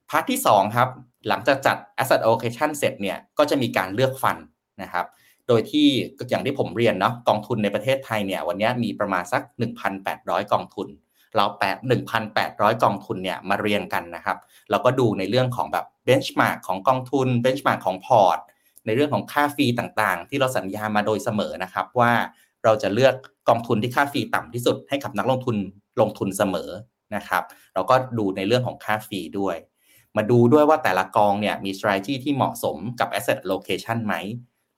[0.09, 0.89] part ที่2ครับ
[1.28, 4.38] หลังจากจัด asset allocation เสร็จเนี่ยก็จะมีการเลือก fund
[4.82, 5.06] นะครับ
[5.48, 5.88] โดยที่
[6.30, 9.41] อย่างที่ผมเรียนเนาะกองทุนในประเทศไทยเนี่ยวันนี้มีประมาณสัก
[9.98, 10.88] 1,800 กองทุน
[11.36, 11.78] เราเอา
[12.32, 14.38] 1,800กองทุนเนี่ยมาเรียงกันนะครับ
[14.70, 18.39] เราก็ดูในเรื่องของแบบ benchmark ของกองทุน benchmark ของพอร์ต
[18.86, 22.12] ในเรื่องของค่า fee ต่างๆ ที่เราสัญญามาโดยเสมอนะครับว่า
[22.64, 23.14] เราจะเลือก
[23.50, 25.56] กองทุนที่ค่า fee ต่ำที่สุดให้กับนักลงทุน
[26.02, 26.70] ลงทุนเสมอ
[27.16, 27.43] นะครับ
[27.74, 29.56] เราก็ดูในเรื่องของค่า fee ด้วย
[30.18, 34.14] มาดูด้วยว่าแต่ละกองเนี่ยมี strategy ที่เหมาะสมกับ asset allocation ไหม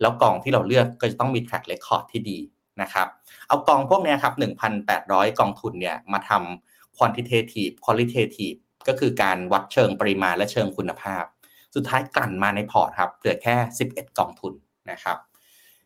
[0.02, 2.40] แล้วกองที่เราเลือกก็จะต้องมี track record ที่ดี
[2.82, 3.08] นะครับ
[3.48, 4.34] เอากองพวกนี้ครับ
[4.82, 11.24] 1,800 กองทุนเนี่ยมาทำ quantitative qualitative ก็คือการวัดเชิงปริมาณและเชิงคุณภาพ
[11.76, 13.56] สุดท้ายกลั่นมาในพอร์ตครับเหลือแค่
[13.90, 14.54] 11 กองทุน
[14.92, 15.18] นะครับ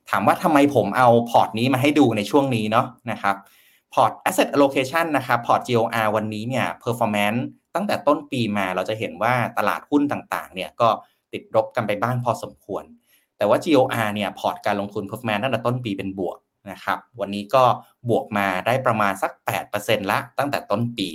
[0.10, 3.36] ถามว่าทำไมผมเอาพอร์ตนี้มาให้ดูในช่วงนี้เนาะนะครับ
[3.94, 7.42] พอร์ต asset allocation นะครับพอร์ต GOR วันนี้เนี่ย performance
[7.76, 10.90] ตั้งแต่ต้นปีมาเราจะเห็นว่าตลาดหุ้นต่างๆเนี่ยก็
[11.34, 12.84] ติดลบกันไปบ้างพอสมควร
[13.42, 16.38] แต่ว่า GOR เนี่ยพอร์ตการลงทุน performance ตั้งแต่ต้นปีเป็นบวก
[16.72, 17.64] นะครับ วันนี้ก็
[18.10, 19.32] บวกมาได้ประมาณสัก
[19.72, 21.10] 8%ละตั้งแต่ต้นปี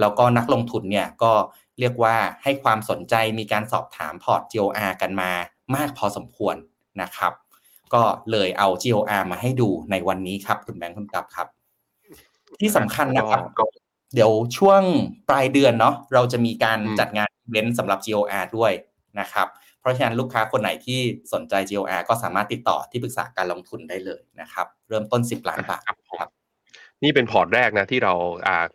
[0.00, 1.32] แล้วก็นักลงทุนเนี่ยก็
[1.78, 5.30] เรียกว่าให้ความสนใจมีการสอบถามพอร์ต GOR กันมา
[5.74, 6.56] มากพอสมควร
[7.02, 7.32] นะครับ
[7.94, 11.48] ก็เลยเอา GOR มาให้ดูในวันนี้ครับคุณแบงค์คุณปั๊บครับ
[12.60, 13.42] ที่สำคัญนะครับ
[14.14, 14.82] เดี๋ยวช่วง
[15.28, 18.72] ปลายเดือนเนาะเราจะมีการจัดงานอีเวนต์สำหรับ GOR ด้วย
[19.20, 19.48] นะครับ
[19.84, 21.00] เพราะฉะนั้นลูกค้าคนไหนที่
[21.32, 25.82] สนใจ GOR ก็สามารถติดต่อที่ปรึกษาการลงทุนได้เลยนะครับ เริ่มต้น 10 ล้านบาท
[26.18, 26.30] ครับ
[27.02, 28.14] นี่เป็นพอร์ตแรกนะที่เรา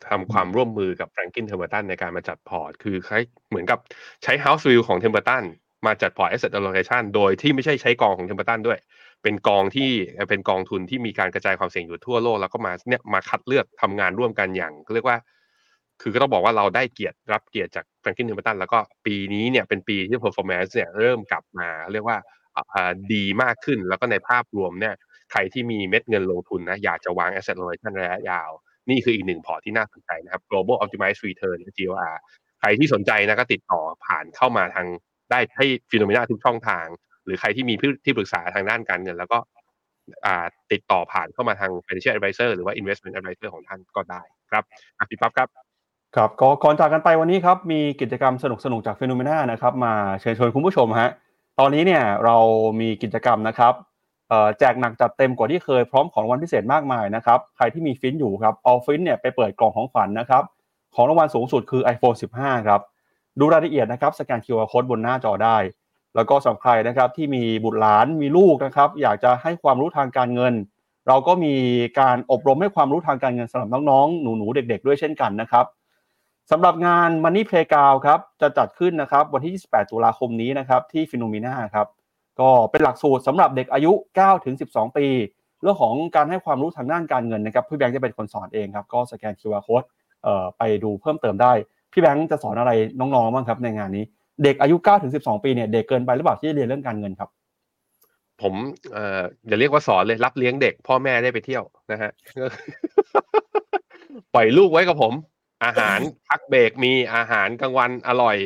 [0.10, 3.80] ทำความร่วมมือกับ Franklin Templeton ในการมาจัดพอร์ต คือคล้ายเหมือนกับ
[4.24, 5.44] ใช้ House View ของ Templeton
[5.86, 8.80] มาจัดพอร์ต Asset Allocation โดยที่ไม่ใช่ใช้กองของ Templeton ด้วย
[9.24, 9.90] เป็นกองที่
[10.30, 15.18] เป็นกองทุนที่มีการกระจายความเสี่ยงอยู่ทั่วโลก แล้วก็มาเนี่ยมาคัดเลือกทำงานร่วมกันอย่างเรียกว่า
[16.02, 22.18] คือก็ต้องบอกว่าเราได้เกียรติรับเกียรติจาก Franklin Templeton แล้วก็ปีนี้เนี่ยเป็นปีที่ performance เนี่ยเริ่มกลับมา เรียกว่า
[23.14, 24.96] ดีมากขึ้นแล้วก็ในภาพรวมเนี่ย
[25.32, 28.50] ใครที่มีเม็ดเงินลงทุนนะอยากจะวาง asset allocation ระยะยาว
[28.90, 32.16] นี่คืออีกหนึ่งพอร์ตที่น่าสนใจนะครับ global optimized return GOR
[32.60, 34.88] ใครที่สนใจนะก็ติดต่อผ่านเข้ามาทาง
[35.32, 36.86] ได้ให้ FINNOMENA ทุกช่องทาง
[37.26, 37.74] หรือใครที่มี
[38.06, 39.40] ที่ปรึกษาทางด้านการเงิน แล้วก็
[40.72, 44.22] ติดต่อผ่านเข้ามาทาง financial advisor หรือว่า investment advisor ของท่านก็ได้
[44.52, 44.64] ครับ
[45.10, 45.50] พี่ปั๊บครับ
[46.16, 51.10] ครับก็ก่อนจากกันไปวันนี้ครับมีกิจกรรมสนุกๆจาก FINNOMENA นะครับมาเชิญชวนคุณผู้ชมฮะ
[51.60, 52.38] ตอนนี้เนี่ยเรา
[52.80, 53.74] มีกิจกรรมนะครับ
[54.60, 60.44] แจกหนักจัดเต็มกว่าที่เคยพร้อมของรางวัลพิเศษมากมายนะครับใครที่มี FINT อยู่ครับเอา FINT เนี่ยไปเปิดกล่องของขวัญนะครับ
[60.96, 62.82] ของรางวัลสูงสุดคือ iPhone 15 ครับ
[63.40, 65.58] ดูรายละเอียดนะครับสแกน QR Code บนหน้าจอได้
[66.16, 70.54] แล้วก็สำหรับใครนะครับที่มีบุตรหลานมีลูกนะครับอยากจะให้ความรู้ทางการเงิน
[71.08, 71.56] เราก็มี
[72.00, 75.66] การอบรมให้ความรู้ทางการเงินสำหรับน้องๆหนูๆเด็ก ๆ ด้วยเช่นกันนะครับ
[76.52, 81.88] สำหรับงาน Money Playground ครับจะจัดขึ้นนะครับวันที่ 28 ตุลาคมนี้นะครับที่ FINNOMENA ครับ
[82.40, 85.08] ก็เป็นหลักสูตรสำหรับเด็กอายุ9ถึง12 ปี
[85.62, 89.88] เรื่องของการให้ความรู้ทางด้านการเงินนะครับพี่แบงค์จะเป็นคนสอนเองครับก็สแกน QR Code
[90.24, 91.52] เอ่อไปดูเพิ่มเติมได้
[91.92, 94.04] พี่แบงค์จะสอนอะไรน้องๆบ้างครับในงานนี้
[94.44, 97.30] เด็กอายุ9ถึง12 ปีเนี่ยเด็กเกินไปหรือเปล่าที่จะเรียนเรื่องการเงินครับ
[98.42, 98.54] ผม
[98.94, 102.12] เอ่ออย่าเรียกว่าสอนเลยรับเลี้ยงเด็ก พ่อแม่ได้ไปเที่ยวนะฮะ
[104.34, 105.14] ปล่อยลูกไว้กับผม
[105.64, 108.38] อาหารพักเบรกมีอาหารกลางวันอร่อย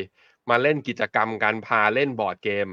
[0.49, 2.69] มาเล่นกิจกรรมการพาเล่นบอร์ดเกม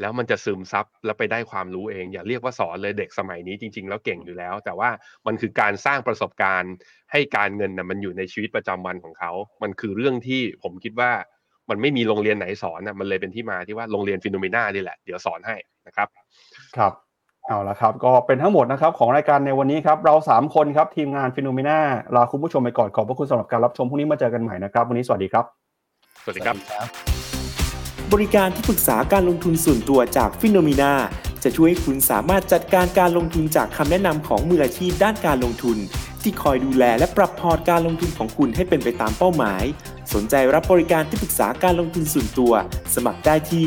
[0.00, 4.90] แล้วมันจะซึมซับแล้วไปได้ความรู้เอง อย่าเรียกว่าสอนเลยเด็กสมัยนี้จริง ๆ แล้วเก่งอยู่แล้ว แต่ว่า
[5.26, 6.74] มันคือการสร้างประสบการณ์
[7.12, 9.32] ให้การเงินนะมันอยู่ในชีวิตประจำวันของเขา
[9.62, 11.12] มันคือเรื่องที่ผมคิดว่า
[11.70, 16.08] มันไม่มีโรงเรียนไหนสอนนะมันเลยเป็นที่มาที่ว่าโรงเรียน FINNOMENA นี่แหละ เดี๋ยวสอนให้นะครับ
[16.76, 16.92] ครับ
[17.50, 21.78] เอาละครับ ก็เป็นทั้งหมดนะครับของรายการในวันนี้ครับ เรา 3 คนครับ ทีมงาน FINNOMENA
[22.14, 25.44] ลาคุณผู้ชมไปก่อนขอบพระคุณสำหรับการรับชมพรุ่งนี้มาเจอกันใหม่นะครับ วันนี้สวัสดีครับ
[26.24, 26.56] สวัสดีครับ
[28.12, 30.92] บริการที่ปรึกษาการลงทุนส่วนตัวจากฟิโนมีนา
[31.44, 35.76] จะช่วยให้คุณสามารถจัดการการลงทุนจากคำแนะนำของมืออาชีพด้านการลงทุน
[36.22, 39.62] ที่คอยดูแลและปรับพอร์ตการลงทุนของคุณให้เป็นไปตามเป้าหมาย
[40.14, 42.52] สนใจรับบริการที่ปรึกษาการลงทุนส่วนตัว
[42.94, 43.66] สมัครได้ที่